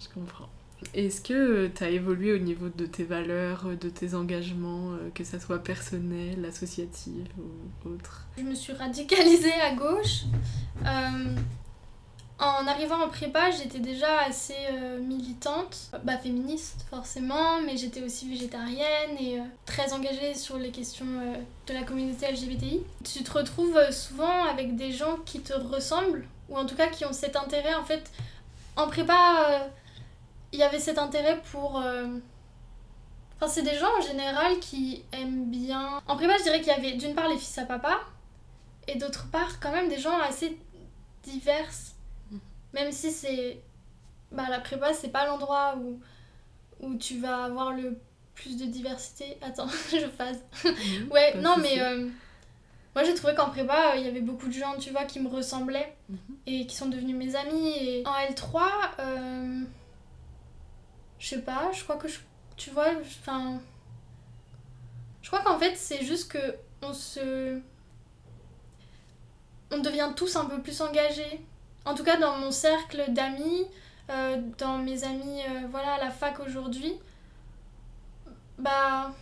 Je 0.00 0.08
comprends. 0.12 0.48
Est-ce 0.94 1.20
que 1.22 1.68
tu 1.68 1.84
as 1.84 1.88
évolué 1.88 2.34
au 2.34 2.38
niveau 2.38 2.68
de 2.68 2.84
tes 2.86 3.04
valeurs, 3.04 3.66
euh, 3.66 3.76
de 3.76 3.88
tes 3.88 4.14
engagements, 4.14 4.92
euh, 4.92 5.10
que 5.14 5.24
ça 5.24 5.40
soit 5.40 5.58
personnel, 5.58 6.44
associatif 6.44 7.26
ou 7.38 7.88
autre? 7.88 8.26
Je 8.36 8.42
me 8.42 8.54
suis 8.54 8.72
radicalisée 8.74 9.54
à 9.54 9.74
gauche. 9.74 10.24
Euh, 10.84 11.34
en 12.38 12.66
arrivant 12.66 13.02
en 13.02 13.08
prépa, 13.08 13.50
j'étais 13.50 13.78
déjà 13.78 14.20
assez 14.20 14.56
euh, 14.70 14.98
militante, 14.98 15.90
bah 16.04 16.18
féministe 16.18 16.84
forcément, 16.90 17.62
mais 17.62 17.78
j'étais 17.78 18.02
aussi 18.02 18.28
végétarienne 18.28 19.16
et 19.18 19.40
euh, 19.40 19.44
très 19.64 19.94
engagée 19.94 20.34
sur 20.34 20.58
les 20.58 20.70
questions 20.70 21.06
euh, 21.06 21.36
de 21.66 21.72
la 21.72 21.82
communauté 21.82 22.30
LGBTI. 22.30 22.82
Tu 23.04 23.22
te 23.22 23.32
retrouves 23.32 23.80
souvent 23.90 24.44
avec 24.44 24.76
des 24.76 24.92
gens 24.92 25.16
qui 25.24 25.40
te 25.40 25.54
ressemblent, 25.54 26.26
ou 26.50 26.58
en 26.58 26.66
tout 26.66 26.74
cas 26.74 26.88
qui 26.88 27.06
ont 27.06 27.12
cet 27.14 27.36
intérêt 27.36 27.74
en 27.74 27.84
fait. 27.84 28.10
En 28.76 28.88
prépa, 28.88 29.70
il 30.52 30.58
y 30.58 30.62
avait 30.62 30.78
cet 30.78 30.98
intérêt 30.98 31.40
pour... 31.50 31.76
Enfin, 31.76 33.48
c'est 33.48 33.62
des 33.62 33.78
gens 33.78 33.88
en 33.98 34.02
général 34.02 34.58
qui 34.60 35.02
aiment 35.12 35.46
bien. 35.46 36.02
En 36.06 36.16
prépa, 36.16 36.36
je 36.36 36.42
dirais 36.42 36.58
qu'il 36.58 36.68
y 36.68 36.76
avait 36.76 36.92
d'une 36.92 37.14
part 37.14 37.28
les 37.28 37.38
fils 37.38 37.56
à 37.56 37.64
papa, 37.64 38.00
et 38.86 38.96
d'autre 38.96 39.28
part, 39.30 39.58
quand 39.60 39.72
même, 39.72 39.88
des 39.88 39.98
gens 39.98 40.18
assez 40.20 40.58
divers. 41.22 41.95
Même 42.76 42.92
si 42.92 43.10
c'est. 43.10 43.60
Bah, 44.30 44.44
la 44.48 44.60
prépa, 44.60 44.92
c'est 44.94 45.08
pas 45.08 45.26
l'endroit 45.26 45.76
où, 45.78 45.98
où 46.80 46.94
tu 46.96 47.18
vas 47.18 47.44
avoir 47.44 47.72
le 47.72 47.98
plus 48.34 48.56
de 48.56 48.66
diversité. 48.66 49.38
Attends, 49.42 49.66
je 49.90 50.06
phase. 50.08 50.40
Ouais, 51.10 51.32
Pas 51.32 51.38
de 51.38 51.42
non, 51.42 51.56
mais. 51.58 51.80
euh, 51.80 52.08
moi, 52.94 53.02
j'ai 53.04 53.14
trouvé 53.14 53.34
qu'en 53.34 53.50
prépa, 53.50 53.92
euh, 53.92 53.96
il 53.96 54.04
y 54.04 54.08
avait 54.08 54.20
beaucoup 54.22 54.46
de 54.46 54.52
gens, 54.52 54.76
tu 54.78 54.90
vois, 54.90 55.04
qui 55.04 55.20
me 55.20 55.28
ressemblaient 55.28 55.96
Mhm. 56.08 56.18
et 56.46 56.66
qui 56.66 56.76
sont 56.76 56.86
devenus 56.88 57.16
mes 57.16 57.34
amis. 57.34 57.68
Et 57.78 58.06
en 58.06 58.12
L3, 58.12 58.62
euh, 59.00 59.62
je 61.18 61.26
sais 61.28 61.42
pas, 61.42 61.70
je 61.72 61.82
crois 61.82 61.96
que 61.96 62.08
je. 62.08 62.18
Tu 62.56 62.70
vois, 62.70 62.88
enfin. 63.20 63.60
Je 65.22 65.28
crois 65.28 65.40
qu'en 65.42 65.58
fait, 65.58 65.74
c'est 65.76 66.04
juste 66.04 66.30
que 66.30 66.56
on 66.82 66.92
se. 66.92 67.58
On 69.72 69.78
devient 69.78 70.10
tous 70.14 70.36
un 70.36 70.44
peu 70.44 70.60
plus 70.62 70.80
engagés. 70.80 71.40
En 71.86 71.94
tout 71.94 72.02
cas, 72.02 72.16
dans 72.16 72.36
mon 72.36 72.50
cercle 72.50 73.04
d'amis, 73.08 73.64
euh, 74.10 74.42
dans 74.58 74.78
mes 74.78 75.04
amis, 75.04 75.40
euh, 75.48 75.66
voilà, 75.70 75.94
à 75.94 75.98
la 75.98 76.10
fac 76.10 76.40
aujourd'hui, 76.40 76.92
bah. 78.58 79.12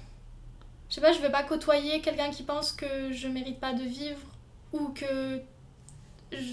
Je 0.89 0.97
sais 0.97 1.01
pas, 1.01 1.13
je 1.13 1.21
vais 1.21 1.31
pas 1.31 1.43
côtoyer 1.43 2.01
quelqu'un 2.01 2.31
qui 2.31 2.43
pense 2.43 2.73
que 2.73 3.11
je 3.11 3.27
mérite 3.27 3.59
pas 3.59 3.73
de 3.73 3.83
vivre 3.83 4.21
ou 4.73 4.89
que 4.91 5.41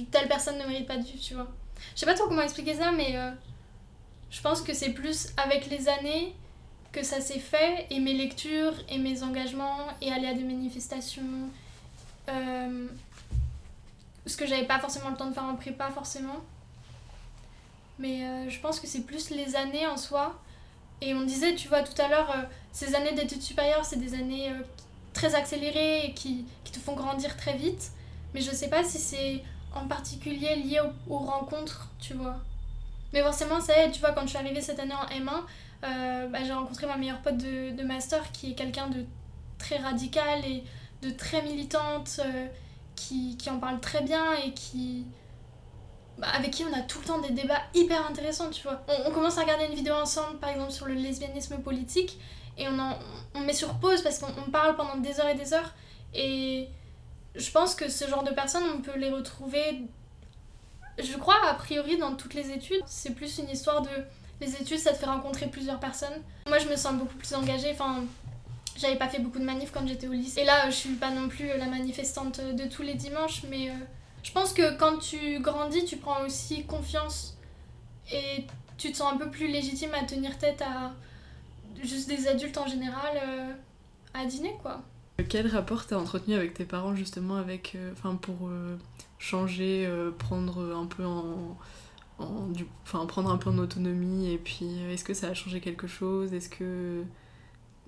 telle 0.10 0.28
personne 0.28 0.58
ne 0.58 0.66
mérite 0.66 0.88
pas 0.88 0.98
de 0.98 1.04
vivre, 1.04 1.22
tu 1.22 1.34
vois. 1.36 1.48
Je 1.94 2.00
sais 2.00 2.06
pas 2.06 2.14
trop 2.14 2.28
comment 2.28 2.42
expliquer 2.42 2.76
ça, 2.76 2.92
mais 2.92 3.18
euh, 3.18 3.32
je 4.32 4.42
pense 4.42 4.62
que 4.62 4.74
c'est 4.74 4.92
plus 4.94 5.28
avec 5.38 5.70
les 5.70 5.90
années 5.90 6.34
que 6.92 7.04
ça 7.04 7.22
s'est 7.22 7.40
fait 7.40 7.88
et 7.90 8.00
mes 8.00 8.14
lectures 8.14 8.74
et 8.90 8.98
mes 8.98 9.22
engagements 9.24 9.88
et 10.02 10.12
aller 10.12 10.28
à 10.28 10.34
des 10.34 10.44
manifestations. 10.44 11.50
Ce 14.26 14.38
que 14.38 14.46
j'avais 14.46 14.66
pas 14.66 14.80
forcément 14.80 15.10
le 15.10 15.16
temps 15.18 15.28
de 15.28 15.34
faire 15.34 15.44
en 15.46 15.56
prépa, 15.56 15.90
forcément. 15.90 16.38
Mais 18.00 18.24
euh, 18.26 18.50
je 18.50 18.60
pense 18.60 18.80
que 18.80 18.88
c'est 18.88 19.02
plus 19.02 19.30
les 19.30 19.56
années 19.56 19.88
en 19.88 19.98
soi. 19.98 20.40
Et 21.02 21.14
on 21.14 21.22
disait, 21.22 21.56
tu 21.56 21.68
vois, 21.68 21.84
tout 21.84 22.00
à 22.02 22.08
l'heure, 22.08 22.30
euh, 22.32 22.44
ces 22.72 22.96
années 22.96 23.14
d'études 23.14 23.42
supérieures, 23.42 23.86
c'est 23.86 24.00
des 24.00 24.14
années 24.14 24.50
euh, 24.50 24.62
très 25.14 25.36
accélérées 25.36 26.06
et 26.06 26.14
qui, 26.14 26.46
qui 26.64 26.72
te 26.72 26.80
font 26.80 26.94
grandir 26.96 27.36
très 27.38 27.58
vite. 27.58 27.92
Mais 28.34 28.42
je 28.42 28.52
sais 28.52 28.70
pas 28.70 28.84
si 28.84 28.98
c'est 28.98 29.44
en 29.76 29.88
particulier 29.88 30.56
lié 30.58 30.80
au- 31.08 31.16
aux, 31.16 31.20
rencontres, 31.20 31.90
tu 32.00 32.14
vois. 32.14 32.38
Mais 33.14 33.22
forcément, 33.22 33.60
ça 33.62 33.78
aide, 33.78 33.92
tu 33.92 34.00
vois, 34.00 34.12
quand 34.14 34.22
je 34.24 34.28
suis 34.30 34.38
arrivée 34.38 34.62
cette 34.62 34.80
année 34.80 34.94
en 34.94 35.06
M1, 35.08 35.44
euh, 35.84 36.28
bah, 36.28 36.40
j'ai 36.46 36.54
rencontré 36.54 36.88
ma 36.88 36.98
meilleure 36.98 37.22
pote 37.22 37.38
de, 37.38 37.72
de 37.76 37.84
master 37.84 38.32
qui 38.32 38.52
est 38.52 38.56
quelqu'un 38.56 38.88
de 38.90 39.06
très 39.58 39.78
radical 39.78 40.46
et 40.46 40.64
de 41.02 41.10
très 41.12 41.42
militante, 41.42 42.20
qui, 43.38 43.50
en 43.50 43.60
parle 43.60 43.80
très 43.80 44.02
bien 44.02 44.34
et 44.34 44.54
qui. 44.54 45.06
bah, 46.18 46.28
avec 46.34 46.52
qui 46.52 46.64
on 46.64 46.74
a 46.74 46.82
tout 46.82 47.00
le 47.00 47.06
temps 47.06 47.20
des 47.20 47.32
débats 47.32 47.62
hyper 47.74 48.06
intéressants, 48.08 48.50
tu 48.50 48.64
vois. 48.64 48.82
On, 49.06 49.12
commence 49.12 49.38
à 49.38 49.42
regarder 49.42 49.66
une 49.66 49.76
vidéo 49.76 49.94
ensemble, 49.96 50.38
par 50.40 50.50
exemple, 50.50 50.72
sur 50.72 50.86
le 50.86 50.94
lesbianisme 50.94 51.58
politique, 51.60 52.20
et 52.58 52.68
on, 52.68 52.78
en, 52.80 52.98
on 53.36 53.40
met 53.42 53.54
sur 53.54 53.76
pause 53.76 54.02
parce 54.02 54.20
qu'on 54.20 54.34
on 54.46 54.52
parle 54.52 54.76
pendant 54.76 54.98
des 54.98 55.20
heures 55.20 55.30
et 55.30 55.36
des 55.36 55.54
heures. 55.54 55.74
Et 56.14 56.70
je 57.36 57.52
pense 57.52 57.76
que 57.76 57.90
ce 57.90 58.08
genre 58.08 58.24
de 58.24 58.32
personnes, 58.32 58.64
on 58.76 58.82
peut 58.82 58.98
les 58.98 59.10
retrouver, 59.10 59.84
je 61.02 61.18
crois, 61.18 61.38
a 61.48 61.54
priori, 61.54 61.98
dans 61.98 62.16
toutes 62.16 62.34
les 62.34 62.52
études. 62.52 62.84
C'est 62.86 63.16
plus 63.16 63.38
une 63.38 63.50
histoire 63.50 63.82
de. 63.82 63.90
Les 64.42 64.56
études, 64.56 64.80
ça 64.80 64.92
te 64.92 64.98
fait 64.98 65.06
rencontrer 65.06 65.46
plusieurs 65.48 65.80
personnes. 65.80 66.24
Moi, 66.48 66.58
je 66.58 66.68
me 66.68 66.76
sens 66.76 66.96
beaucoup 66.96 67.14
plus 67.14 67.34
engagée. 67.36 67.72
Enfin, 67.74 68.04
j'avais 68.78 68.98
pas 68.98 69.08
fait 69.10 69.20
beaucoup 69.20 69.40
de 69.40 69.46
manifs 69.46 69.72
quand 69.72 69.88
j'étais 69.88 70.08
au 70.08 70.14
lycée. 70.14 70.42
Et 70.42 70.46
là, 70.46 70.70
je 70.70 70.76
suis 70.76 70.96
pas 70.96 71.12
non 71.12 71.28
plus 71.30 71.48
la 71.58 71.68
manifestante 71.68 72.40
de 72.42 72.66
tous 72.68 72.82
les 72.82 72.96
dimanches, 72.96 73.44
mais 73.50 73.70
euh, 73.70 73.74
je 74.24 74.32
pense 74.32 74.54
que 74.54 74.78
quand 74.78 74.98
tu 74.98 75.40
grandis, 75.40 75.86
tu 75.86 75.98
prends 75.98 76.24
aussi 76.26 76.66
confiance 76.66 77.38
et 78.12 78.46
tu 78.78 78.92
te 78.92 78.98
sens 78.98 79.14
un 79.14 79.18
peu 79.18 79.30
plus 79.30 79.48
légitime 79.48 79.92
à 79.94 80.04
tenir 80.04 80.38
tête 80.38 80.62
à 80.62 80.94
juste 81.84 82.10
des 82.10 82.28
adultes 82.28 82.58
en 82.58 82.68
général 82.68 83.18
euh, 83.24 83.54
à 84.14 84.26
dîner, 84.26 84.56
quoi. 84.62 84.82
Quel 85.30 85.48
rapport 85.48 85.86
t'as 85.86 85.98
entretenu 85.98 86.34
avec 86.34 86.54
tes 86.56 86.66
parents 86.66 86.96
justement 86.96 87.36
avec, 87.36 87.76
euh, 87.76 87.94
pour 88.22 88.48
euh, 88.48 88.76
changer, 89.20 89.86
euh, 89.86 90.12
prendre 90.12 90.76
un 90.76 90.88
peu 90.88 91.06
en, 91.06 91.58
en 92.18 93.06
prendre 93.06 93.30
un 93.30 93.38
peu 93.38 93.50
en 93.50 93.58
autonomie 93.60 94.32
et 94.32 94.38
puis 94.38 94.66
euh, 94.66 94.94
est-ce 94.94 95.04
que 95.04 95.14
ça 95.14 95.28
a 95.28 95.34
changé 95.34 95.60
quelque 95.60 95.86
chose? 95.88 96.34
Est-ce 96.34 96.50
que 96.50 97.04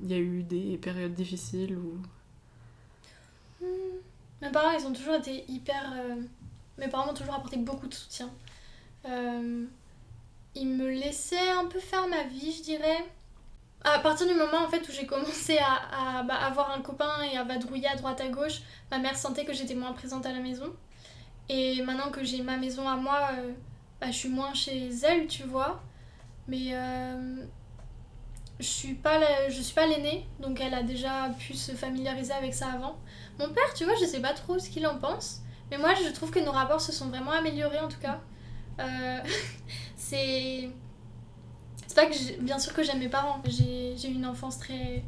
il 0.01 0.12
y 0.12 0.13
a 0.13 0.17
eu 0.17 0.43
des 0.43 0.77
périodes 0.77 1.13
difficiles 1.13 1.77
ou 1.77 2.01
Mes 4.41 4.49
parents, 4.51 4.71
ils 4.77 4.86
ont 4.86 4.93
toujours 4.93 5.15
été 5.15 5.45
hyper. 5.49 5.93
euh, 5.95 6.15
Mes 6.77 6.88
parents 6.88 7.06
m'ont 7.08 7.13
toujours 7.13 7.36
apporté 7.36 7.58
beaucoup 7.58 7.88
de 7.88 7.93
soutien. 7.93 8.29
Euh, 9.06 9.65
il 10.56 10.67
me 10.67 10.89
laissait 10.89 11.49
un 11.51 11.65
peu 11.65 11.79
faire 11.79 12.08
ma 12.08 12.23
vie, 12.23 12.51
je 12.51 12.63
dirais. 12.63 13.06
À 13.86 13.99
partir 13.99 14.27
du 14.27 14.34
moment 14.34 14.60
en 14.65 14.69
fait 14.69 14.88
où 14.88 14.91
j'ai 14.91 15.06
commencé 15.06 15.58
à, 15.58 16.23
bah, 16.23 16.36
avoir 16.36 16.71
un 16.71 16.82
copain 16.82 17.21
et 17.23 17.38
à 17.38 17.43
vadrouiller 17.43 17.88
à 17.88 17.95
droite 17.95 18.21
à 18.21 18.29
gauche, 18.29 18.62
ma 18.91 18.97
mère 18.97 19.17
sentait 19.17 19.43
que 19.45 19.53
j'étais 19.53 19.75
moins 19.75 19.91
présente 19.93 20.25
à 20.25 20.32
la 20.32 20.39
maison. 20.39 20.73
Et 21.49 21.82
maintenant 21.84 22.10
que 22.12 22.23
j'ai 22.23 22.41
ma 22.41 22.58
maison 22.58 22.88
à 22.88 22.95
moi, 22.95 23.29
euh, 23.34 23.51
bah, 23.99 24.08
je 24.08 24.17
suis 24.17 24.29
moins 24.29 24.53
chez 24.53 24.89
elle, 25.03 25.27
tu 25.27 25.43
vois. 25.43 25.82
Mais 26.47 26.73
je 28.59 28.65
suis 28.65 28.93
pas 28.93 29.19
suis 29.49 29.73
pas 29.73 29.85
l'aînée, 29.85 30.25
donc 30.39 30.61
elle 30.61 30.73
a 30.73 30.83
déjà 30.83 31.29
pu 31.39 31.53
se 31.53 31.71
familiariser 31.73 32.33
avec 32.33 32.53
ça 32.53 32.67
avant. 32.67 32.97
Mon 33.39 33.49
père, 33.49 33.73
tu 33.75 33.83
vois, 33.83 33.95
je 33.99 34.05
sais 34.05 34.21
pas 34.21 34.33
trop 34.33 34.59
ce 34.59 34.69
qu'il 34.69 34.85
en 34.87 34.97
pense, 34.97 35.41
mais 35.71 35.77
moi 35.77 35.93
je 35.95 36.09
trouve 36.11 36.31
que 36.31 36.39
nos 36.39 36.51
rapports 36.51 36.81
se 36.81 36.91
sont 36.91 37.07
vraiment 37.07 37.31
améliorés 37.31 37.79
en 37.79 37.87
tout 37.87 37.99
cas. 37.99 38.21
Euh, 38.79 39.19
c'est 39.95 40.69
c'est 41.87 41.95
pas 41.95 42.05
que 42.05 42.41
bien 42.41 42.59
sûr 42.59 42.73
que 42.73 42.83
j'aime 42.83 42.99
mes 42.99 43.09
parents. 43.09 43.41
J'ai 43.45 44.07
eu 44.07 44.13
une 44.13 44.25
enfance 44.25 44.59
très 44.59 45.03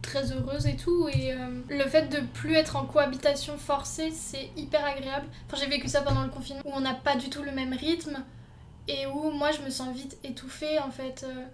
très 0.00 0.32
heureuse 0.32 0.66
et 0.66 0.76
tout 0.76 1.08
et 1.08 1.32
euh, 1.32 1.60
le 1.68 1.84
fait 1.84 2.08
de 2.08 2.20
plus 2.20 2.54
être 2.54 2.76
en 2.76 2.86
cohabitation 2.86 3.58
forcée 3.58 4.10
c'est 4.12 4.50
hyper 4.56 4.84
agréable. 4.84 5.26
Enfin 5.46 5.56
j'ai 5.60 5.68
vécu 5.68 5.88
ça 5.88 6.02
pendant 6.02 6.22
le 6.22 6.30
confinement 6.30 6.62
où 6.64 6.70
on 6.72 6.80
n'a 6.80 6.94
pas 6.94 7.16
du 7.16 7.28
tout 7.28 7.42
le 7.42 7.52
même 7.52 7.72
rythme 7.72 8.24
et 8.86 9.06
où 9.06 9.30
moi 9.30 9.50
je 9.52 9.60
me 9.62 9.70
sens 9.70 9.94
vite 9.94 10.16
étouffée 10.24 10.78
en 10.78 10.90
fait. 10.90 11.26
Euh. 11.28 11.46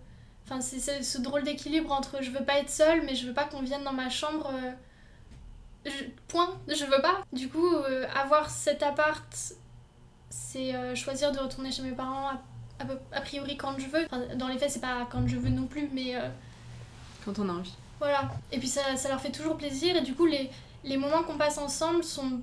Enfin 0.45 0.61
c'est 0.61 1.03
ce 1.03 1.19
drôle 1.19 1.43
d'équilibre 1.43 1.91
entre 1.93 2.23
je 2.23 2.31
veux 2.31 2.45
pas 2.45 2.59
être 2.59 2.71
seule 2.71 3.03
mais 3.05 3.15
je 3.15 3.27
veux 3.27 3.33
pas 3.33 3.45
qu'on 3.45 3.63
vienne 3.63 3.85
dans 3.85 3.93
ma 3.93 4.11
chambre. 4.11 4.53
Euh, 4.53 5.91
point, 6.29 6.59
je 6.69 6.85
veux 6.85 7.03
pas. 7.03 7.23
Du 7.33 7.49
coup 7.49 7.75
avoir 8.15 8.51
cet 8.51 8.83
appart 8.83 9.55
c'est 10.31 10.97
choisir 10.97 11.33
de 11.33 11.39
retourner 11.39 11.71
chez 11.71 11.83
mes 11.83 11.93
parents 11.93 12.31
a, 13.13 13.21
priori 13.21 13.57
quand 13.57 13.79
je 13.79 13.87
veux. 13.87 14.07
dans 14.37 14.49
les 14.49 14.59
faits, 14.59 14.71
c'est 14.71 14.81
pas 14.81 15.07
quand 15.11 15.27
je 15.27 15.37
veux 15.37 15.51
non 15.51 15.67
plus, 15.67 15.89
mais. 15.93 16.17
Euh, 16.17 16.29
quand 17.25 17.39
on 17.39 17.49
a 17.49 17.53
envie. 17.53 17.75
Voilà. 17.99 18.31
Et 18.53 18.59
puis 18.59 18.69
ça, 18.69 18.97
ça 18.97 19.09
leur 19.09 19.21
fait 19.21 19.31
toujours 19.31 19.57
plaisir. 19.57 19.97
Et 19.97 20.03
du 20.03 20.15
coup, 20.15 20.27
les, 20.27 20.51
les 20.83 20.97
moments 20.97 21.23
qu'on 21.23 21.39
passe 21.39 21.59
ensemble 21.59 22.05
sont 22.05 22.41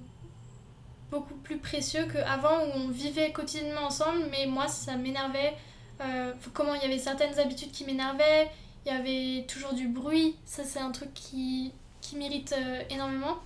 beaucoup 1.10 1.36
plus 1.36 1.58
précieux 1.58 2.08
qu'avant 2.12 2.60
où 2.66 2.72
on 2.76 2.88
vivait 2.88 3.32
quotidiennement 3.32 3.84
ensemble, 3.84 4.26
mais 4.32 4.46
moi, 4.46 4.68
ça 4.68 4.96
m'énervait. 4.96 5.56
Euh, 6.02 6.34
comment 6.54 6.74
il 6.74 6.82
y 6.82 6.86
avait 6.86 6.98
certaines 6.98 7.38
habitudes 7.40 7.72
qui 7.72 7.86
m'énervaient, 7.86 8.50
il 8.86 8.92
y 8.92 8.96
avait 8.96 9.46
toujours 9.46 9.74
du 9.74 9.88
bruit. 9.88 10.36
Ça, 10.46 10.64
c'est 10.64 10.80
un 10.80 10.92
truc 10.92 11.14
qui, 11.14 11.72
qui 12.02 12.16
m'irrite 12.16 12.56
euh, 12.58 12.82
énormément. 12.90 13.38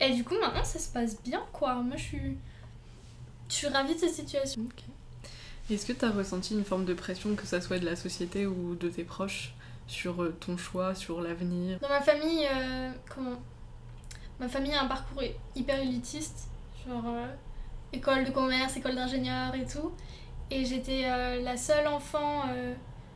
Et 0.00 0.10
du 0.12 0.24
coup, 0.24 0.34
maintenant, 0.40 0.64
ça 0.64 0.78
se 0.78 0.88
passe 0.88 1.22
bien, 1.22 1.42
quoi. 1.52 1.74
Moi, 1.74 1.96
je 1.96 2.02
suis, 2.02 2.36
je 3.48 3.54
suis 3.54 3.68
ravie 3.68 3.94
de 3.94 4.00
cette 4.00 4.14
situation. 4.14 4.62
Est-ce 5.70 5.86
que 5.86 5.92
tu 5.92 6.04
as 6.04 6.10
ressenti 6.10 6.54
une 6.54 6.64
forme 6.64 6.84
de 6.84 6.94
pression, 6.94 7.36
que 7.36 7.46
ça 7.46 7.60
soit 7.60 7.78
de 7.78 7.84
la 7.84 7.94
société 7.94 8.46
ou 8.46 8.74
de 8.74 8.88
tes 8.88 9.04
proches, 9.04 9.54
sur 9.86 10.22
euh, 10.22 10.36
ton 10.40 10.56
choix, 10.56 10.94
sur 10.94 11.20
l'avenir? 11.20 11.78
Dans 11.80 11.88
ma 11.88 12.00
famille, 12.00 12.46
euh, 12.52 12.90
comment? 13.08 13.36
Ma 14.40 14.48
famille 14.48 14.72
a 14.72 14.82
un 14.82 14.88
parcours 14.88 15.22
hyper 15.54 15.78
élitiste, 15.78 16.48
genre 16.88 17.04
école 17.92 18.24
de 18.24 18.30
commerce, 18.30 18.76
école 18.76 18.94
d'ingénieur 18.94 19.54
et 19.54 19.66
tout. 19.66 19.92
Et 20.50 20.64
j'étais 20.64 21.02
la 21.42 21.56
seule 21.56 21.86
enfant 21.86 22.42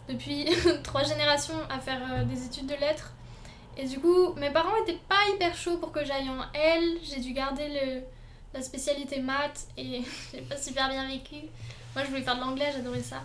depuis 0.08 0.46
trois 0.84 1.02
générations 1.02 1.58
à 1.68 1.80
faire 1.80 2.24
des 2.26 2.46
études 2.46 2.66
de 2.66 2.74
lettres. 2.74 3.12
Et 3.76 3.86
du 3.86 3.98
coup, 3.98 4.32
mes 4.34 4.50
parents 4.50 4.76
étaient 4.82 5.00
pas 5.08 5.18
hyper 5.34 5.56
chauds 5.56 5.78
pour 5.78 5.90
que 5.90 6.04
j'aille 6.04 6.28
en 6.28 6.40
L. 6.54 6.98
J'ai 7.02 7.20
dû 7.20 7.32
garder 7.32 7.68
le, 7.68 8.02
la 8.54 8.62
spécialité 8.62 9.20
maths 9.20 9.66
et 9.76 10.02
j'ai 10.32 10.40
pas 10.42 10.56
super 10.56 10.88
bien 10.88 11.06
vécu. 11.08 11.36
Moi, 11.94 12.04
je 12.04 12.10
voulais 12.10 12.22
faire 12.22 12.36
de 12.36 12.40
l'anglais, 12.40 12.70
j'adorais 12.72 13.02
ça. 13.02 13.22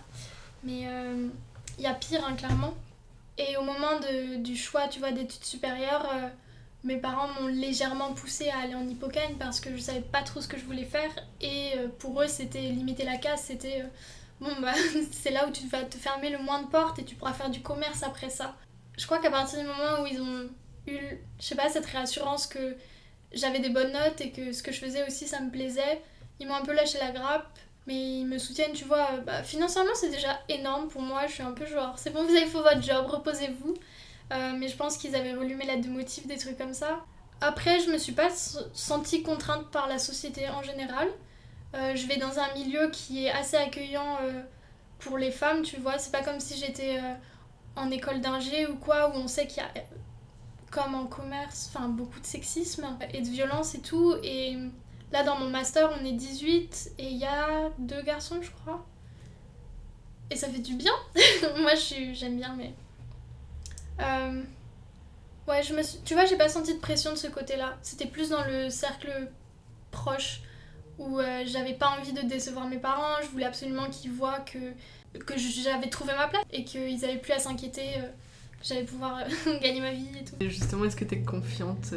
Mais 0.63 0.81
il 0.81 0.87
euh, 0.87 1.27
y 1.77 1.85
a 1.85 1.93
pire, 1.93 2.23
hein, 2.27 2.35
clairement. 2.35 2.73
Et 3.37 3.55
au 3.57 3.63
moment 3.63 3.99
de, 3.99 4.37
du 4.37 4.57
choix, 4.57 4.87
tu 4.87 4.99
vois, 4.99 5.11
d'études 5.11 5.45
supérieures, 5.45 6.07
euh, 6.11 6.27
mes 6.83 6.97
parents 6.97 7.27
m'ont 7.39 7.47
légèrement 7.47 8.13
poussé 8.13 8.49
à 8.49 8.59
aller 8.59 8.75
en 8.75 8.87
hypocagne 8.87 9.35
parce 9.37 9.59
que 9.59 9.75
je 9.75 9.81
savais 9.81 10.01
pas 10.01 10.21
trop 10.21 10.41
ce 10.41 10.47
que 10.47 10.57
je 10.57 10.65
voulais 10.65 10.85
faire. 10.85 11.11
Et 11.41 11.73
euh, 11.77 11.87
pour 11.99 12.21
eux, 12.21 12.27
c'était 12.27 12.61
limiter 12.61 13.03
la 13.03 13.17
casse, 13.17 13.43
c'était 13.45 13.83
bon, 14.39 14.49
bah, 14.61 14.73
c'est 15.11 15.31
là 15.31 15.47
où 15.47 15.51
tu 15.51 15.67
vas 15.67 15.83
te 15.83 15.97
fermer 15.97 16.29
le 16.29 16.39
moins 16.39 16.61
de 16.61 16.67
portes 16.67 16.99
et 16.99 17.05
tu 17.05 17.15
pourras 17.15 17.33
faire 17.33 17.49
du 17.49 17.61
commerce 17.61 18.03
après 18.03 18.29
ça. 18.29 18.55
Je 18.97 19.05
crois 19.05 19.19
qu'à 19.19 19.31
partir 19.31 19.59
du 19.59 19.65
moment 19.65 20.03
où 20.03 20.07
ils 20.07 20.21
ont 20.21 20.49
eu, 20.87 20.99
je 21.39 21.45
sais 21.45 21.55
pas, 21.55 21.69
cette 21.69 21.85
réassurance 21.85 22.47
que 22.47 22.75
j'avais 23.31 23.59
des 23.59 23.69
bonnes 23.69 23.93
notes 23.93 24.21
et 24.21 24.31
que 24.31 24.51
ce 24.51 24.63
que 24.63 24.71
je 24.71 24.79
faisais 24.79 25.05
aussi 25.05 25.27
ça 25.27 25.39
me 25.39 25.51
plaisait, 25.51 26.01
ils 26.39 26.47
m'ont 26.47 26.55
un 26.55 26.63
peu 26.63 26.73
lâché 26.73 26.97
la 26.99 27.11
grappe 27.11 27.59
mais 27.89 28.19
ils 28.19 28.25
me 28.25 28.37
soutiennent, 28.37 28.73
tu 28.73 28.85
vois. 28.85 29.17
Bah, 29.25 29.41
financièrement, 29.41 29.95
c'est 29.95 30.11
déjà 30.11 30.39
énorme 30.47 30.89
pour 30.89 31.01
moi. 31.01 31.25
Je 31.25 31.33
suis 31.33 31.43
un 31.43 31.53
peu 31.53 31.65
genre, 31.65 31.97
c'est 31.97 32.11
bon, 32.11 32.23
vous 32.23 32.35
avez 32.35 32.45
fait 32.45 32.59
votre 32.59 32.83
job, 32.83 33.07
reposez-vous. 33.07 33.73
Euh, 34.31 34.53
mais 34.57 34.67
je 34.67 34.75
pense 34.75 34.97
qu'ils 34.97 35.15
avaient 35.15 35.33
relu 35.33 35.55
mes 35.55 35.65
lettres 35.65 35.87
de 35.87 35.89
motifs, 35.89 36.27
des 36.27 36.37
trucs 36.37 36.57
comme 36.57 36.73
ça. 36.73 37.03
Après, 37.41 37.79
je 37.79 37.89
me 37.89 37.97
suis 37.97 38.11
pas 38.11 38.29
sentie 38.73 39.23
contrainte 39.23 39.69
par 39.71 39.87
la 39.87 39.97
société 39.97 40.49
en 40.49 40.61
général. 40.61 41.07
Euh, 41.75 41.95
je 41.95 42.07
vais 42.07 42.17
dans 42.17 42.39
un 42.39 42.53
milieu 42.53 42.89
qui 42.91 43.25
est 43.25 43.31
assez 43.31 43.57
accueillant 43.57 44.17
euh, 44.23 44.41
pour 44.99 45.17
les 45.17 45.31
femmes, 45.31 45.61
tu 45.61 45.77
vois. 45.77 45.97
C'est 45.97 46.11
pas 46.11 46.23
comme 46.23 46.39
si 46.39 46.57
j'étais 46.57 46.99
en 47.75 47.89
école 47.91 48.21
d'ingé 48.21 48.67
ou 48.67 48.75
quoi, 48.75 49.09
où 49.09 49.13
on 49.13 49.27
sait 49.27 49.47
qu'il 49.47 49.63
y 49.63 49.65
a, 49.65 49.69
comme 50.69 50.95
en 50.95 51.05
commerce, 51.05 51.71
beaucoup 51.89 52.19
de 52.19 52.25
sexisme 52.25 52.85
et 53.13 53.21
de 53.21 53.27
violence 53.27 53.75
et 53.75 53.81
tout. 53.81 54.15
Et 54.23 54.57
Là, 55.11 55.23
dans 55.23 55.37
mon 55.37 55.49
master, 55.49 55.89
on 55.99 56.05
est 56.05 56.11
18 56.11 56.91
et 56.99 57.05
il 57.05 57.17
y 57.17 57.25
a 57.25 57.69
deux 57.79 58.01
garçons, 58.03 58.41
je 58.41 58.51
crois. 58.51 58.85
Et 60.29 60.35
ça 60.35 60.47
fait 60.47 60.59
du 60.59 60.75
bien. 60.75 60.93
Moi, 61.57 61.73
j'aime 62.13 62.37
bien, 62.37 62.53
mais. 62.55 62.73
Euh, 63.99 64.41
ouais, 65.47 65.63
je 65.63 65.73
me 65.73 65.81
tu 66.03 66.13
vois, 66.13 66.25
j'ai 66.25 66.37
pas 66.37 66.49
senti 66.49 66.73
de 66.73 66.79
pression 66.79 67.11
de 67.11 67.17
ce 67.17 67.27
côté-là. 67.27 67.77
C'était 67.81 68.05
plus 68.07 68.29
dans 68.29 68.43
le 68.45 68.69
cercle 68.69 69.29
proche 69.91 70.41
où 70.97 71.19
euh, 71.19 71.43
j'avais 71.45 71.73
pas 71.73 71.97
envie 71.99 72.13
de 72.13 72.21
décevoir 72.21 72.67
mes 72.67 72.77
parents. 72.77 73.21
Je 73.23 73.27
voulais 73.27 73.45
absolument 73.45 73.89
qu'ils 73.89 74.11
voient 74.11 74.39
que, 74.39 74.73
que 75.19 75.37
j'avais 75.37 75.89
trouvé 75.89 76.13
ma 76.13 76.27
place 76.27 76.43
et 76.51 76.63
qu'ils 76.63 77.03
avaient 77.05 77.17
plus 77.17 77.33
à 77.33 77.39
s'inquiéter. 77.39 77.97
Euh, 77.97 78.07
j'allais 78.61 78.83
pouvoir 78.83 79.19
gagner 79.61 79.81
ma 79.81 79.91
vie 79.91 80.09
et 80.19 80.23
tout. 80.25 80.35
Et 80.39 80.49
justement, 80.49 80.85
est-ce 80.85 80.95
que 80.95 81.05
t'es 81.05 81.21
confiante 81.21 81.93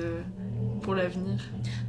pour 0.83 0.95
l'avenir? 0.95 1.41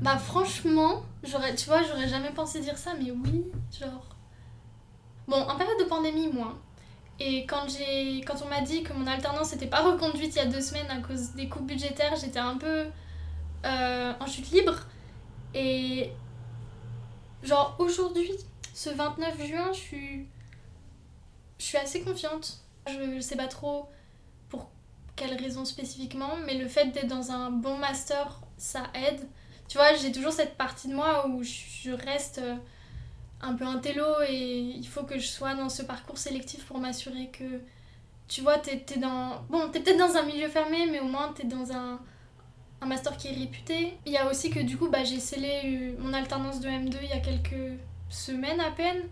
Bah 0.01 0.17
franchement, 0.17 1.03
j'aurais, 1.23 1.55
tu 1.55 1.67
vois, 1.67 1.83
j'aurais 1.83 2.07
jamais 2.07 2.31
pensé 2.31 2.59
dire 2.59 2.77
ça, 2.77 2.91
mais 2.99 3.11
oui, 3.11 3.45
genre. 3.79 4.09
Bon, 5.27 5.37
en 5.37 5.55
période 5.55 5.79
de 5.79 5.85
pandémie, 5.85 6.27
moi. 6.27 6.57
Et 7.25 7.45
quand, 7.45 7.67
quand 8.27 8.41
on 8.43 8.49
m'a 8.49 8.59
dit 8.59 8.83
que 8.83 8.91
mon 8.91 9.07
alternance 9.07 9.53
n'était 9.53 9.67
pas 9.67 9.81
reconduite 9.81 10.35
il 10.35 10.39
y 10.39 10.41
a 10.41 10.45
deux 10.45 10.59
semaines 10.59 10.89
à 10.89 10.97
cause 10.97 11.31
des 11.31 11.47
coupes 11.47 11.65
budgétaires, 11.65 12.13
j'étais 12.17 12.39
un 12.39 12.57
peu 12.57 12.87
euh, 13.65 14.13
en 14.19 14.27
chute 14.27 14.51
libre. 14.51 14.75
Et 15.53 16.11
genre 17.41 17.77
aujourd'hui, 17.79 18.29
ce 18.73 18.89
29 18.89 19.47
juin, 19.47 19.71
je 19.71 19.79
suis, 19.79 20.27
je 21.59 21.63
suis 21.63 21.77
assez 21.77 22.01
confiante. 22.01 22.59
Je, 22.87 23.15
je 23.15 23.21
sais 23.21 23.37
pas 23.37 23.47
trop 23.47 23.89
pour 24.49 24.69
quelle 25.15 25.41
raison 25.41 25.63
spécifiquement, 25.63 26.35
mais 26.45 26.55
le 26.55 26.67
fait 26.67 26.87
d'être 26.87 27.07
dans 27.07 27.31
un 27.31 27.51
bon 27.51 27.77
master 27.77 28.41
ça 28.57 28.83
aide. 28.95 29.21
Tu 29.69 29.77
vois, 29.77 29.93
j'ai 29.93 30.11
toujours 30.11 30.33
cette 30.33 30.57
partie 30.57 30.89
de 30.89 30.93
moi 30.93 31.25
où 31.27 31.41
je 31.41 31.91
reste 31.91 32.39
euh, 32.39 32.55
un 33.43 33.53
peu 33.53 33.65
un 33.65 33.77
télo 33.77 34.05
et 34.27 34.73
il 34.75 34.87
faut 34.87 35.03
que 35.03 35.19
je 35.19 35.27
sois 35.27 35.53
dans 35.53 35.69
ce 35.69 35.83
parcours 35.83 36.17
sélectif 36.17 36.65
pour 36.65 36.79
m'assurer 36.79 37.27
que, 37.27 37.61
tu 38.27 38.41
vois, 38.41 38.57
t'es 38.57 38.83
es 38.95 38.99
dans... 38.99 39.41
Bon, 39.49 39.69
t'es 39.69 39.81
peut-être 39.81 39.99
dans 39.99 40.15
un 40.15 40.23
milieu 40.23 40.47
fermé, 40.47 40.87
mais 40.89 40.99
au 40.99 41.07
moins 41.07 41.33
t'es 41.33 41.45
dans 41.45 41.71
un, 41.71 41.99
un 42.81 42.85
master 42.85 43.17
qui 43.17 43.27
est 43.27 43.33
réputé. 43.33 43.97
Il 44.05 44.13
y 44.13 44.17
a 44.17 44.29
aussi 44.29 44.49
que 44.49 44.59
du 44.59 44.77
coup, 44.77 44.89
bah, 44.89 45.03
j'ai 45.03 45.19
scellé 45.19 45.95
mon 45.99 46.13
alternance 46.13 46.59
de 46.59 46.69
M2 46.69 46.97
il 47.03 47.09
y 47.09 47.13
a 47.13 47.19
quelques 47.19 47.77
semaines 48.09 48.59
à 48.59 48.71
peine. 48.71 49.03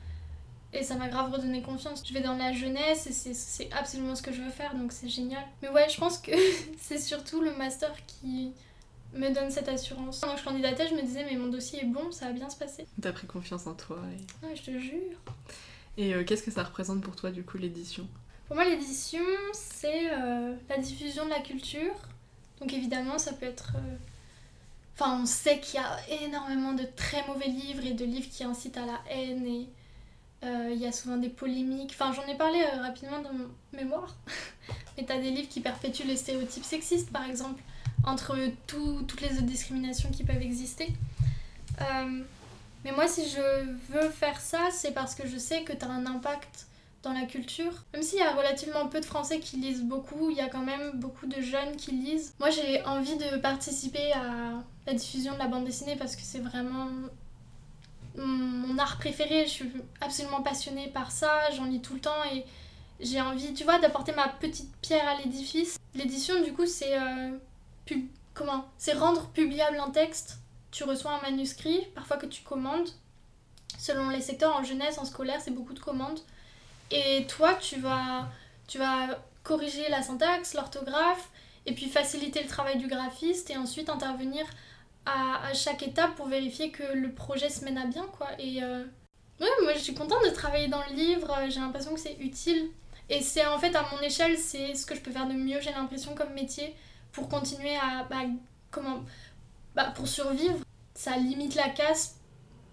Et 0.73 0.83
ça 0.83 0.95
m'a 0.95 1.09
grave 1.09 1.33
redonné 1.33 1.61
confiance. 1.61 2.01
Je 2.07 2.13
vais 2.13 2.21
dans 2.21 2.37
la 2.37 2.53
jeunesse 2.53 3.05
et 3.05 3.33
c'est 3.33 3.69
absolument 3.73 4.15
ce 4.15 4.21
que 4.21 4.31
je 4.31 4.41
veux 4.41 4.49
faire, 4.49 4.73
donc 4.73 4.93
c'est 4.93 5.09
génial. 5.09 5.43
Mais 5.61 5.67
ouais, 5.67 5.89
je 5.89 5.97
pense 5.97 6.17
que 6.17 6.31
c'est 6.79 6.97
surtout 6.97 7.41
le 7.41 7.53
master 7.55 7.93
qui 8.05 8.53
me 9.13 9.33
donne 9.33 9.51
cette 9.51 9.67
assurance. 9.67 10.21
Quand 10.21 10.35
je 10.37 10.43
candidatais, 10.43 10.87
je 10.87 10.95
me 10.95 11.01
disais, 11.01 11.25
mais 11.25 11.35
mon 11.35 11.47
dossier 11.47 11.81
est 11.81 11.85
bon, 11.85 12.11
ça 12.11 12.27
va 12.27 12.31
bien 12.33 12.49
se 12.49 12.55
passer. 12.55 12.85
T'as 13.01 13.11
pris 13.11 13.27
confiance 13.27 13.67
en 13.67 13.73
toi. 13.73 13.99
Et... 14.11 14.45
Ouais, 14.45 14.55
je 14.55 14.63
te 14.63 14.79
jure. 14.79 15.17
Et 15.97 16.13
euh, 16.13 16.23
qu'est-ce 16.23 16.43
que 16.43 16.51
ça 16.51 16.63
représente 16.63 17.01
pour 17.01 17.15
toi, 17.15 17.31
du 17.31 17.43
coup, 17.43 17.57
l'édition? 17.57 18.07
Pour 18.47 18.55
moi, 18.55 18.65
l'édition, 18.65 19.23
c'est 19.53 20.11
euh, 20.11 20.55
la 20.69 20.77
diffusion 20.77 21.25
de 21.25 21.29
la 21.29 21.41
culture. 21.41 21.93
Donc 22.59 22.73
évidemment, 22.73 23.17
ça 23.17 23.33
peut 23.33 23.45
être... 23.45 23.73
Euh, 23.75 23.95
enfin, 24.95 25.19
on 25.21 25.25
sait 25.25 25.59
qu'il 25.59 25.79
y 25.79 25.83
a 25.83 26.23
énormément 26.23 26.73
de 26.73 26.83
très 26.95 27.25
mauvais 27.27 27.47
livres 27.47 27.85
et 27.85 27.93
de 27.93 28.05
livres 28.05 28.29
qui 28.29 28.43
incitent 28.43 28.77
à 28.77 28.85
la 28.85 28.99
haine 29.09 29.45
et 29.45 29.67
il 30.43 30.77
y 30.77 30.87
a 30.87 30.91
souvent 30.91 31.17
des 31.17 31.29
polémiques. 31.29 31.91
Enfin, 31.93 32.13
j'en 32.13 32.25
ai 32.25 32.35
parlé 32.35 32.63
rapidement 32.63 33.21
dans 33.21 33.31
mon 33.31 33.47
mémoire. 33.73 34.15
Mais 34.97 35.05
t'as 35.05 35.19
des 35.19 35.29
livres 35.29 35.47
qui 35.47 35.61
perpétuent 35.61 36.07
les 36.07 36.17
stéréotypes 36.17 36.63
sexistes, 36.63 37.11
par 37.11 37.29
exemple 37.29 37.61
entre 38.05 38.37
toutes 38.67 39.21
les 39.21 39.33
autres 39.33 39.43
discriminations 39.43 40.09
qui 40.11 40.23
peuvent 40.23 40.41
exister. 40.41 40.87
Euh, 41.81 42.21
Mais 42.83 42.91
moi, 42.91 43.07
si 43.07 43.29
je 43.29 43.65
veux 43.93 44.09
faire 44.09 44.39
ça, 44.39 44.69
c'est 44.71 44.91
parce 44.91 45.13
que 45.15 45.27
je 45.27 45.37
sais 45.37 45.63
que 45.63 45.73
tu 45.73 45.85
as 45.85 45.89
un 45.89 46.05
impact 46.05 46.67
dans 47.03 47.13
la 47.13 47.25
culture. 47.25 47.71
Même 47.93 48.03
s'il 48.03 48.19
y 48.19 48.21
a 48.21 48.33
relativement 48.33 48.87
peu 48.87 48.99
de 48.99 49.05
Français 49.05 49.39
qui 49.39 49.57
lisent 49.57 49.83
beaucoup, 49.83 50.29
il 50.29 50.37
y 50.37 50.41
a 50.41 50.49
quand 50.49 50.65
même 50.65 50.91
beaucoup 50.95 51.25
de 51.27 51.41
jeunes 51.41 51.75
qui 51.77 51.91
lisent. 51.91 52.33
Moi, 52.39 52.49
j'ai 52.49 52.83
envie 52.85 53.17
de 53.17 53.37
participer 53.37 54.11
à 54.13 54.63
la 54.87 54.93
diffusion 54.93 55.33
de 55.33 55.39
la 55.39 55.47
bande 55.47 55.65
dessinée 55.65 55.95
parce 55.95 56.15
que 56.15 56.21
c'est 56.23 56.39
vraiment 56.39 56.87
mon 58.15 58.77
art 58.77 58.97
préféré. 58.97 59.45
Je 59.45 59.51
suis 59.51 59.71
absolument 59.99 60.41
passionnée 60.41 60.87
par 60.87 61.11
ça, 61.11 61.49
j'en 61.55 61.65
lis 61.65 61.81
tout 61.81 61.93
le 61.93 62.01
temps 62.01 62.23
et 62.33 62.45
j'ai 62.99 63.21
envie, 63.21 63.53
tu 63.53 63.63
vois, 63.63 63.79
d'apporter 63.79 64.11
ma 64.11 64.27
petite 64.27 64.71
pierre 64.81 65.07
à 65.07 65.17
l'édifice. 65.21 65.79
L'édition, 65.95 66.43
du 66.43 66.53
coup, 66.53 66.67
c'est 66.67 66.97
euh, 66.97 67.31
comment? 68.33 68.65
C'est 68.77 68.93
rendre 68.93 69.29
publiable 69.29 69.79
un 69.79 69.91
texte? 69.91 70.39
Tu 70.71 70.83
reçois 70.83 71.11
un 71.11 71.21
manuscrit, 71.21 71.87
parfois 71.95 72.17
que 72.17 72.25
tu 72.25 72.43
commandes. 72.43 72.89
Selon 73.77 74.09
les 74.09 74.21
secteurs, 74.21 74.55
en 74.55 74.63
jeunesse, 74.63 74.97
en 74.97 75.05
scolaire, 75.05 75.41
c'est 75.41 75.51
beaucoup 75.51 75.73
de 75.73 75.79
commandes. 75.79 76.19
Et 76.91 77.25
toi, 77.27 77.53
tu 77.55 77.79
vas, 77.79 78.29
tu 78.67 78.77
vas 78.77 79.19
corriger 79.43 79.89
la 79.89 80.01
syntaxe, 80.01 80.53
l'orthographe, 80.53 81.29
et 81.65 81.73
puis 81.73 81.87
faciliter 81.87 82.41
le 82.41 82.47
travail 82.47 82.77
du 82.77 82.87
graphiste, 82.87 83.49
et 83.49 83.57
ensuite 83.57 83.89
intervenir 83.89 84.45
à, 85.05 85.47
à, 85.47 85.53
chaque 85.53 85.83
étape 85.83 86.15
pour 86.15 86.27
vérifier 86.27 86.71
que 86.71 86.83
le 86.93 87.11
projet 87.13 87.49
se 87.49 87.65
mène 87.65 87.77
à 87.77 87.85
bien, 87.85 88.05
quoi. 88.17 88.27
Et 88.39 88.61
euh, 88.63 88.83
ouais, 89.39 89.47
moi, 89.63 89.73
je 89.73 89.79
suis 89.79 89.93
contente 89.93 90.23
de 90.25 90.31
travailler 90.31 90.67
dans 90.67 90.83
le 90.89 90.95
livre, 90.95 91.35
j'ai 91.49 91.59
l'impression 91.59 91.93
que 91.93 91.99
c'est 91.99 92.17
utile. 92.19 92.69
Et 93.09 93.21
c'est 93.21 93.45
en 93.45 93.59
fait, 93.59 93.75
à 93.75 93.85
mon 93.91 94.01
échelle, 94.01 94.37
c'est 94.37 94.75
ce 94.75 94.85
que 94.85 94.95
je 94.95 95.01
peux 95.01 95.11
faire 95.11 95.27
de 95.27 95.33
mieux, 95.33 95.59
j'ai 95.59 95.71
l'impression, 95.71 96.15
comme 96.15 96.33
métier, 96.33 96.75
pour 97.11 97.29
continuer 97.29 97.75
à... 97.75 98.05
Bah, 98.09 98.21
comment... 98.69 99.03
Bah, 99.75 99.91
pour 99.95 100.07
survivre, 100.07 100.59
ça 100.93 101.17
limite 101.17 101.55
la 101.55 101.69
casse 101.69 102.15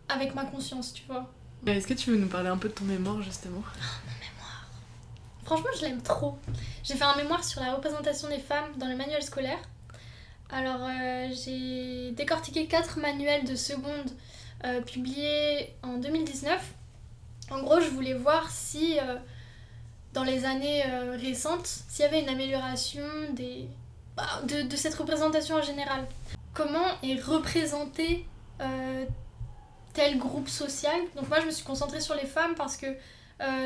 avec 0.08 0.34
ma 0.34 0.44
conscience, 0.44 0.92
tu 0.92 1.04
vois. 1.06 1.30
Est-ce 1.66 1.86
que 1.86 1.94
tu 1.94 2.10
veux 2.10 2.16
nous 2.16 2.28
parler 2.28 2.48
un 2.48 2.56
peu 2.56 2.68
de 2.68 2.74
ton 2.74 2.84
mémoire, 2.84 3.20
justement? 3.22 3.62
Oh, 3.64 3.78
Mon 4.06 4.26
mémoire 4.26 4.66
Franchement, 5.44 5.70
je 5.76 5.82
l'aime 5.82 6.02
trop. 6.02 6.38
J'ai 6.82 6.94
fait 6.94 7.04
un 7.04 7.16
mémoire 7.16 7.44
sur 7.44 7.60
la 7.60 7.74
représentation 7.74 8.28
des 8.28 8.38
femmes 8.38 8.70
dans 8.76 8.86
le 8.86 8.96
manuel 8.96 9.22
scolaire. 9.22 9.58
Alors, 10.50 10.80
euh, 10.82 11.28
j'ai 11.32 12.12
décortiqué 12.12 12.66
quatre 12.66 12.98
manuels 12.98 13.44
de 13.44 13.54
seconde 13.54 14.10
euh, 14.64 14.80
publiés 14.80 15.74
en 15.82 15.98
2019. 15.98 16.74
En 17.50 17.62
gros, 17.62 17.80
je 17.80 17.88
voulais 17.90 18.14
voir 18.14 18.50
si, 18.50 18.98
euh, 18.98 19.16
dans 20.14 20.24
les 20.24 20.44
années 20.46 20.82
récentes, 21.20 21.66
s'il 21.66 22.04
y 22.04 22.08
avait 22.08 22.22
une 22.22 22.28
amélioration 22.28 23.04
des... 23.32 23.68
Bah, 24.18 24.42
de, 24.44 24.76
cette 24.76 24.94
représentation 24.96 25.56
en 25.56 25.62
général. 25.62 26.06
Comment 26.52 26.86
est 27.02 27.20
représenté 27.20 28.26
tel 29.94 30.18
groupe 30.18 30.48
social? 30.48 31.00
Donc 31.16 31.28
moi, 31.28 31.40
je 31.40 31.46
me 31.46 31.50
suis 31.52 31.64
concentrée 31.64 32.00
sur 32.00 32.14
les 32.14 32.26
femmes 32.26 32.54
parce 32.56 32.76
que 32.76 32.86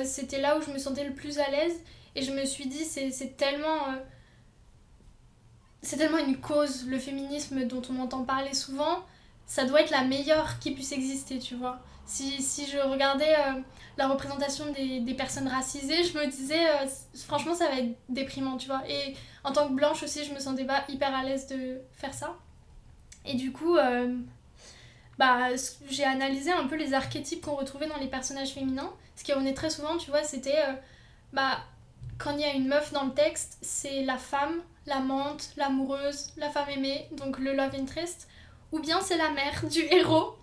c'était 0.05 0.41
là 0.41 0.59
où 0.59 0.63
je 0.63 0.71
me 0.71 0.79
sentais 0.79 1.05
le 1.05 1.15
plus 1.15 1.39
à 1.39 1.51
l'aise. 1.51 1.81
Et 2.15 2.23
je 2.23 2.33
me 2.33 2.45
suis 2.45 2.67
dit, 2.67 2.85
c'est 2.85 3.37
tellement 3.39 3.97
c'est 5.83 5.97
tellement 5.97 6.19
une 6.19 6.37
cause, 6.37 6.87
le 6.87 6.99
féminisme 6.99 7.65
dont 7.65 7.83
on 7.91 8.01
entend 8.01 8.23
parler 8.23 8.55
souvent, 8.55 9.05
ça 9.47 9.65
doit 9.65 9.83
être 9.83 9.91
la 9.91 10.05
meilleure 10.05 10.59
qui 10.61 10.71
puisse 10.71 10.93
exister, 10.93 11.39
tu 11.39 11.57
vois. 11.57 11.81
Si, 12.07 12.41
si 12.41 12.67
je 12.67 12.79
regardais 12.79 13.35
euh, 13.35 13.61
la 13.97 14.09
représentation 14.09 14.65
des, 14.73 15.15
personnes 15.15 15.49
racisées, 15.49 16.05
je 16.05 16.17
me 16.17 16.27
disais, 16.27 16.69
euh, 16.69 16.87
franchement, 17.27 17.55
ça 17.55 17.69
va 17.69 17.79
être 17.79 17.95
déprimant, 18.09 18.57
tu 18.57 18.69
vois. 18.69 18.83
En 19.45 19.53
tant 19.53 19.69
que 19.69 19.75
blanche 19.75 20.03
aussi, 20.03 20.25
je 20.25 20.33
me 20.33 20.41
sentais 20.41 20.65
pas 20.65 20.85
hyper 20.89 21.15
à 21.15 21.25
l'aise 21.25 21.47
de 21.47 21.81
faire 21.93 22.15
ça. 22.15 22.37
Et 23.25 23.35
du 23.35 23.53
coup, 23.53 23.77
euh, 23.77 24.17
bah, 25.19 25.49
j'ai 25.89 26.05
analysé 26.05 26.53
un 26.53 26.67
peu 26.67 26.77
les 26.77 26.95
archétypes 26.95 27.43
qu'on 27.43 27.57
retrouvait 27.57 27.87
dans 27.89 27.99
les 27.99 28.09
personnages 28.09 28.53
féminins. 28.53 28.93
Ce 29.17 29.25
qui 29.25 29.33
revenait 29.33 29.55
très 29.55 29.71
souvent, 29.71 29.97
tu 29.97 30.11
vois, 30.11 30.25
c'était, 30.25 30.59
bah, 31.33 31.59
quand 32.19 32.33
il 32.33 32.41
y 32.41 32.45
a 32.45 32.53
une 32.53 32.67
meuf 32.67 32.93
dans 32.93 33.05
le 33.05 33.13
texte, 33.13 33.59
c'est 33.63 34.03
la 34.03 34.17
femme 34.17 34.63
l'amante, 34.87 35.51
l'amoureuse, 35.57 36.33
la 36.37 36.51
femme 36.51 36.69
aimée, 36.71 37.09
donc 37.13 37.39
le 37.39 37.55
love 37.55 37.75
interest, 37.75 38.29
ou 38.73 38.81
bien 38.81 39.01
c'est 39.01 39.17
la 39.17 39.31
mère 39.31 39.65
du 39.69 39.81
héros. 39.91 40.37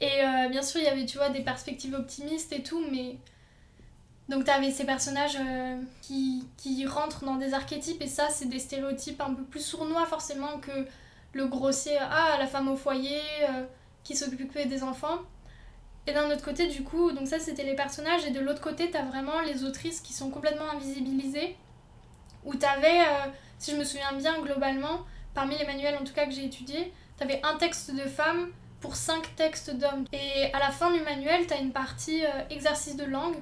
Et 0.00 0.24
euh, 0.24 0.48
bien 0.48 0.62
sûr, 0.62 0.80
il 0.80 0.84
y 0.84 0.88
avait, 0.88 1.06
tu 1.06 1.18
vois, 1.18 1.28
des 1.28 1.40
perspectives 1.42 1.94
optimistes 1.94 2.52
et 2.52 2.62
tout, 2.62 2.84
mais... 2.90 3.16
Donc 4.28 4.44
t'avais 4.44 4.70
ces 4.70 4.84
personnages 4.84 5.38
euh, 5.40 5.80
qui, 6.02 6.46
qui 6.56 6.86
rentrent 6.86 7.24
dans 7.24 7.36
des 7.36 7.54
archétypes, 7.54 8.02
et 8.02 8.06
ça, 8.06 8.28
c'est 8.28 8.46
des 8.46 8.58
stéréotypes 8.58 9.20
un 9.20 9.34
peu 9.34 9.42
plus 9.42 9.64
sournois 9.64 10.04
forcément 10.06 10.58
que 10.58 10.86
le 11.32 11.46
grossier, 11.46 11.96
ah, 11.98 12.36
la 12.38 12.46
femme 12.46 12.68
au 12.68 12.76
foyer, 12.76 13.20
euh, 13.48 13.64
qui 14.04 14.16
s'occupait 14.16 14.66
des 14.66 14.82
enfants. 14.82 15.18
Et 16.06 16.12
d'un 16.12 16.30
autre 16.30 16.44
côté, 16.44 16.66
du 16.66 16.82
coup, 16.84 17.12
donc 17.12 17.26
ça, 17.26 17.38
c'était 17.38 17.64
les 17.64 17.74
personnages, 17.74 18.24
et 18.26 18.30
de 18.30 18.40
l'autre 18.40 18.60
côté, 18.60 18.90
t'as 18.90 19.02
vraiment 19.02 19.40
les 19.40 19.64
autrices 19.64 20.00
qui 20.00 20.12
sont 20.12 20.30
complètement 20.30 20.70
invisibilisées, 20.72 21.56
où 22.44 22.54
t'avais 22.54 23.00
si 23.58 23.72
je 23.72 23.76
me 23.76 23.84
souviens 23.84 24.12
bien, 24.12 24.40
globalement, 24.40 25.00
parmi 25.34 25.58
les 25.58 25.66
manuels 25.66 25.96
en 25.96 26.04
tout 26.04 26.14
cas 26.14 26.26
que 26.26 26.32
j'ai 26.32 26.44
étudiés, 26.44 26.92
tu 27.16 27.24
avais 27.24 27.40
un 27.44 27.56
texte 27.56 27.94
de 27.94 28.02
femme 28.02 28.50
pour 28.80 28.94
cinq 28.94 29.34
textes 29.34 29.70
d'hommes. 29.70 30.04
Et 30.12 30.52
à 30.52 30.60
la 30.60 30.70
fin 30.70 30.92
du 30.92 31.00
manuel, 31.00 31.46
tu 31.46 31.54
as 31.54 31.58
une 31.58 31.72
partie 31.72 32.24
euh, 32.24 32.28
exercice 32.50 32.96
de 32.96 33.04
langue. 33.04 33.36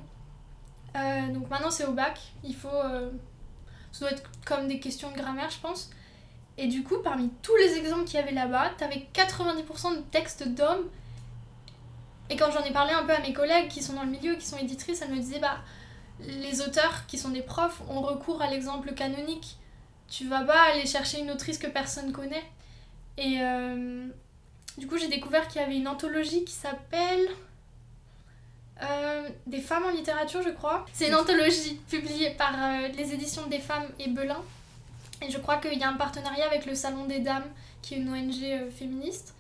Euh, 0.97 1.32
donc 1.32 1.49
maintenant 1.51 1.70
c'est 1.70 1.84
au 1.84 1.92
bac, 1.92 2.18
il 2.44 2.55
faut... 2.55 2.68
Euh, 2.68 3.11
ça 3.92 4.01
doit 4.01 4.11
être 4.11 4.30
comme 4.44 4.68
des 4.68 4.80
questions 4.80 5.11
de 5.11 5.16
grammaire 5.16 5.51
je 5.51 5.59
pense. 5.61 5.90
Et 6.59 6.68
du 6.68 6.82
coup, 6.82 6.97
parmi 7.05 7.30
tous 7.42 7.57
les 7.57 7.76
exemples 7.76 8.05
qu'il 8.05 8.18
y 8.18 8.22
avait 8.22 8.32
là-bas, 8.32 8.72
tu 8.78 8.84
avais 8.84 9.07
90% 9.14 9.97
de 9.97 10.01
textes 10.11 10.49
d'hommes. 10.49 10.88
Et 12.30 12.36
quand 12.36 12.51
j'en 12.51 12.64
ai 12.64 12.72
parlé 12.72 12.92
un 12.92 13.05
peu 13.05 13.12
à 13.12 13.20
mes 13.20 13.34
collègues 13.34 13.68
qui 13.68 13.82
sont 13.82 13.92
dans 13.92 14.05
le 14.05 14.11
milieu, 14.11 14.36
qui 14.36 14.47
sont 14.47 14.57
éditrices, 14.57 15.03
elles 15.03 15.11
me 15.12 15.18
disaient, 15.18 15.38
bah, 15.38 15.59
les 16.20 16.62
auteurs 16.62 17.05
qui 17.07 17.18
sont 17.18 17.28
des 17.28 17.42
profs 17.42 17.82
ont 17.90 18.01
recours 18.01 18.40
à 18.40 18.49
l'exemple 18.49 18.94
canonique 18.94 19.59
tu 20.09 20.28
vas 20.28 20.42
pas 20.42 20.72
aller 20.72 20.86
chercher 20.86 21.20
une 21.20 21.30
autrice 21.30 21.59
que 21.59 21.66
personne 21.66 22.12
connaît. 22.12 22.44
Et 23.18 23.38
euh, 23.40 24.07
du 24.78 24.86
coup, 24.86 24.99
j'ai 24.99 25.09
découvert 25.09 25.49
qu'il 25.49 25.61
y 25.61 25.64
avait 25.64 25.76
une 25.76 25.88
anthologie 25.88 26.44
qui 26.44 26.53
s'appelle 26.53 27.28
euh, 28.83 29.29
Des 29.47 29.61
femmes 29.61 29.85
en 29.85 29.91
littérature, 29.91 30.43
je 30.43 30.51
crois. 30.51 30.85
C'est 30.93 31.09
une 31.09 31.14
anthologie 31.14 31.81
publiée 31.89 32.31
par 32.31 32.55
euh, 32.55 32.89
les 32.89 33.12
éditions 33.12 33.47
des 33.47 33.59
femmes 33.59 33.87
et 33.99 34.09
Belin. 34.09 34.43
Et 35.22 35.31
je 35.31 35.39
crois 35.39 35.57
qu'il 35.57 35.79
y 35.79 35.85
a 35.85 35.89
un 35.89 35.97
partenariat 35.97 36.47
avec 36.47 36.66
le 36.66 36.74
Salon 36.74 37.07
des 37.07 37.20
Dames, 37.20 37.47
qui 37.83 37.95
est 37.95 37.99
une 37.99 38.11
ONG 38.11 38.70
féministe. 38.70 39.35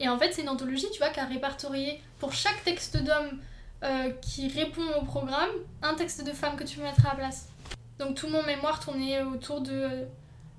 Et 0.00 0.08
en 0.08 0.18
fait, 0.18 0.32
c'est 0.32 0.42
une 0.42 0.48
anthologie, 0.48 0.88
tu 0.92 0.98
vois, 0.98 1.10
qui 1.10 1.20
a 1.20 1.26
répertorié 1.26 2.00
pour 2.18 2.32
chaque 2.32 2.64
texte 2.64 2.96
d'homme 2.96 3.38
qui 4.20 4.46
répond 4.46 4.94
au 5.00 5.04
programme, 5.04 5.50
un 5.82 5.94
texte 5.94 6.24
de 6.24 6.30
femme 6.30 6.54
que 6.54 6.62
tu 6.62 6.78
mettre 6.78 7.04
à 7.04 7.10
la 7.10 7.14
place. 7.16 7.48
Donc 7.98 8.14
tout 8.14 8.28
mon 8.28 8.42
mémoire 8.44 8.78
tournait 8.78 9.22
autour 9.22 9.60
de 9.60 10.06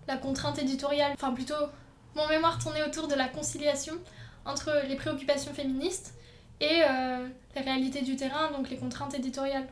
la 0.08 0.18
contrainte 0.18 0.60
éditoriale, 0.60 1.14
enfin 1.14 1.32
plutôt 1.32 1.56
mon 2.16 2.28
mémoire 2.28 2.60
tournait 2.60 2.84
autour 2.84 3.08
de 3.08 3.16
la 3.16 3.28
conciliation 3.28 3.96
entre 4.46 4.72
les 4.88 4.96
préoccupations 4.96 5.54
féministes 5.54 6.14
et 6.60 6.84
euh, 6.84 7.28
la 7.56 7.62
réalité 7.62 8.02
du 8.02 8.16
terrain, 8.16 8.52
donc 8.52 8.70
les 8.70 8.78
contraintes 8.78 9.14
éditoriales. 9.14 9.68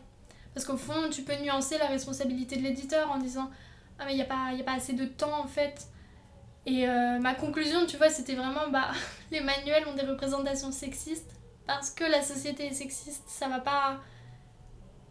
Parce 0.54 0.66
qu'au 0.66 0.78
fond, 0.78 1.10
tu 1.10 1.24
peux 1.24 1.36
nuancer 1.42 1.78
la 1.78 1.88
responsabilité 1.88 2.58
de 2.58 2.64
l'éditeur 2.64 3.12
en 3.12 3.18
disant 3.18 3.50
Ah, 4.00 4.04
mais 4.06 4.14
il 4.14 4.16
n'y 4.16 4.22
a, 4.22 4.26
pas, 4.26 4.50
a 4.58 4.64
pas 4.64 4.74
assez 4.74 4.94
de 4.94 5.06
temps 5.06 5.40
en 5.40 5.48
fait. 5.48 5.88
Et 6.66 6.88
euh, 6.88 7.20
ma 7.20 7.34
conclusion, 7.34 7.86
tu 7.86 7.98
vois, 7.98 8.10
c'était 8.10 8.36
vraiment 8.36 8.70
bah, 8.72 8.92
les 9.32 9.42
manuels 9.42 9.88
ont 9.88 9.96
des 9.96 10.06
représentations 10.06 10.72
sexistes 10.72 11.32
parce 11.66 11.90
que 11.90 12.04
la 12.04 12.22
société 12.22 12.68
est 12.68 12.74
sexiste, 12.74 13.24
ça 13.28 13.48
va 13.48 13.60
pas 13.60 14.02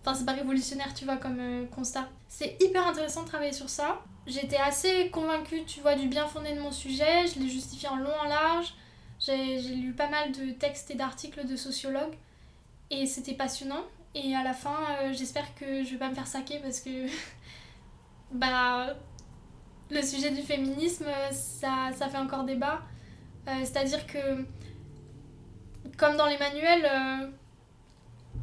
Enfin, 0.02 0.14
c'est 0.14 0.24
pas 0.24 0.32
révolutionnaire, 0.32 0.94
tu 0.94 1.04
vois, 1.04 1.16
comme 1.16 1.38
euh, 1.38 1.66
constat. 1.66 2.08
C'est 2.28 2.56
hyper 2.62 2.86
intéressant 2.86 3.22
de 3.22 3.28
travailler 3.28 3.52
sur 3.52 3.68
ça. 3.68 4.00
J'étais 4.26 4.56
assez 4.56 5.10
convaincue, 5.10 5.64
tu 5.66 5.80
vois, 5.80 5.94
du 5.94 6.08
bien 6.08 6.26
fondé 6.26 6.54
de 6.54 6.60
mon 6.60 6.72
sujet. 6.72 7.26
Je 7.26 7.38
l'ai 7.38 7.48
justifié 7.48 7.88
en 7.88 7.96
long, 7.96 8.14
en 8.22 8.24
large. 8.24 8.74
J'ai 9.20 9.60
lu 9.60 9.92
pas 9.92 10.08
mal 10.08 10.32
de 10.32 10.50
textes 10.52 10.90
et 10.90 10.94
d'articles 10.94 11.46
de 11.46 11.56
sociologues. 11.56 12.14
Et 12.90 13.06
c'était 13.06 13.34
passionnant. 13.34 13.84
Et 14.14 14.34
à 14.34 14.42
la 14.42 14.54
fin, 14.54 14.76
euh, 15.02 15.12
j'espère 15.12 15.54
que 15.54 15.84
je 15.84 15.90
vais 15.90 15.98
pas 15.98 16.08
me 16.08 16.14
faire 16.14 16.26
saquer 16.26 16.58
parce 16.58 16.80
que. 16.80 17.06
bah. 18.32 18.96
Le 19.92 20.02
sujet 20.02 20.30
du 20.30 20.42
féminisme, 20.42 21.06
ça, 21.32 21.90
ça 21.96 22.08
fait 22.08 22.18
encore 22.18 22.44
débat. 22.44 22.80
Euh, 23.48 23.52
c'est-à-dire 23.60 24.06
que. 24.06 24.44
Comme 25.96 26.16
dans 26.16 26.26
les 26.26 26.38
manuels 26.38 27.30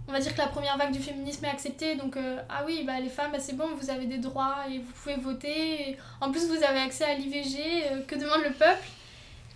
on 0.07 0.11
va 0.13 0.19
dire 0.19 0.33
que 0.33 0.39
la 0.39 0.47
première 0.47 0.77
vague 0.77 0.91
du 0.91 0.99
féminisme 0.99 1.43
est 1.45 1.49
acceptée, 1.49 1.95
donc 1.95 2.15
euh, 2.15 2.39
ah 2.49 2.63
oui, 2.65 2.83
bah, 2.85 2.99
les 2.99 3.09
femmes, 3.09 3.31
bah, 3.31 3.39
c'est 3.39 3.55
bon, 3.55 3.67
vous 3.75 3.89
avez 3.89 4.05
des 4.05 4.19
droits 4.19 4.55
et 4.71 4.79
vous 4.79 4.91
pouvez 4.93 5.15
voter. 5.15 5.97
en 6.21 6.31
plus, 6.31 6.47
vous 6.47 6.63
avez 6.63 6.79
accès 6.79 7.03
à 7.03 7.13
l'IVG, 7.15 7.59
euh, 7.91 8.01
que 8.05 8.15
demande 8.15 8.43
le 8.43 8.53
peuple 8.53 8.87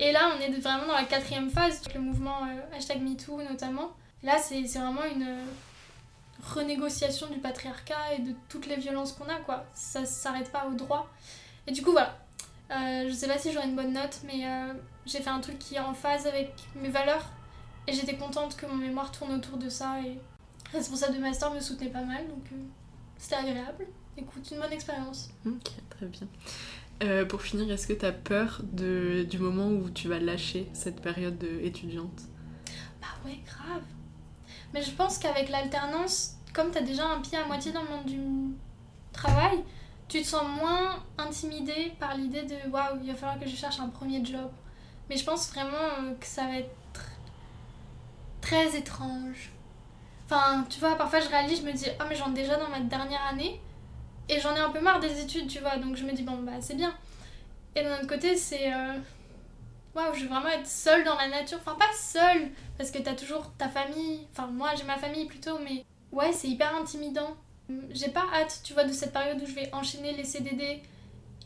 Et 0.02 0.12
là, 0.12 0.32
on 0.36 0.41
est 0.41 0.49
vraiment 0.60 0.88
dans 0.88 0.95
la 0.95 1.06
quatrième 1.06 1.49
phase, 1.49 1.82
le 1.93 2.02
mouvement 2.02 2.43
euh, 2.43 2.76
hashtag 2.76 3.02
MeToo 3.02 3.41
notamment. 3.41 3.91
Là, 4.24 4.38
c'est 4.38 4.62
vraiment 4.64 5.06
une 5.06 5.38
renégociation 6.43 7.28
du 7.28 7.39
patriarcat 7.39 8.16
et 8.18 8.20
de 8.20 8.34
toutes 8.49 8.66
les 8.68 8.76
violences 8.76 9.14
qu'on 9.14 9.30
a, 9.30 9.38
quoi. 9.38 9.64
Ça 9.74 10.06
s'arrête 10.06 10.52
pas 10.52 10.68
au 10.68 10.74
droit. 10.74 11.08
Et 11.66 11.72
du 11.72 11.82
coup, 11.82 11.91
voilà. 11.91 12.18
je 12.70 13.14
sais 13.14 13.28
pas 13.28 13.38
si 13.38 13.54
j'aurai 13.54 13.68
une 13.68 13.76
bonne 13.76 13.93
note, 13.93 14.20
mais 14.26 14.43
j'ai 15.06 15.22
fait 15.22 15.30
un 15.30 15.39
truc 15.39 15.58
qui 15.60 15.76
est 15.76 15.80
en 15.80 15.93
phase 15.93 16.28
avec 16.28 16.54
mes 16.76 16.89
valeurs 16.89 17.26
Et 17.88 17.93
j'étais 17.93 18.16
contente 18.16 18.56
que 18.56 18.66
mon 18.66 18.76
mémoire 18.76 19.12
tourne 19.12 19.34
autour 19.34 19.58
de 19.58 19.70
ça 19.70 19.99
et 20.02 20.20
responsable 20.72 21.16
de 21.16 21.20
master 21.20 21.54
me 21.54 21.60
soutenait 21.60 21.89
pas 21.89 22.04
mal, 22.04 22.28
donc 22.28 22.45
euh, 22.52 22.56
c'était 23.18 23.36
agréable. 23.36 23.88
Écoute, 24.18 24.49
une 24.52 24.60
bonne 24.60 24.74
expérience. 24.74 25.30
Ok, 25.45 25.72
très 25.89 26.06
bien. 26.06 26.28
Euh, 27.02 27.26
pour 27.26 27.41
finir, 27.41 27.72
est-ce 27.72 27.88
que 27.88 27.93
tu 27.93 28.06
as 28.06 28.12
peur 28.12 28.62
de, 28.64 29.26
du 29.28 29.39
moment 29.39 29.70
où 29.70 29.89
tu 29.89 30.08
vas 30.08 30.20
lâcher 30.20 30.70
cette 30.74 31.02
période 31.02 31.43
étudiante? 31.64 32.22
Bah 33.02 33.08
ouais, 33.26 33.39
grave. 33.45 33.84
Mais 34.74 34.84
je 34.84 34.91
pense 34.91 35.18
qu'avec 35.18 35.49
l'alternance, 35.49 36.36
comme 36.54 36.72
tu 36.72 36.78
as 36.78 36.82
déjà 36.82 37.08
un 37.08 37.20
pied 37.22 37.38
à 37.38 37.45
moitié 37.45 37.72
dans 37.72 37.82
le 37.82 37.89
monde 37.89 38.06
du 38.06 38.56
travail, 39.14 39.64
tu 40.08 40.22
te 40.22 40.28
sens 40.28 40.43
moins 40.60 41.04
intimidé 41.18 41.93
par 41.99 42.16
l'idée 42.16 42.43
de 42.43 42.70
waouh, 42.70 42.99
il 43.02 43.08
va 43.08 43.16
falloir 43.16 43.39
que 43.39 43.49
je 43.49 43.56
cherche 43.56 43.80
un 43.80 43.89
premier 43.89 44.24
job. 44.24 44.52
Mais 45.10 45.18
je 45.18 45.26
pense 45.26 45.49
vraiment 45.52 45.72
euh, 45.72 46.14
que 46.20 46.26
ça 46.26 46.43
va 46.43 46.58
être 46.58 47.02
très 48.41 48.78
étrange. 48.78 49.52
Enfin, 50.26 50.66
tu 50.70 50.80
vois, 50.80 50.95
parfois 50.97 51.20
je 51.20 51.30
réalise, 51.30 51.62
je 51.62 51.66
me 51.66 51.74
dis, 51.74 51.88
oh 51.99 52.04
mais 52.08 52.16
j'en 52.16 52.32
ai 52.32 52.36
déjà 52.36 52.58
dans 52.58 52.70
ma 52.70 52.80
dernière 52.80 53.26
année. 53.26 53.60
Et 54.32 54.40
j'en 54.40 54.56
ai 54.56 54.60
un 54.60 54.70
peu 54.70 54.80
marre 54.80 55.02
des 55.02 55.22
études, 55.22 55.48
tu 55.48 55.60
vois. 55.60 55.76
Donc 55.78 55.98
je 55.98 56.06
me 56.06 56.14
dis, 56.14 56.24
bon, 56.24 56.38
bah 56.38 56.54
c'est 56.62 56.76
bien. 56.76 56.96
Et 57.76 57.84
d'un 57.84 57.98
autre 57.98 58.08
côté, 58.08 58.38
c'est. 58.38 58.74
Euh, 58.74 58.98
waouh, 59.94 60.14
je 60.14 60.22
veux 60.22 60.30
vraiment 60.30 60.48
être 60.48 60.66
seule 60.66 61.04
dans 61.04 61.16
la 61.16 61.28
nature. 61.28 61.60
Enfin, 61.60 61.76
pas 61.76 61.94
seule, 61.94 62.50
parce 62.78 62.92
que 62.92 62.98
t'as 63.00 63.14
toujours 63.14 63.52
ta 63.58 63.68
famille. 63.68 64.26
Enfin, 64.32 64.48
moi 64.48 64.70
j'ai 64.76 64.86
ma 64.86 64.98
famille 64.98 65.26
plutôt, 65.26 65.60
mais 65.60 65.84
ouais, 66.14 66.32
c'est 66.32 66.48
hyper 66.48 66.74
intimidant. 66.74 67.36
J'ai 67.90 68.08
pas 68.08 68.26
hâte, 68.34 68.62
tu 68.64 68.74
vois, 68.74 68.86
de 68.86 68.94
cette 68.94 69.12
période 69.12 69.42
où 69.42 69.46
je 69.46 69.54
vais 69.54 69.70
enchaîner 69.74 70.14
les 70.14 70.24
CDD 70.24 70.82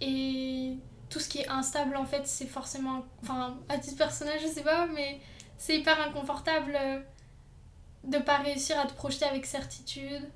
et 0.02 0.78
tout 1.10 1.20
ce 1.20 1.30
qui 1.30 1.40
est 1.40 1.50
instable 1.50 1.96
en 1.96 2.06
fait, 2.06 2.28
c'est 2.28 2.48
forcément. 2.48 3.04
Enfin, 3.24 3.58
à 3.68 3.80
titre 3.80 3.98
personnel, 3.98 4.40
je 4.42 4.48
sais 4.48 4.64
pas, 4.64 4.86
mais 4.86 5.20
c'est 5.58 5.78
hyper 5.78 6.00
inconfortable 6.02 6.78
euh, 6.80 7.00
de 8.04 8.20
pas 8.20 8.38
réussir 8.38 8.80
à 8.80 8.86
te 8.86 8.94
projeter 8.94 9.26
avec 9.26 9.48
certitude. 9.48 10.30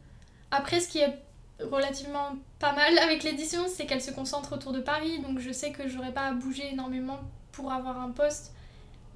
Après, 0.50 0.80
ce 0.80 0.88
qui 0.88 1.00
est 1.00 1.20
relativement 1.62 2.36
pas 2.60 2.74
mal 2.74 2.98
avec 3.00 3.24
l'édition, 3.24 3.68
c'est 3.68 3.86
qu'elle 3.86 4.02
se 4.02 4.12
concentre 4.12 4.54
autour 4.54 4.72
de 4.72 4.80
Paris, 4.80 5.20
donc 5.20 5.40
je 5.40 5.52
sais 5.52 5.72
que 5.72 5.88
j'aurais 5.88 6.14
pas 6.14 6.28
à 6.28 6.32
bouger 6.32 6.72
énormément 6.72 7.20
pour 7.52 7.72
avoir 7.72 8.00
un 8.00 8.12
poste. 8.12 8.54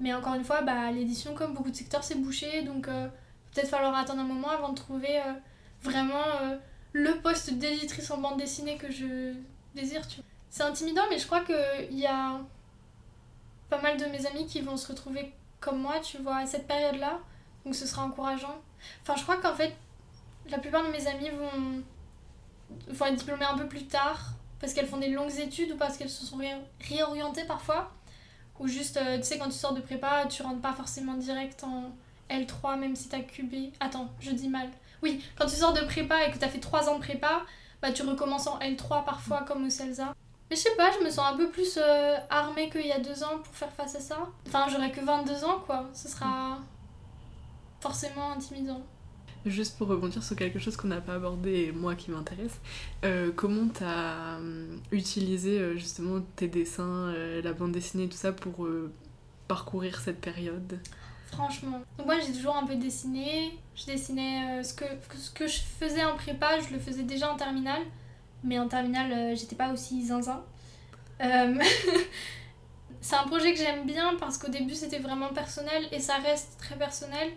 Mais 0.00 0.12
encore 0.12 0.34
une 0.34 0.44
fois, 0.44 0.62
bah, 0.62 0.90
l'édition, 0.90 1.34
comme 1.34 1.54
beaucoup 1.54 1.70
de 1.70 1.76
secteurs, 1.76 2.04
c'est 2.04 2.16
bouché, 2.16 2.62
donc 2.62 2.88
euh, 2.88 3.08
peut-être 3.52 3.68
falloir 3.68 3.94
attendre 3.96 4.20
un 4.20 4.24
moment 4.24 4.50
avant 4.50 4.70
de 4.70 4.76
trouver 4.76 5.18
euh, 5.18 5.32
vraiment 5.82 6.24
euh, 6.42 6.56
le 6.92 7.20
poste 7.20 7.54
d'éditrice 7.54 8.10
en 8.10 8.18
bande 8.18 8.38
dessinée 8.38 8.76
que 8.76 8.90
je 8.90 9.34
désire. 9.74 10.02
C'est 10.50 10.62
intimidant, 10.62 11.02
mais 11.10 11.18
je 11.18 11.26
crois 11.26 11.40
qu'il 11.40 11.98
y 11.98 12.06
a 12.06 12.40
pas 13.70 13.80
mal 13.80 13.96
de 13.96 14.04
mes 14.06 14.26
amis 14.26 14.46
qui 14.46 14.60
vont 14.60 14.76
se 14.76 14.88
retrouver 14.88 15.32
comme 15.60 15.80
moi, 15.80 16.00
tu 16.00 16.18
vois, 16.18 16.36
à 16.36 16.46
cette 16.46 16.66
période-là, 16.66 17.20
donc 17.64 17.74
ce 17.74 17.86
sera 17.86 18.04
encourageant. 18.04 18.60
Enfin, 19.02 19.14
je 19.16 19.22
crois 19.22 19.38
qu'en 19.38 19.54
fait, 19.54 19.74
la 20.50 20.58
plupart 20.58 20.84
de 20.84 20.90
mes 20.90 21.06
amis 21.06 21.30
vont 21.30 21.82
être 23.06 23.14
diplômées 23.16 23.44
un 23.44 23.56
peu 23.58 23.66
plus 23.66 23.86
tard 23.86 24.34
parce 24.60 24.72
qu'elles 24.72 24.86
font 24.86 24.98
des 24.98 25.10
longues 25.10 25.38
études 25.38 25.72
ou 25.72 25.76
parce 25.76 25.96
qu'elles 25.96 26.10
se 26.10 26.24
sont 26.24 26.38
réorientées 26.80 27.44
parfois. 27.44 27.92
Ou 28.60 28.68
juste, 28.68 28.96
euh, 28.96 29.18
tu 29.18 29.24
sais, 29.24 29.38
quand 29.38 29.48
tu 29.48 29.58
sors 29.58 29.74
de 29.74 29.80
prépa, 29.80 30.26
tu 30.26 30.42
rentres 30.42 30.60
pas 30.60 30.72
forcément 30.72 31.14
direct 31.14 31.64
en 31.64 31.92
L3 32.30 32.78
même 32.78 32.96
si 32.96 33.08
t'as 33.08 33.20
QB. 33.20 33.74
Attends, 33.80 34.08
je 34.20 34.30
dis 34.30 34.48
mal. 34.48 34.70
Oui, 35.02 35.22
quand 35.36 35.46
tu 35.46 35.56
sors 35.56 35.72
de 35.72 35.80
prépa 35.80 36.24
et 36.24 36.30
que 36.30 36.38
t'as 36.38 36.48
fait 36.48 36.60
3 36.60 36.88
ans 36.88 36.96
de 36.96 37.02
prépa, 37.02 37.42
bah 37.82 37.92
tu 37.92 38.02
recommences 38.02 38.46
en 38.46 38.58
L3 38.60 39.04
parfois 39.04 39.42
comme 39.42 39.66
au 39.66 39.70
CELSA. 39.70 40.14
Mais 40.50 40.56
je 40.56 40.62
sais 40.62 40.76
pas, 40.76 40.90
je 40.92 41.04
me 41.04 41.10
sens 41.10 41.32
un 41.32 41.36
peu 41.36 41.50
plus 41.50 41.78
euh, 41.78 42.16
armée 42.30 42.70
qu'il 42.70 42.86
y 42.86 42.92
a 42.92 43.00
2 43.00 43.24
ans 43.24 43.38
pour 43.42 43.54
faire 43.54 43.72
face 43.72 43.96
à 43.96 44.00
ça. 44.00 44.28
Enfin, 44.46 44.66
j'aurais 44.70 44.92
que 44.92 45.00
22 45.00 45.44
ans 45.44 45.60
quoi. 45.66 45.90
Ce 45.92 46.08
sera 46.08 46.58
forcément 47.80 48.32
intimidant. 48.32 48.82
Juste 49.46 49.76
pour 49.76 49.88
rebondir 49.88 50.22
sur 50.22 50.36
quelque 50.36 50.58
chose 50.58 50.74
qu'on 50.76 50.88
n'a 50.88 51.02
pas 51.02 51.14
abordé 51.14 51.64
et 51.64 51.72
moi 51.72 51.94
qui 51.94 52.10
m'intéresse, 52.10 52.60
euh, 53.04 53.30
comment 53.36 53.68
tu 53.68 53.84
as 53.84 54.38
euh, 54.38 54.76
utilisé 54.90 55.58
euh, 55.58 55.76
justement 55.76 56.22
tes 56.36 56.48
dessins, 56.48 57.12
la 57.42 57.52
bande 57.52 57.72
dessinée 57.72 58.08
tout 58.08 58.16
ça 58.16 58.32
pour 58.32 58.66
parcourir 59.46 60.00
cette 60.00 60.20
période? 60.20 60.78
Franchement. 61.30 61.82
Moi 62.06 62.14
j'ai 62.20 62.32
toujours 62.32 62.56
un 62.56 62.66
peu 62.66 62.76
dessiné. 62.76 63.58
Je 63.76 63.84
dessinais 63.84 64.62
ce, 64.62 64.72
que, 64.72 64.84
ce 65.14 65.30
que 65.30 65.46
je 65.46 65.58
faisais 65.60 66.04
en 66.04 66.16
prépa, 66.16 66.60
je 66.60 66.72
le 66.72 66.78
faisais 66.78 67.02
déjà 67.02 67.30
en 67.30 67.36
terminale. 67.36 67.82
Mais 68.44 68.58
en 68.58 68.68
terminale, 68.68 69.36
j'étais 69.36 69.56
pas 69.56 69.72
aussi 69.72 70.06
zinzin. 70.06 70.42
c'est 73.00 73.16
un 73.16 73.26
projet 73.26 73.52
que 73.52 73.58
j'aime 73.58 73.84
bien 73.86 74.14
parce 74.18 74.38
qu'au 74.38 74.50
début 74.50 74.74
c'était 74.74 74.98
vraiment 74.98 75.28
personnel 75.28 75.86
et 75.92 76.00
ça 76.00 76.16
reste 76.16 76.56
très 76.58 76.76
personnel. 76.76 77.30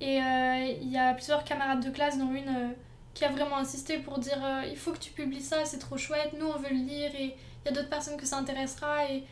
Et 0.00 0.20
euh, 0.20 0.76
il 0.80 0.90
y 0.90 0.96
a 0.96 1.12
plusieurs 1.12 1.44
camarades 1.44 1.84
de 1.84 1.90
classe, 1.90 2.18
dont 2.18 2.32
une 2.32 2.48
euh, 2.48 2.72
qui 3.12 3.24
a 3.24 3.28
vraiment 3.28 3.58
insisté 3.58 3.98
pour 3.98 4.18
dire 4.18 4.42
euh, 4.42 4.62
il 4.70 4.76
faut 4.76 4.92
que 4.92 4.98
tu 4.98 5.12
publies 5.12 5.42
ça, 5.42 5.64
c'est 5.64 5.78
trop 5.78 5.98
chouette, 5.98 6.32
nous 6.38 6.46
on 6.46 6.58
veut 6.58 6.70
le 6.70 6.86
lire 6.86 7.14
et 7.14 7.36
il 7.64 7.66
y 7.66 7.68
a 7.68 7.72
d'autres 7.72 7.90
personnes 7.90 8.16
que 8.16 8.26
ça 8.26 8.38
intéressera. 8.38 9.06
Et 9.10 9.24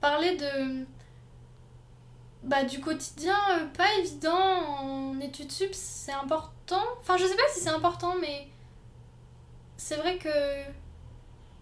parler 0.00 0.36
de. 0.36 0.86
Bah, 2.42 2.64
du 2.64 2.80
quotidien 2.80 3.38
pas 3.76 3.90
évident 4.00 4.36
en 4.36 5.20
études 5.20 5.50
sup, 5.50 5.70
c'est 5.72 6.12
important. 6.12 6.82
Enfin, 7.00 7.16
je 7.16 7.26
sais 7.26 7.36
pas 7.36 7.42
si 7.54 7.60
c'est 7.60 7.70
important, 7.70 8.14
mais 8.20 8.48
c'est 9.76 9.96
vrai 9.96 10.16
que. 10.16 10.28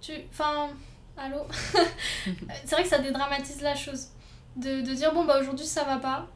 Tu. 0.00 0.12
Enfin. 0.30 0.70
Allô? 1.16 1.46
C'est 2.64 2.70
vrai 2.70 2.84
que 2.84 2.88
ça 2.88 2.98
dédramatise 2.98 3.60
la 3.60 3.74
chose. 3.74 4.08
De, 4.56 4.80
de 4.80 4.94
dire 4.94 5.12
bon, 5.12 5.26
bah 5.26 5.38
aujourd'hui 5.40 5.66
ça 5.66 5.84
va 5.84 5.98
pas 5.98 6.26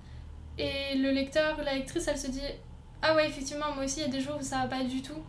et 0.59 0.96
le 0.96 1.11
lecteur, 1.11 1.62
la 1.62 1.74
lectrice, 1.74 2.09
elle 2.09 2.18
se 2.18 2.28
dit 2.28 2.40
Ah 3.02 3.14
ouais, 3.14 3.28
effectivement, 3.28 3.72
moi 3.74 3.84
aussi, 3.84 4.00
il 4.00 4.02
y 4.02 4.07
a 4.07 4.11
des 4.11 4.20
jours 4.20 4.36
où 4.40 4.42
ça 4.42 4.62
va 4.62 4.68
pas 4.68 4.84
du 4.84 5.02
tout. 5.02 5.22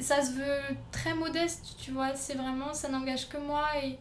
ça 0.00 0.22
se 0.22 0.32
veut 0.32 0.76
très 0.92 1.14
modeste, 1.14 1.76
tu 1.78 1.90
vois, 1.92 2.14
c'est 2.14 2.34
vraiment, 2.34 2.72
ça 2.72 2.88
n'engage 2.88 3.28
que 3.28 3.36
moi. 3.36 3.66
Et, 3.82 3.98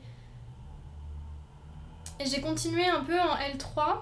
j'ai 2.25 2.41
continué 2.41 2.85
un 2.87 3.03
peu 3.03 3.19
en 3.19 3.35
L3. 3.35 3.99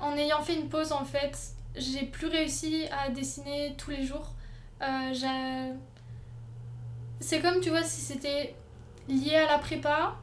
En 0.00 0.16
ayant 0.16 0.42
fait 0.42 0.54
une 0.54 0.68
pause, 0.68 0.92
en 0.92 1.04
fait, 1.04 1.36
j'ai 1.74 2.04
plus 2.06 2.26
réussi 2.26 2.86
à 2.90 3.10
dessiner 3.10 3.74
tous 3.76 3.90
les 3.90 4.04
jours. 4.04 4.34
Euh, 4.82 5.72
c'est 7.20 7.40
comme, 7.40 7.60
tu 7.60 7.70
vois, 7.70 7.82
si 7.82 8.00
c'était 8.00 8.54
lié 9.08 9.36
à 9.36 9.46
la 9.46 9.58
prépa. 9.58 10.16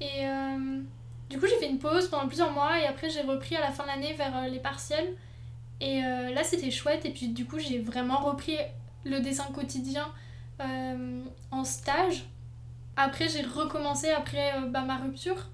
Et. 0.00 0.26
Euh, 0.26 0.82
du 1.28 1.38
coup, 1.38 1.46
j'ai 1.46 1.56
fait 1.56 1.68
une 1.68 1.78
pause 1.78 2.08
pendant 2.08 2.26
plusieurs 2.26 2.52
mois 2.52 2.80
et 2.80 2.86
après, 2.86 3.10
j'ai 3.10 3.22
repris 3.22 3.56
à 3.56 3.60
la 3.60 3.70
fin 3.70 3.82
de 3.82 3.88
l'année 3.88 4.12
vers 4.12 4.36
euh, 4.36 4.48
les 4.48 4.60
partiels. 4.60 5.14
Et 5.80 6.04
euh, 6.04 6.30
là, 6.32 6.44
c'était 6.44 6.70
chouette. 6.70 7.04
Et 7.04 7.10
puis, 7.10 7.28
du 7.28 7.46
coup, 7.46 7.58
j'ai 7.58 7.80
vraiment 7.80 8.18
repris 8.18 8.56
le 9.04 9.20
dessin 9.20 9.46
quotidien 9.52 10.06
euh, 10.60 11.24
en 11.50 11.64
stage. 11.64 12.24
Après, 12.96 13.28
j'ai 13.28 13.42
recommencé 13.42 14.10
après 14.10 14.52
bah, 14.68 14.82
ma 14.82 14.96
rupture. 14.96 15.50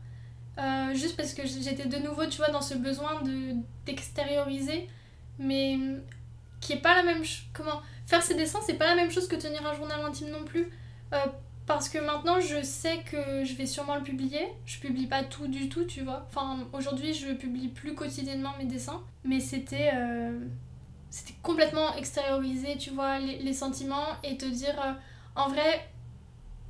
juste 0.92 1.16
parce 1.16 1.34
que 1.34 1.42
j'étais 1.46 1.86
de 1.86 1.96
nouveau, 1.96 2.26
tu 2.26 2.36
vois, 2.36 2.50
dans 2.50 2.60
ce 2.60 2.74
besoin 2.74 3.22
de 3.22 3.54
d'extérioriser. 3.84 4.88
Mais 5.38 5.76
qui 6.60 6.74
est 6.74 6.80
pas 6.80 6.94
la 6.94 7.02
même 7.02 7.24
chose. 7.24 7.44
Comment 7.52 7.80
Faire 8.06 8.22
ses 8.22 8.34
dessins, 8.34 8.60
c'est 8.64 8.74
pas 8.74 8.86
la 8.86 8.94
même 8.94 9.10
chose 9.10 9.26
que 9.26 9.36
tenir 9.36 9.66
un 9.66 9.74
journal 9.74 10.00
intime 10.04 10.28
non 10.28 10.44
plus. 10.44 10.70
Parce 11.66 11.88
que 11.88 11.98
maintenant, 11.98 12.40
je 12.40 12.62
sais 12.62 12.98
que 12.98 13.44
je 13.44 13.54
vais 13.54 13.66
sûrement 13.66 13.94
le 13.94 14.02
publier. 14.02 14.52
Je 14.66 14.80
publie 14.80 15.06
pas 15.06 15.22
tout 15.22 15.46
du 15.46 15.68
tout, 15.68 15.84
tu 15.84 16.02
vois. 16.02 16.26
Enfin, 16.28 16.66
aujourd'hui, 16.72 17.14
je 17.14 17.32
publie 17.32 17.68
plus 17.68 17.94
quotidiennement 17.94 18.52
mes 18.58 18.64
dessins. 18.64 19.02
Mais 19.24 19.40
c'était. 19.40 19.90
Euh, 19.94 20.38
c'était 21.10 21.34
complètement 21.42 21.94
extériorisé, 21.94 22.78
tu 22.78 22.90
vois, 22.90 23.18
les, 23.18 23.52
sentiments 23.52 24.06
et 24.24 24.36
te 24.36 24.46
dire. 24.46 24.74
Euh, 24.82 24.92
en 25.36 25.48
vrai, 25.48 25.88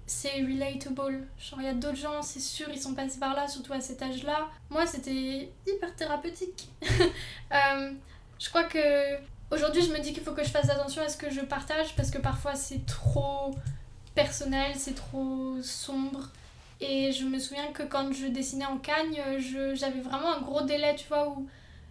c'est 0.07 0.43
relatable. 0.43 1.27
Genre, 1.39 1.61
il 1.61 1.65
y 1.65 1.69
a 1.69 1.75
d'autres 1.75 1.97
gens, 1.97 2.21
c'est 2.23 2.41
sûr, 2.41 2.67
ils 2.71 2.81
sont 2.81 2.95
passés 2.95 3.19
par 3.19 3.35
là, 3.35 3.49
surtout 3.49 3.73
à 3.73 3.81
cet 3.81 4.03
âge-là. 4.03 4.49
Moi, 4.69 4.87
c'était 4.87 5.53
hyper 5.67 5.95
thérapeutique. 5.97 6.69
Euh, 7.53 7.93
je 8.39 8.49
crois 8.49 8.65
que. 8.65 8.79
Aujourd'hui, 9.51 9.83
je 9.83 9.93
me 9.93 9.99
dis 10.01 10.15
qu'il 10.15 10.23
faut 10.23 10.33
que 10.33 10.43
je 10.43 10.49
fasse 10.49 10.71
attention 10.71 11.03
à 11.03 11.09
ce 11.11 11.19
que 11.19 11.31
je 11.31 11.43
partage 11.43 11.95
parce 11.95 12.11
que 12.11 12.17
parfois 12.17 12.55
c'est 12.55 12.87
trop 12.87 13.55
personnel, 14.15 14.73
c'est 14.77 14.95
trop 14.95 15.57
sombre. 15.63 16.31
Et 16.81 17.13
je 17.13 17.25
me 17.25 17.39
souviens 17.39 17.73
que 17.73 17.85
quand 17.85 18.13
je 18.13 18.27
dessinais 18.27 18.67
en 18.67 18.79
Cagne, 18.79 19.21
j'avais 19.75 20.01
vraiment 20.01 20.35
un 20.35 20.41
gros 20.41 20.63
délai, 20.63 20.97
tu 20.97 21.07
vois, 21.09 21.29
où 21.29 21.49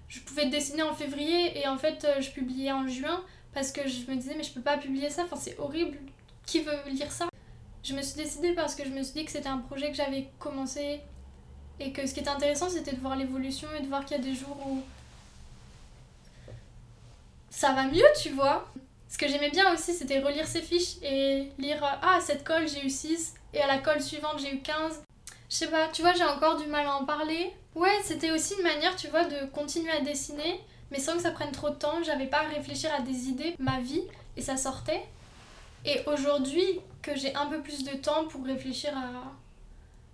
je 0.09 0.19
pouvais 0.19 0.47
dessiner 0.47 0.83
en 0.83 0.93
février 0.93 1.57
et 1.57 1.69
en 1.69 1.77
fait 1.77 2.05
je 2.19 2.29
publiais 2.31 2.73
en 2.73 2.85
juin 2.85 3.23
parce 3.53 3.71
que 3.71 3.87
je 3.87 4.11
me 4.11 4.15
disais 4.17 4.35
mais 4.35 4.43
je 4.43 4.51
peux 4.51 4.59
pas 4.59 4.77
publier 4.77 5.09
ça, 5.09 5.23
enfin 5.23 5.37
c'est 5.37 5.57
horrible, 5.57 5.97
qui 6.45 6.59
veut 6.59 6.77
lire 6.87 7.09
ça? 7.09 7.29
Je 7.81 7.93
me 7.93 8.01
suis 8.01 8.17
décidée 8.17 8.51
parce 8.51 8.75
que 8.75 8.83
je 8.83 8.89
me 8.89 9.03
suis 9.03 9.13
dit 9.13 9.23
que 9.23 9.31
c'était 9.31 9.47
un 9.47 9.59
projet 9.59 9.89
que 9.89 9.95
j'avais 9.95 10.27
commencé 10.37 10.99
et 11.79 11.93
que 11.93 12.05
ce 12.05 12.13
qui 12.13 12.19
était 12.19 12.29
intéressant 12.29 12.69
c'était 12.69 12.91
de 12.91 12.99
voir 12.99 13.15
l'évolution 13.15 13.69
et 13.79 13.81
de 13.81 13.87
voir 13.87 14.03
qu'il 14.03 14.17
y 14.17 14.19
a 14.19 14.23
des 14.23 14.35
jours 14.35 14.57
où 14.67 14.81
ça 17.49 17.71
va 17.71 17.85
mieux, 17.85 18.03
tu 18.21 18.31
vois. 18.31 18.69
Ce 19.11 19.17
que 19.17 19.27
j'aimais 19.27 19.49
bien 19.49 19.73
aussi, 19.73 19.93
c'était 19.93 20.19
relire 20.21 20.47
ces 20.47 20.61
fiches 20.61 20.95
et 21.03 21.49
lire 21.59 21.83
Ah, 22.01 22.19
cette 22.21 22.45
colle, 22.45 22.65
j'ai 22.65 22.85
eu 22.85 22.89
6, 22.89 23.33
et 23.53 23.61
à 23.61 23.67
la 23.67 23.79
colle 23.79 24.01
suivante, 24.01 24.39
j'ai 24.39 24.55
eu 24.55 24.61
15. 24.61 25.03
je 25.49 25.55
sais 25.55 25.67
pas, 25.67 25.89
tu 25.89 26.01
vois, 26.01 26.13
j'ai 26.13 26.23
encore 26.23 26.55
du 26.55 26.65
mal 26.67 26.87
à 26.87 26.95
en 26.95 27.03
parler. 27.03 27.51
Ouais, 27.75 27.99
c'était 28.05 28.31
aussi 28.31 28.53
une 28.55 28.63
manière, 28.63 28.95
tu 28.95 29.09
vois, 29.09 29.25
de 29.25 29.47
continuer 29.47 29.91
à 29.91 29.99
dessiner, 29.99 30.61
mais 30.91 30.99
sans 30.99 31.17
que 31.17 31.21
ça 31.21 31.31
prenne 31.31 31.51
trop 31.51 31.69
de 31.69 31.75
temps. 31.75 32.01
J'avais 32.03 32.27
pas 32.27 32.39
à 32.39 32.47
réfléchir 32.47 32.89
à 32.97 33.01
des 33.01 33.27
idées, 33.27 33.53
ma 33.59 33.81
vie, 33.81 34.03
et 34.37 34.41
ça 34.41 34.55
sortait. 34.55 35.03
Et 35.83 35.99
aujourd'hui, 36.07 36.79
que 37.01 37.13
j'ai 37.13 37.35
un 37.35 37.47
peu 37.47 37.61
plus 37.61 37.83
de 37.83 37.97
temps 37.97 38.25
pour 38.29 38.45
réfléchir 38.45 38.97
à. 38.97 39.33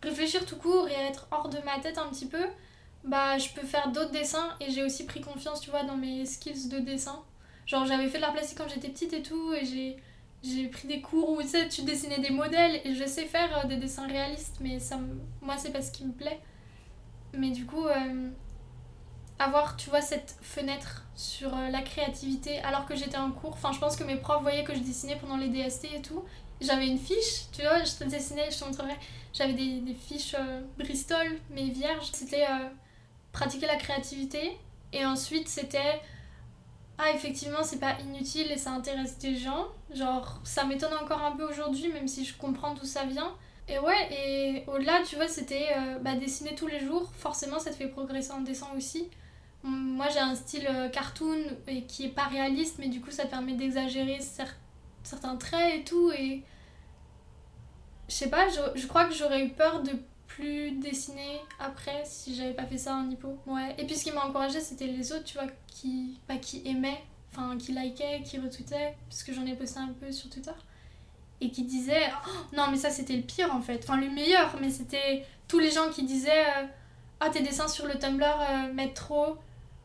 réfléchir 0.02 0.44
tout 0.44 0.56
court 0.56 0.90
et 0.90 0.94
être 0.94 1.28
hors 1.30 1.50
de 1.50 1.60
ma 1.60 1.78
tête 1.80 2.00
un 2.00 2.08
petit 2.08 2.26
peu, 2.28 2.46
bah 3.04 3.38
je 3.38 3.50
peux 3.50 3.66
faire 3.66 3.90
d'autres 3.90 4.12
dessins 4.12 4.56
et 4.60 4.72
j'ai 4.72 4.84
aussi 4.84 5.06
pris 5.06 5.22
confiance, 5.22 5.62
tu 5.62 5.70
vois, 5.70 5.84
dans 5.84 5.98
mes 5.98 6.26
skills 6.26 6.70
de 6.70 6.80
dessin. 6.80 7.22
Genre, 7.68 7.86
j'avais 7.86 8.08
fait 8.08 8.18
de 8.18 8.24
l'art 8.24 8.34
plastique 8.34 8.58
quand 8.58 8.70
j'étais 8.70 8.90
petite 8.90 9.14
et 9.14 9.22
tout, 9.22 9.54
et 9.54 9.66
j'ai 9.66 9.98
j'ai 10.44 10.68
pris 10.68 10.88
des 10.88 11.02
cours 11.02 11.30
où 11.32 11.42
tu 11.42 11.82
dessinais 11.82 12.20
des 12.20 12.30
modèles 12.30 12.80
et 12.86 12.94
je 12.94 13.06
sais 13.06 13.26
faire 13.26 13.50
euh, 13.58 13.68
des 13.68 13.78
dessins 13.78 14.08
réalistes, 14.08 14.58
mais 14.62 14.80
ça 14.80 15.00
moi 15.42 15.58
c'est 15.58 15.72
pas 15.72 15.82
ce 15.82 15.92
qui 15.92 16.06
me 16.06 16.14
plaît. 16.14 16.40
Mais 17.34 17.52
du 17.52 17.66
coup, 17.66 17.86
euh, 17.86 18.30
avoir, 19.40 19.76
tu 19.76 19.90
vois, 19.90 20.02
cette 20.02 20.38
fenêtre 20.42 21.04
sur 21.16 21.56
euh, 21.56 21.70
la 21.70 21.82
créativité 21.82 22.60
alors 22.60 22.86
que 22.86 22.96
j'étais 22.96 23.18
en 23.18 23.32
cours, 23.32 23.54
enfin 23.54 23.72
je 23.72 23.80
pense 23.80 23.96
que 23.96 24.04
mes 24.04 24.16
profs 24.16 24.42
voyaient 24.42 24.64
que 24.64 24.74
je 24.76 24.80
dessinais 24.80 25.18
pendant 25.18 25.38
les 25.38 25.50
DST 25.50 25.86
et 25.96 26.02
tout. 26.02 26.24
J'avais 26.62 26.88
une 26.88 26.98
fiche, 26.98 27.52
tu 27.52 27.62
vois, 27.62 27.84
je 27.84 27.96
te 27.96 28.04
dessinais, 28.04 28.50
je 28.50 28.60
te 28.60 28.66
montrerai. 28.66 28.96
J'avais 29.34 29.54
des, 29.54 29.80
des, 29.82 29.94
fiches 29.94 30.36
Bristol, 30.80 31.38
mais 31.52 31.66
vierges. 31.66 32.10
C'était 32.14 32.48
pratiquer 33.32 33.68
la 33.68 33.76
créativité. 33.76 34.58
Et 34.92 35.06
ensuite, 35.06 35.48
c'était 35.48 36.02
ah 36.98 37.12
effectivement 37.14 37.64
c'est 37.64 37.80
pas 37.80 37.96
inutile 38.02 38.52
et 38.52 38.58
ça 38.58 38.72
intéresse 38.72 39.18
des 39.20 39.36
gens. 39.36 39.68
Genre 39.94 40.40
ça 40.44 40.66
m'étonne 40.66 40.94
encore 41.02 41.22
un 41.24 41.36
peu 41.36 41.44
aujourd'hui 41.44 41.92
même 41.94 42.08
si 42.08 42.26
je 42.26 42.36
comprends 42.38 42.74
d'où 42.74 42.86
ça 42.86 43.06
vient. 43.06 43.34
Et 43.70 43.80
ouais, 43.80 44.14
et 44.14 44.64
au-delà, 44.68 45.02
tu 45.06 45.18
vois, 45.18 45.28
c'était 45.28 45.68
euh, 45.76 46.00
bah, 46.00 46.16
dessiner 46.16 46.56
tous 46.56 46.68
les 46.68 46.80
jours. 46.80 47.12
Forcément, 47.18 47.60
ça 47.60 47.70
te 47.72 47.76
fait 47.76 47.88
progresser 47.88 48.32
en 48.32 48.40
dessin 48.42 48.68
aussi. 48.78 49.10
Moi, 49.64 50.08
j'ai 50.10 50.20
un 50.20 50.36
style 50.36 50.68
euh, 50.70 50.88
cartoon 50.88 51.38
et 51.68 51.84
qui 51.84 52.06
est 52.06 52.10
pas 52.10 52.26
réaliste, 52.28 52.78
mais 52.80 52.88
du 52.88 53.02
coup, 53.02 53.12
ça 53.12 53.26
permet 53.26 53.54
d'exagérer 53.54 54.20
certains 55.04 55.36
traits 55.36 55.82
et 55.82 55.84
tout. 55.84 56.12
Et 56.12 56.44
je 58.08 58.14
sais 58.14 58.30
pas, 58.30 58.48
je, 58.48 58.80
je 58.80 58.88
crois 58.88 59.06
que 59.06 59.14
j'aurais 59.14 59.44
eu 59.44 59.50
peur 59.50 59.84
de 59.84 59.92
plus 60.38 60.72
dessiner 60.72 61.42
après 61.60 62.04
si 62.06 62.36
j'avais 62.36 62.54
pas 62.54 62.66
fait 62.66 62.78
ça 62.78 62.96
en 62.96 63.10
hippo. 63.10 63.40
Ouais. 63.48 63.76
Et 63.78 63.86
puis 63.86 63.96
ce 63.96 64.04
qui 64.04 64.12
m'a 64.12 64.24
encouragé 64.24 64.60
c'était 64.62 64.86
les 64.86 65.12
autres, 65.12 65.24
tu 65.24 65.38
vois, 65.38 65.48
qui, 65.68 66.20
bah, 66.28 66.38
qui 66.38 66.62
aimaient, 66.66 67.04
enfin 67.32 67.58
qui 67.58 67.72
likaient, 67.72 68.22
qui 68.24 68.38
retweetaient, 68.38 68.96
parce 69.10 69.24
que 69.24 69.34
j'en 69.34 69.46
ai 69.46 69.56
posté 69.56 69.80
un 69.80 69.94
peu 70.00 70.12
sur 70.12 70.30
Twitter. 70.30 70.52
Et 71.42 71.52
qui 71.52 71.64
disaient 71.64 72.10
oh, 72.28 72.56
non, 72.56 72.66
mais 72.72 72.78
ça 72.78 72.90
c'était 72.90 73.16
le 73.16 73.24
pire 73.24 73.54
en 73.54 73.62
fait. 73.62 73.80
Enfin, 73.84 73.98
le 73.98 74.10
meilleur, 74.10 74.56
mais 74.62 74.70
c'était 74.70 75.26
tous 75.48 75.60
les 75.60 75.72
gens 75.72 75.90
qui 75.90 76.04
disaient 76.04 76.46
euh, 76.46 76.66
Ah, 77.20 77.30
tes 77.30 77.42
dessins 77.42 77.68
sur 77.68 77.86
le 77.86 77.96
Tumblr 77.96 78.26
euh, 78.26 78.74
mettent 78.74 78.96
trop. 78.96 79.38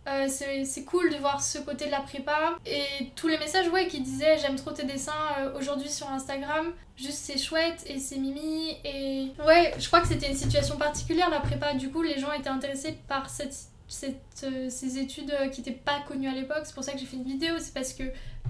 Euh, 0.08 0.26
c'est 0.28 0.84
cool 0.84 1.10
de 1.10 1.16
voir 1.16 1.42
ce 1.42 1.58
côté 1.58 1.86
de 1.86 1.90
la 1.90 2.00
prépa. 2.00 2.56
Et 2.66 3.10
tous 3.14 3.28
les 3.28 3.38
messages 3.38 3.68
ouais, 3.68 3.86
qui 3.86 4.00
disaient 4.00 4.38
j'aime 4.38 4.56
trop 4.56 4.72
tes 4.72 4.84
dessins 4.84 5.12
euh, 5.38 5.56
aujourd'hui 5.56 5.88
sur 5.88 6.10
Instagram, 6.10 6.72
juste 6.96 7.18
c'est 7.18 7.38
chouette 7.38 7.84
et 7.86 7.98
c'est 7.98 8.16
mimi. 8.18 8.76
Et 8.84 9.32
ouais, 9.46 9.72
je 9.78 9.86
crois 9.86 10.00
que 10.00 10.08
c'était 10.08 10.28
une 10.28 10.36
situation 10.36 10.76
particulière 10.76 11.30
la 11.30 11.40
prépa. 11.40 11.74
Du 11.74 11.90
coup, 11.90 12.02
les 12.02 12.18
gens 12.18 12.32
étaient 12.32 12.48
intéressés 12.48 12.98
par 13.06 13.30
cette, 13.30 13.56
cette, 13.86 14.44
euh, 14.44 14.68
ces 14.68 14.98
études 14.98 15.32
qui 15.52 15.60
n'étaient 15.60 15.70
pas 15.72 16.00
connues 16.00 16.28
à 16.28 16.34
l'époque. 16.34 16.62
C'est 16.64 16.74
pour 16.74 16.84
ça 16.84 16.92
que 16.92 16.98
j'ai 16.98 17.06
fait 17.06 17.16
une 17.16 17.24
vidéo. 17.24 17.54
C'est 17.60 17.74
parce 17.74 17.92
que 17.92 18.04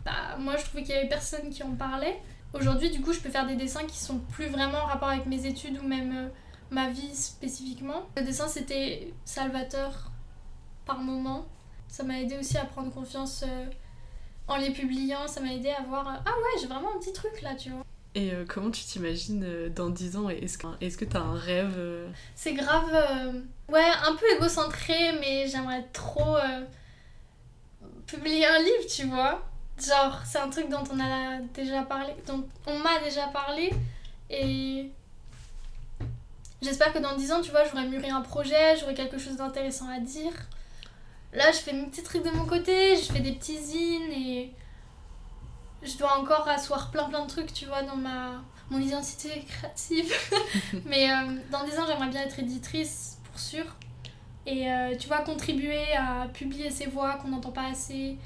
bah, 0.05 0.37
moi 0.39 0.57
je 0.57 0.65
trouvais 0.65 0.83
qu'il 0.83 0.95
y 0.95 0.99
avait 0.99 1.09
personne 1.09 1.51
qui 1.51 1.63
en 1.63 1.75
parlait. 1.75 2.19
Aujourd'hui, 2.55 2.91
du 2.91 3.01
coup, 3.01 3.13
je 3.13 3.21
peux 3.21 3.31
faire 3.31 3.47
des 3.47 3.57
dessins 3.57 3.85
qui 3.85 3.99
sont 3.99 4.19
plus 4.19 4.47
vraiment 4.47 4.79
en 4.79 4.87
rapport 4.87 5.09
avec 5.09 5.27
mes 5.27 5.47
études 5.47 5.79
ou 5.83 5.87
même 5.87 6.31
ma 6.71 6.89
vie 6.89 7.15
spécifiquement. 7.15 8.09
Le 8.17 8.23
dessin 8.23 8.49
c'était 8.49 9.13
Salvatore 9.25 10.12
par 10.85 10.99
moment. 10.99 11.47
Ça 11.89 12.05
m'a 12.05 12.21
aidé 12.21 12.39
aussi 12.39 12.57
à 12.57 12.65
prendre 12.65 12.91
confiance 12.93 13.45
euh, 13.47 13.67
en 14.49 14.57
les 14.57 14.71
publiant. 14.71 15.27
Ça 15.29 15.41
m'a 15.41 15.53
aidé 15.53 15.71
à 15.71 15.83
voir 15.83 16.09
euh, 16.09 16.19
Ah 16.25 16.31
ouais, 16.31 16.61
j'ai 16.61 16.67
vraiment 16.67 16.95
un 16.95 16.99
petit 16.99 17.13
truc 17.13 17.43
là, 17.43 17.55
tu 17.55 17.71
vois. 17.71 17.85
Et 18.15 18.33
euh, 18.33 18.45
comment 18.47 18.71
tu 18.71 18.83
t'imagines 18.85 19.69
dans 19.75 19.89
10 19.89 20.17
ans? 20.17 20.29
Est-ce 20.29 20.59
que 20.59 20.67
est-ce 20.81 20.99
que 20.99 21.05
t'as 21.05 21.21
un 21.21 21.35
rêve 21.35 21.79
C'est 22.35 22.53
grave. 22.53 22.93
ouais, 23.69 23.91
un 24.07 24.15
peu 24.17 24.27
égocentré, 24.37 24.95
mais 25.21 25.47
j'aimerais 25.49 25.87
trop 25.93 26.37
publier 28.07 28.47
un 28.47 28.59
livre, 28.59 28.87
tu 28.95 29.07
vois. 29.07 29.43
Genre, 29.79 30.21
c'est 30.25 30.39
un 30.39 30.51
truc 30.51 30.69
dont 30.69 30.85
on 30.93 31.01
a 31.01 31.39
déjà 31.55 31.83
parlé, 31.83 32.13
dont 32.27 32.45
on 32.67 32.79
m'a 32.79 32.99
déjà 33.03 33.27
parlé. 33.29 33.71
Et 34.31 34.91
j'espère 36.61 36.93
que 36.93 36.99
dans 36.99 37.17
10 37.17 37.33
ans, 37.33 37.41
tu 37.41 37.51
vois, 37.51 37.65
j'aurai 37.65 37.87
mûri 37.87 38.11
un 38.11 38.21
projet, 38.21 38.77
j'aurai 38.79 38.95
quelque 38.95 39.19
chose 39.19 39.37
d'intéressant 39.37 39.89
à 39.89 39.99
dire. 39.99 40.33
Là, 41.33 41.51
je 41.51 41.59
fais 41.59 41.73
mes 41.73 41.87
petits 41.87 42.03
trucs 42.03 42.25
de 42.25 42.31
mon 42.31 42.45
côté, 42.45 42.97
je 42.97 43.11
fais 43.11 43.21
des 43.21 43.33
petits 43.33 43.59
zines 43.59 44.13
et 44.13 44.53
je 45.83 45.97
dois 45.97 46.19
encore 46.19 46.47
asseoir 46.49 46.91
plein 46.91 47.09
plein 47.09 47.23
de 47.23 47.29
trucs, 47.29 47.53
tu 47.53 47.67
vois, 47.67 47.83
dans 47.83 47.97
ma 47.97 48.43
mon 48.71 48.81
identité 48.81 49.45
créative. 49.47 50.13
Mais 50.87 51.11
euh, 51.11 51.39
dans 51.51 51.65
10 51.65 51.79
ans, 51.79 51.85
j'aimerais 51.87 52.09
bien 52.09 52.23
être 52.23 52.39
éditrice, 52.39 53.19
pour 53.25 53.39
sûr. 53.39 53.65
Et 54.47 54.71
euh, 54.71 54.97
tu 54.99 55.09
vois, 55.09 55.21
contribuer 55.21 55.95
à 55.97 56.27
publier 56.33 56.71
ces 56.71 56.87
voix 56.87 57.15
qu'on 57.15 57.29
n'entend 57.29 57.53
pas 57.53 57.69
assez. 57.71 58.17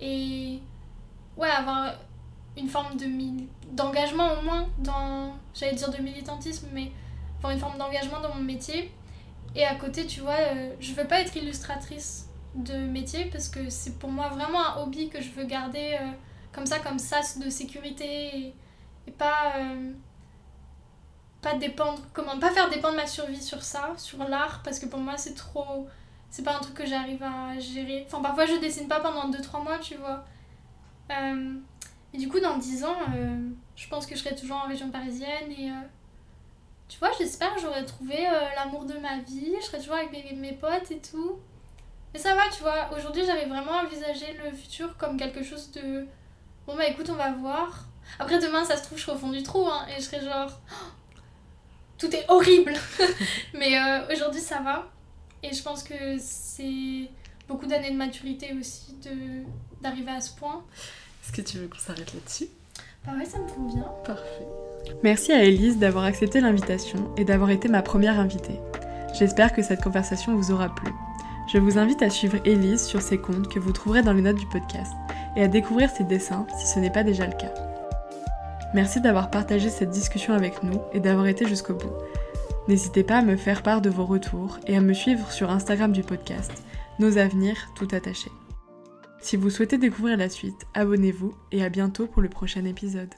Et 0.00 0.60
ouais, 1.36 1.48
avoir 1.48 1.94
une 2.56 2.68
forme 2.68 2.96
de 2.96 3.06
d'engagement 3.72 4.38
au 4.38 4.42
moins 4.42 4.68
dans, 4.78 5.34
j'allais 5.54 5.74
dire 5.74 5.90
de 5.90 6.00
militantisme, 6.00 6.68
mais 6.72 6.92
avoir 7.38 7.52
une 7.52 7.58
forme 7.58 7.78
d'engagement 7.78 8.20
dans 8.20 8.34
mon 8.34 8.42
métier. 8.42 8.92
Et 9.56 9.64
à 9.64 9.74
côté, 9.74 10.06
tu 10.06 10.20
vois, 10.20 10.38
euh, 10.38 10.72
je 10.80 10.92
veux 10.92 11.06
pas 11.06 11.20
être 11.20 11.36
illustratrice 11.36 12.28
de 12.54 12.74
métier 12.74 13.26
parce 13.26 13.48
que 13.48 13.68
c'est 13.68 13.98
pour 13.98 14.10
moi 14.10 14.28
vraiment 14.28 14.64
un 14.64 14.82
hobby 14.82 15.08
que 15.08 15.20
je 15.20 15.30
veux 15.30 15.44
garder 15.44 15.98
euh, 16.00 16.06
comme 16.52 16.66
ça, 16.66 16.78
comme 16.78 16.98
sas 16.98 17.38
de 17.38 17.50
sécurité 17.50 18.54
et, 19.06 19.10
pas, 19.12 19.54
euh, 19.56 19.92
pas 21.42 21.54
dépendre, 21.54 22.00
comment, 22.12 22.38
pas 22.38 22.50
faire 22.50 22.70
dépendre 22.70 22.96
ma 22.96 23.06
survie 23.06 23.42
sur 23.42 23.62
ça, 23.62 23.92
sur 23.96 24.18
l'art 24.28 24.62
parce 24.62 24.78
que 24.78 24.86
pour 24.86 25.00
moi 25.00 25.16
c'est 25.16 25.34
trop, 25.34 25.86
c'est 26.30 26.44
pas 26.44 26.56
un 26.56 26.60
truc 26.60 26.74
que 26.74 26.86
j'arrive 26.86 27.22
à 27.22 27.58
gérer. 27.58 28.04
Enfin, 28.06 28.22
parfois 28.22 28.46
je 28.46 28.54
dessine 28.60 28.88
pas 28.88 29.00
pendant 29.00 29.30
2-3 29.30 29.62
mois, 29.62 29.78
tu 29.78 29.96
vois. 29.96 30.24
Euh, 31.10 31.54
et 32.12 32.18
du 32.18 32.28
coup, 32.28 32.38
dans 32.38 32.56
10 32.56 32.84
ans, 32.84 32.96
je 33.74 33.88
pense 33.88 34.06
que 34.06 34.14
je 34.14 34.20
serai 34.20 34.36
toujours 34.36 34.58
en 34.58 34.68
région 34.68 34.88
parisienne 34.90 35.50
et 35.50 35.68
tu 36.88 36.98
vois, 37.00 37.10
j'espère 37.18 37.52
que 37.56 37.60
j'aurai 37.60 37.84
trouvé 37.84 38.16
l'amour 38.54 38.84
de 38.84 38.94
ma 38.98 39.18
vie, 39.18 39.52
je 39.60 39.66
serai 39.66 39.78
toujours 39.78 39.96
avec 39.96 40.12
mes, 40.12 40.32
mes 40.36 40.52
potes 40.52 40.92
et 40.92 41.00
tout. 41.00 41.40
Mais 42.14 42.20
ça 42.20 42.34
va, 42.36 42.42
tu 42.56 42.62
vois. 42.62 42.90
Aujourd'hui, 42.96 43.24
j'avais 43.26 43.46
vraiment 43.46 43.72
envisagé 43.72 44.38
le 44.44 44.56
futur 44.56 44.96
comme 44.96 45.18
quelque 45.18 45.42
chose 45.42 45.72
de. 45.72 46.06
Bon, 46.66 46.76
bah 46.76 46.86
écoute, 46.86 47.10
on 47.10 47.16
va 47.16 47.32
voir. 47.32 47.86
Après, 48.20 48.38
demain, 48.38 48.64
ça 48.64 48.76
se 48.76 48.84
trouve, 48.84 48.98
je 48.98 49.02
serai 49.02 49.16
au 49.16 49.18
fond 49.18 49.30
du 49.30 49.42
trou, 49.42 49.66
hein, 49.66 49.84
et 49.90 50.00
je 50.00 50.06
serai 50.06 50.20
genre. 50.20 50.60
tout 51.98 52.14
est 52.14 52.24
horrible 52.28 52.74
Mais 53.54 53.76
euh, 53.76 54.12
aujourd'hui, 54.12 54.40
ça 54.40 54.60
va. 54.60 54.88
Et 55.42 55.52
je 55.52 55.62
pense 55.62 55.82
que 55.82 56.16
c'est 56.18 57.10
beaucoup 57.48 57.66
d'années 57.66 57.90
de 57.90 57.96
maturité 57.96 58.54
aussi 58.58 58.94
de 59.04 59.42
d'arriver 59.82 60.12
à 60.12 60.20
ce 60.20 60.34
point. 60.34 60.64
Est-ce 61.22 61.32
que 61.32 61.42
tu 61.42 61.58
veux 61.58 61.68
qu'on 61.68 61.78
s'arrête 61.78 62.14
là-dessus? 62.14 62.46
Bah 63.04 63.12
ouais, 63.18 63.24
ça 63.24 63.38
me 63.38 63.48
convient. 63.48 63.92
Parfait. 64.04 64.46
Merci 65.02 65.32
à 65.32 65.44
Elise 65.44 65.78
d'avoir 65.78 66.04
accepté 66.04 66.40
l'invitation 66.40 67.12
et 67.16 67.24
d'avoir 67.24 67.50
été 67.50 67.68
ma 67.68 67.82
première 67.82 68.18
invitée. 68.18 68.60
J'espère 69.18 69.52
que 69.52 69.62
cette 69.62 69.82
conversation 69.82 70.34
vous 70.36 70.52
aura 70.52 70.74
plu. 70.74 70.90
Je 71.46 71.58
vous 71.58 71.78
invite 71.78 72.02
à 72.02 72.10
suivre 72.10 72.38
Elise 72.44 72.84
sur 72.84 73.02
ses 73.02 73.18
comptes 73.18 73.48
que 73.48 73.58
vous 73.58 73.72
trouverez 73.72 74.02
dans 74.02 74.14
les 74.14 74.22
notes 74.22 74.38
du 74.38 74.46
podcast 74.46 74.92
et 75.36 75.42
à 75.42 75.48
découvrir 75.48 75.90
ses 75.90 76.04
dessins 76.04 76.46
si 76.58 76.66
ce 76.66 76.78
n'est 76.78 76.90
pas 76.90 77.04
déjà 77.04 77.26
le 77.26 77.36
cas. 77.36 77.52
Merci 78.72 79.00
d'avoir 79.00 79.30
partagé 79.30 79.68
cette 79.68 79.90
discussion 79.90 80.34
avec 80.34 80.62
nous 80.62 80.80
et 80.92 81.00
d'avoir 81.00 81.26
été 81.26 81.46
jusqu'au 81.46 81.74
bout. 81.74 81.92
N'hésitez 82.66 83.04
pas 83.04 83.18
à 83.18 83.22
me 83.22 83.36
faire 83.36 83.62
part 83.62 83.82
de 83.82 83.90
vos 83.90 84.06
retours 84.06 84.58
et 84.66 84.76
à 84.76 84.80
me 84.80 84.94
suivre 84.94 85.30
sur 85.30 85.50
Instagram 85.50 85.92
du 85.92 86.02
podcast, 86.02 86.64
Nos 86.98 87.18
Avenirs 87.18 87.68
tout 87.76 87.88
attachés. 87.92 88.32
Si 89.20 89.36
vous 89.36 89.50
souhaitez 89.50 89.78
découvrir 89.78 90.16
la 90.16 90.28
suite, 90.28 90.66
abonnez-vous 90.74 91.34
et 91.52 91.62
à 91.62 91.68
bientôt 91.68 92.06
pour 92.06 92.22
le 92.22 92.28
prochain 92.28 92.64
épisode. 92.64 93.14